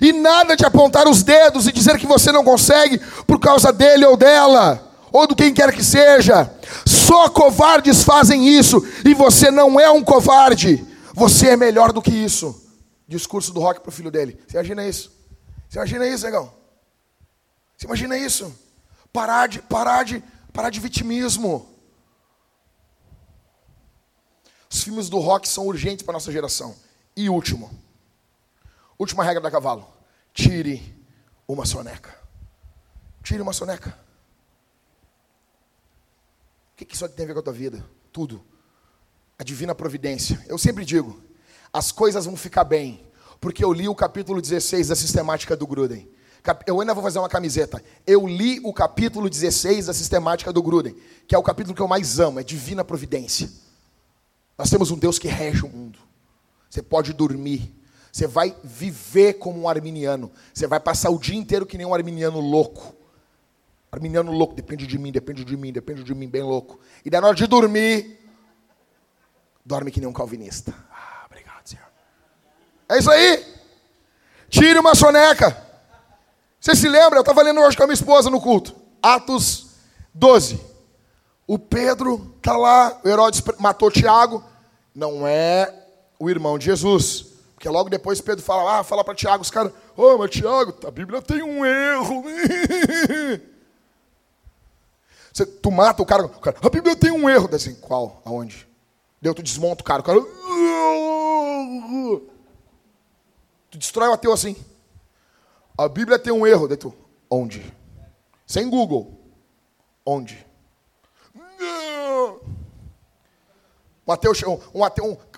[0.00, 4.04] E nada de apontar os dedos e dizer que você não consegue por causa dele
[4.04, 6.50] ou dela, ou do quem quer que seja.
[6.84, 10.84] Só covardes fazem isso, e você não é um covarde.
[11.14, 12.60] Você é melhor do que isso.
[13.06, 14.38] Discurso do rock para o filho dele.
[14.48, 15.12] Você imagina isso?
[15.68, 16.52] Você imagina isso, negão?
[17.76, 18.52] Você imagina isso?
[19.12, 20.22] Parar de, parar de,
[20.52, 21.73] parar de vitimismo.
[24.74, 26.74] Os filmes do rock são urgentes para nossa geração.
[27.16, 27.70] E último.
[28.98, 29.86] Última regra da cavalo.
[30.32, 30.82] Tire
[31.46, 32.12] uma soneca.
[33.22, 33.96] Tire uma soneca.
[36.72, 37.88] O que isso tem a ver com a tua vida?
[38.12, 38.44] Tudo.
[39.38, 40.44] A divina providência.
[40.48, 41.22] Eu sempre digo,
[41.72, 43.06] as coisas vão ficar bem,
[43.40, 46.10] porque eu li o capítulo 16 da sistemática do Gruden.
[46.66, 47.80] Eu ainda vou fazer uma camiseta.
[48.04, 51.86] Eu li o capítulo 16 da sistemática do Gruden, que é o capítulo que eu
[51.86, 53.62] mais amo, é divina providência.
[54.56, 55.98] Nós temos um Deus que rege o mundo.
[56.70, 57.74] Você pode dormir.
[58.12, 60.30] Você vai viver como um arminiano.
[60.52, 62.94] Você vai passar o dia inteiro que nem um arminiano louco.
[63.90, 66.80] Arminiano louco, depende de mim, depende de mim, depende de mim, bem louco.
[67.04, 68.18] E da hora de dormir,
[69.64, 70.74] dorme que nem um calvinista.
[70.90, 71.86] Ah, obrigado, Senhor.
[72.88, 73.44] É isso aí.
[74.48, 75.64] Tire uma soneca.
[76.60, 77.18] Você se lembra?
[77.18, 78.74] Eu estava lendo hoje com a minha esposa no culto.
[79.02, 79.70] Atos
[80.12, 80.73] 12.
[81.46, 84.42] O Pedro está lá, o Herodes matou Tiago.
[84.94, 85.72] Não é
[86.18, 87.26] o irmão de Jesus.
[87.54, 90.74] Porque logo depois Pedro fala, ah, fala para Tiago, os caras, ô, oh, mas Tiago,
[90.86, 92.24] a Bíblia tem um erro.
[95.32, 97.48] Você, tu mata o cara, o cara, a Bíblia tem um erro.
[97.52, 98.22] Assim, qual?
[98.24, 98.68] Aonde?
[99.20, 100.20] Deu, tu desmonta o cara, o cara.
[103.70, 104.54] Tu destrói o ateu assim.
[105.76, 106.68] A Bíblia tem um erro.
[106.68, 106.94] Daí tu,
[107.28, 107.74] onde?
[108.46, 109.18] Sem Google.
[110.06, 110.46] Onde?
[114.12, 114.84] Ateu, um, um,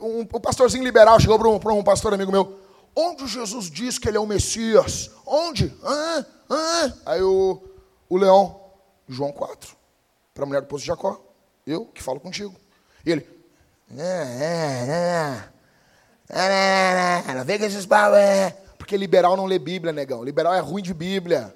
[0.01, 2.59] um, um pastorzinho liberal chegou para um, para um pastor amigo meu.
[2.95, 5.11] Onde Jesus diz que ele é o Messias?
[5.25, 5.73] Onde?
[5.85, 6.93] Ah, ah.
[7.07, 7.63] Aí o,
[8.09, 8.61] o leão,
[9.09, 9.77] João 4,
[10.35, 11.21] para a mulher do poço de Jacó.
[11.67, 12.55] Eu que falo contigo.
[13.05, 13.29] E ele,
[13.91, 14.05] não,
[17.29, 17.87] não, não, vem com esses
[18.17, 18.51] é.
[18.79, 20.25] Porque liberal não lê Bíblia, negão.
[20.25, 21.55] Liberal é ruim de Bíblia.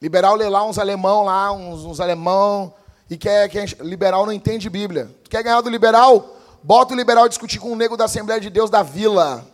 [0.00, 2.74] Liberal lê lá uns alemão lá, uns, uns alemão
[3.08, 5.10] e quer, quer liberal não entende Bíblia.
[5.22, 6.36] Tu quer ganhar do liberal?
[6.62, 9.46] Bota o liberal discutir com o nego da Assembleia de Deus da vila,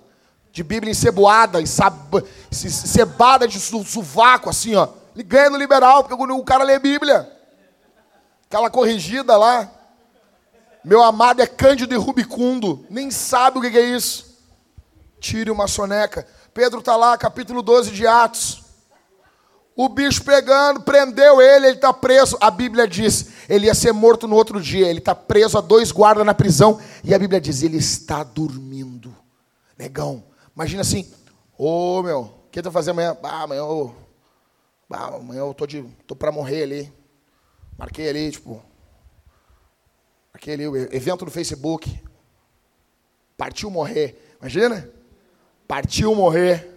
[0.50, 4.88] de Bíblia enceboada, e cebada de sovaco, assim, ó.
[5.14, 7.30] Ele ganha do liberal, porque o cara lê Bíblia.
[8.46, 9.70] Aquela corrigida lá.
[10.82, 12.84] Meu amado é Cândido e Rubicundo.
[12.88, 14.38] Nem sabe o que é isso.
[15.20, 16.26] Tire uma soneca.
[16.54, 18.61] Pedro está lá, capítulo 12 de Atos.
[19.74, 22.36] O bicho pegando, prendeu ele, ele está preso.
[22.40, 24.86] A Bíblia diz, ele ia ser morto no outro dia.
[24.88, 26.78] Ele está preso a dois guardas na prisão.
[27.02, 29.16] E a Bíblia diz, ele está dormindo.
[29.78, 30.24] Negão,
[30.54, 31.10] imagina assim,
[31.56, 33.16] ô oh, meu, o que eu vou fazer amanhã?
[33.22, 33.94] Ah, amanhã eu,
[34.90, 36.92] ah, amanhã eu tô, de, tô para morrer ali.
[37.78, 38.62] Marquei ali, tipo,
[40.32, 41.98] marquei ali o evento no Facebook.
[43.38, 44.88] Partiu morrer, imagina?
[45.66, 46.68] Partiu morrer.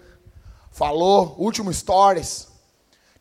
[0.72, 2.55] Falou, último stories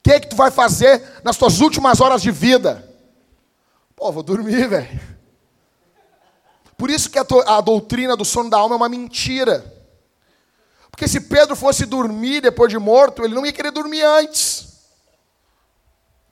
[0.05, 2.87] que que tu vai fazer nas tuas últimas horas de vida?
[3.97, 5.01] Pô, vou dormir, velho.
[6.77, 9.73] Por isso que a, a doutrina do sono da alma é uma mentira.
[10.91, 14.75] Porque se Pedro fosse dormir depois de morto, ele não ia querer dormir antes.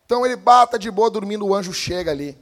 [0.05, 2.39] Então ele bata de boa dormindo, o anjo chega ali.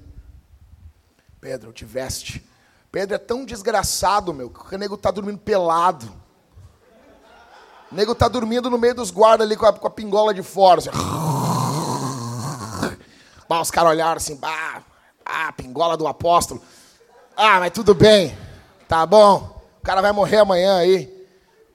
[1.40, 2.44] Pedro, te veste.
[2.90, 6.12] Pedro é tão desgraçado, meu, que o nego tá dormindo pelado.
[7.90, 10.42] O nego tá dormindo no meio dos guardas ali com a, com a pingola de
[10.42, 10.78] fora.
[10.78, 10.90] Assim.
[13.48, 14.80] Bah, os caras olharam assim, bah,
[15.26, 16.62] ah, pingola do apóstolo.
[17.36, 18.36] Ah, mas tudo bem,
[18.86, 19.60] tá bom.
[19.80, 21.12] O cara vai morrer amanhã aí.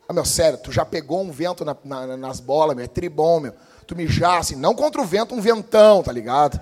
[0.08, 3.42] Ah, meu, sério, tu já pegou um vento na, na, nas bolas, meu, é tribom,
[3.42, 3.54] meu.
[3.86, 6.62] Tu mijar assim, não contra o vento, um ventão, tá ligado?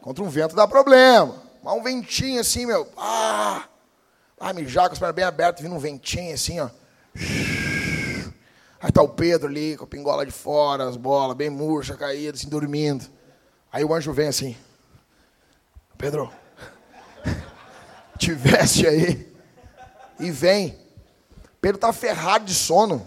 [0.00, 1.34] Contra um vento dá problema.
[1.60, 3.64] Mas um ventinho assim, meu, ah,
[4.38, 6.68] ah mijar com as pernas bem abertas, vindo um ventinho assim, ó.
[8.82, 12.40] Aí tá o Pedro ali, com a pingola de fora, as bolas bem murcha, caídas,
[12.40, 13.04] assim, dormindo.
[13.70, 14.56] Aí o anjo vem assim:
[15.98, 16.30] Pedro,
[18.18, 19.30] te veste aí
[20.18, 20.78] e vem.
[21.60, 23.06] Pedro tá ferrado de sono.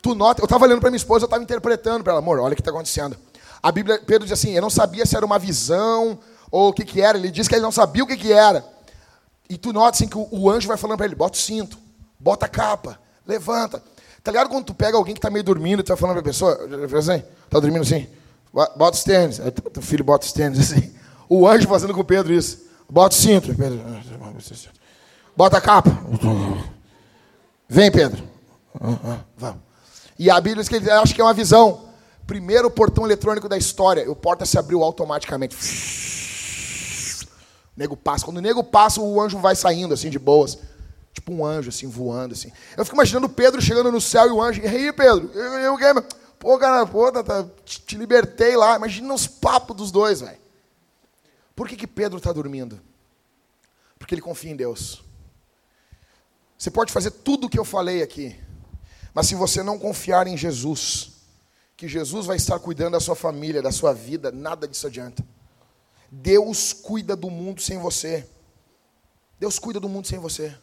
[0.00, 2.52] Tu nota, eu estava olhando para minha esposa, eu estava interpretando para ela, amor, olha
[2.52, 3.16] o que está acontecendo.
[3.60, 6.84] A Bíblia, Pedro diz assim: eu não sabia se era uma visão ou o que,
[6.84, 7.18] que era.
[7.18, 8.64] Ele diz que ele não sabia o que, que era.
[9.50, 11.76] E tu nota assim que o, o anjo vai falando para ele: bota o cinto,
[12.20, 13.82] bota a capa, levanta.
[14.28, 16.24] Tá ligado quando tu pega alguém que está meio dormindo, tu vai falando para a
[16.24, 16.52] pessoa,
[16.98, 18.06] assim, tá dormindo assim,
[18.52, 19.40] bota os tênis.
[19.40, 20.92] Aí teu filho bota os tênis assim.
[21.30, 22.62] O anjo fazendo com o Pedro isso.
[22.90, 23.54] Bota o cinto.
[23.54, 23.80] Pedro,
[25.34, 25.90] bota a capa.
[27.66, 28.22] Vem, Pedro.
[29.34, 29.60] Vamos.
[30.18, 31.84] E a Bíblia diz que ele acha que é uma visão.
[32.26, 34.10] Primeiro portão eletrônico da história.
[34.10, 35.56] O porta se abriu automaticamente.
[35.56, 35.58] O
[37.76, 38.26] nego passa.
[38.26, 40.58] Quando o nego passa, o anjo vai saindo, assim, de boas.
[41.18, 42.52] Tipo um anjo, assim, voando, assim.
[42.76, 44.62] Eu fico imaginando Pedro chegando no céu e o anjo.
[44.62, 45.32] E aí, Pedro?
[45.34, 46.06] Eu, eu, eu,
[46.38, 48.76] pô, cara, pô, tá, tá, te libertei lá.
[48.76, 50.38] Imagina os papos dos dois, velho.
[51.56, 52.80] Por que, que Pedro está dormindo?
[53.98, 55.02] Porque ele confia em Deus.
[56.56, 58.38] Você pode fazer tudo o que eu falei aqui.
[59.12, 61.14] Mas se você não confiar em Jesus,
[61.76, 65.26] que Jesus vai estar cuidando da sua família, da sua vida, nada disso adianta.
[66.12, 68.24] Deus cuida do mundo sem você.
[69.36, 70.56] Deus cuida do mundo sem você.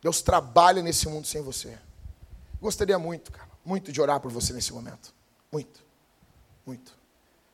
[0.00, 1.78] Deus trabalha nesse mundo sem você.
[2.60, 5.14] Gostaria muito, cara, muito de orar por você nesse momento.
[5.52, 5.84] Muito.
[6.64, 6.96] Muito.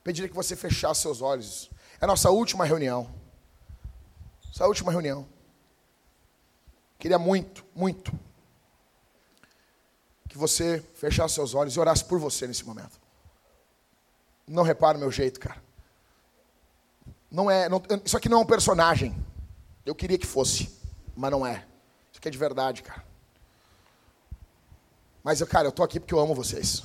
[0.05, 1.70] Pediria que você fechasse seus olhos.
[2.01, 3.12] É a nossa última reunião.
[4.52, 5.27] Essa última reunião.
[6.98, 8.12] Queria muito, muito
[10.28, 13.01] que você fechasse seus olhos e orasse por você nesse momento.
[14.47, 15.62] Não repara o meu jeito, cara.
[17.31, 19.16] Não é, não, isso aqui não é um personagem.
[19.85, 20.70] Eu queria que fosse,
[21.16, 21.66] mas não é.
[22.16, 23.05] Isso aqui é de verdade, cara.
[25.22, 26.82] Mas, cara, eu tô aqui porque eu amo vocês.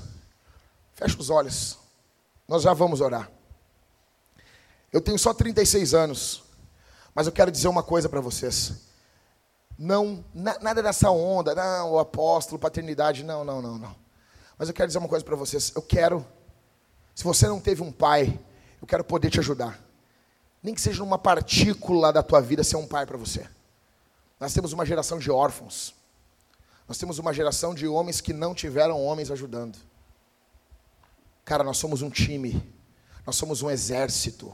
[0.91, 1.77] Fecha os olhos.
[2.45, 3.31] Nós já vamos orar.
[4.91, 6.43] Eu tenho só 36 anos,
[7.15, 8.73] mas eu quero dizer uma coisa para vocês.
[9.77, 13.95] Não, na, nada dessa onda, não, o apóstolo, paternidade, não, não, não, não.
[14.57, 15.71] Mas eu quero dizer uma coisa para vocês.
[15.73, 16.27] Eu quero,
[17.15, 18.37] se você não teve um pai,
[18.81, 19.79] eu quero poder te ajudar.
[20.61, 23.47] Nem que seja numa partícula da tua vida ser um pai para você.
[24.41, 25.95] Nós temos uma geração de órfãos.
[26.85, 29.77] Nós temos uma geração de homens que não tiveram homens ajudando.
[31.45, 32.61] Cara, nós somos um time.
[33.25, 34.53] Nós somos um exército.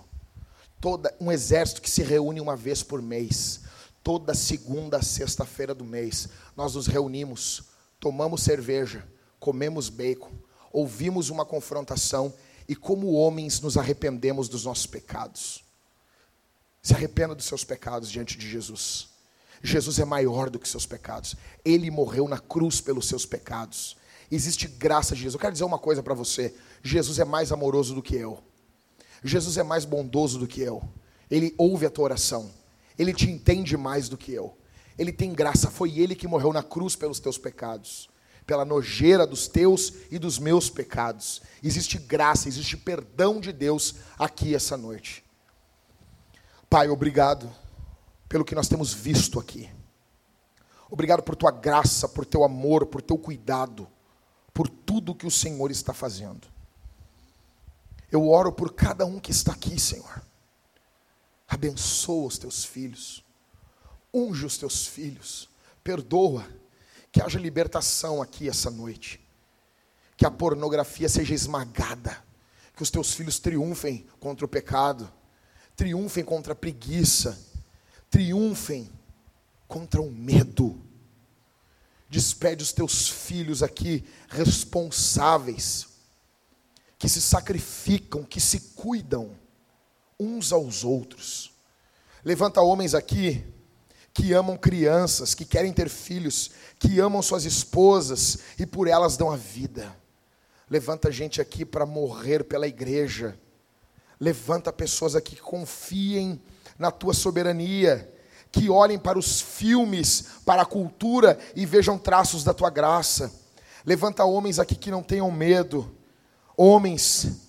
[0.79, 3.61] Toda, um exército que se reúne uma vez por mês
[4.07, 7.63] toda segunda, sexta-feira do mês, nós nos reunimos,
[7.99, 9.05] tomamos cerveja,
[9.37, 10.31] comemos bacon,
[10.71, 12.33] ouvimos uma confrontação
[12.69, 15.61] e, como homens, nos arrependemos dos nossos pecados.
[16.81, 19.09] Se arrependa dos seus pecados diante de Jesus.
[19.63, 21.35] Jesus é maior do que seus pecados.
[21.65, 23.97] Ele morreu na cruz pelos seus pecados.
[24.31, 25.35] Existe graça de Jesus.
[25.35, 26.53] Eu quero dizer uma coisa para você:
[26.83, 28.43] Jesus é mais amoroso do que eu.
[29.23, 30.83] Jesus é mais bondoso do que eu.
[31.29, 32.51] Ele ouve a tua oração.
[32.97, 34.57] Ele te entende mais do que eu.
[34.97, 35.69] Ele tem graça.
[35.69, 38.09] Foi Ele que morreu na cruz pelos teus pecados,
[38.45, 41.41] pela nojeira dos teus e dos meus pecados.
[41.63, 45.23] Existe graça, existe perdão de Deus aqui essa noite.
[46.69, 47.49] Pai, obrigado
[48.27, 49.69] pelo que nós temos visto aqui.
[50.89, 53.87] Obrigado por tua graça, por teu amor, por teu cuidado,
[54.53, 56.47] por tudo que o Senhor está fazendo.
[58.11, 60.21] Eu oro por cada um que está aqui, Senhor.
[61.47, 63.23] Abençoa os teus filhos.
[64.13, 65.49] Unge os teus filhos.
[65.83, 66.47] Perdoa.
[67.11, 69.19] Que haja libertação aqui essa noite.
[70.15, 72.23] Que a pornografia seja esmagada.
[72.75, 75.11] Que os teus filhos triunfem contra o pecado.
[75.75, 77.46] Triunfem contra a preguiça.
[78.09, 78.89] Triunfem
[79.67, 80.81] contra o medo.
[82.09, 85.87] Despede os teus filhos aqui responsáveis,
[86.97, 89.37] que se sacrificam, que se cuidam
[90.19, 91.51] uns aos outros.
[92.23, 93.45] Levanta homens aqui
[94.13, 99.29] que amam crianças, que querem ter filhos, que amam suas esposas e por elas dão
[99.29, 99.95] a vida.
[100.69, 103.39] Levanta gente aqui para morrer pela igreja.
[104.19, 106.41] Levanta pessoas aqui que confiem
[106.77, 108.13] na tua soberania,
[108.51, 113.31] que olhem para os filmes, para a cultura e vejam traços da tua graça.
[113.85, 115.89] Levanta homens aqui que não tenham medo,
[116.55, 117.47] homens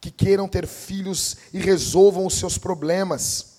[0.00, 3.58] que queiram ter filhos e resolvam os seus problemas.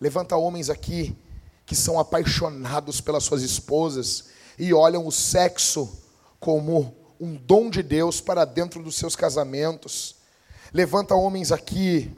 [0.00, 1.16] Levanta homens aqui
[1.64, 4.26] que são apaixonados pelas suas esposas
[4.58, 6.02] e olham o sexo
[6.38, 10.16] como um dom de Deus para dentro dos seus casamentos.
[10.72, 12.14] Levanta homens aqui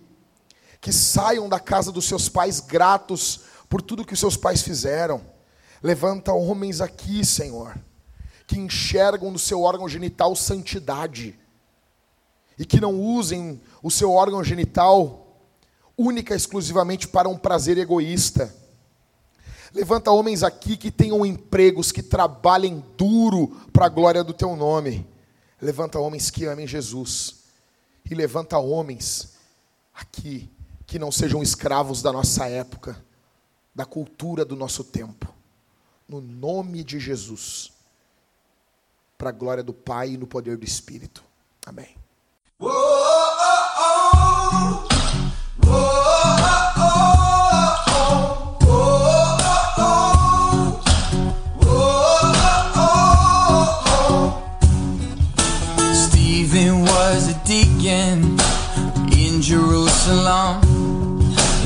[0.81, 5.23] que saiam da casa dos seus pais gratos por tudo que os seus pais fizeram.
[5.83, 7.79] Levanta homens aqui, Senhor,
[8.47, 11.39] que enxergam no seu órgão genital santidade
[12.59, 15.37] e que não usem o seu órgão genital
[15.97, 18.55] única e exclusivamente para um prazer egoísta.
[19.75, 25.07] Levanta homens aqui que tenham empregos, que trabalhem duro para a glória do teu nome.
[25.61, 27.37] Levanta homens que amem Jesus.
[28.11, 29.35] E levanta homens
[29.95, 30.51] aqui
[30.89, 32.97] que não sejam escravos da nossa época,
[33.74, 35.32] da cultura do nosso tempo.
[36.09, 37.70] No nome de Jesus.
[39.19, 41.23] Para a glória do Pai e no poder do Espírito.
[41.66, 41.94] Amém.
[55.93, 58.39] Stephen was a deacon
[59.12, 60.68] in Jerusalem.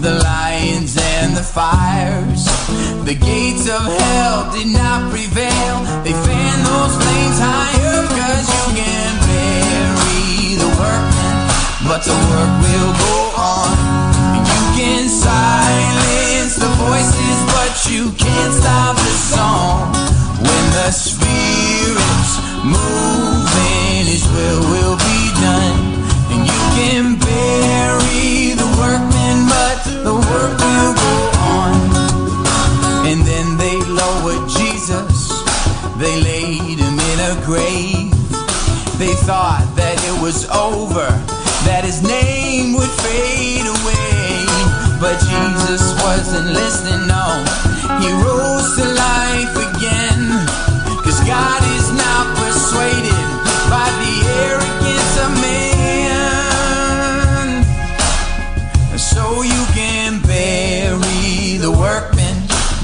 [0.00, 2.44] the lions and the fires.
[3.04, 5.74] The gates of hell did not prevail.
[6.04, 11.36] They fanned those flames higher, cause you can bury the workmen,
[11.82, 13.74] but the work will go on.
[14.46, 19.92] You can silence the voices, but you can't stop the song.
[20.38, 25.78] When the Spirit's moving, His will will be done.
[26.30, 27.97] And you can bury
[30.08, 31.16] the work will go
[31.52, 31.76] on.
[33.04, 35.28] And then they lowered Jesus,
[36.00, 38.08] they laid him in a grave.
[38.96, 41.08] They thought that it was over,
[41.68, 44.48] that his name would fade away.
[44.96, 47.26] But Jesus wasn't listening, no.
[48.00, 49.27] He rose to life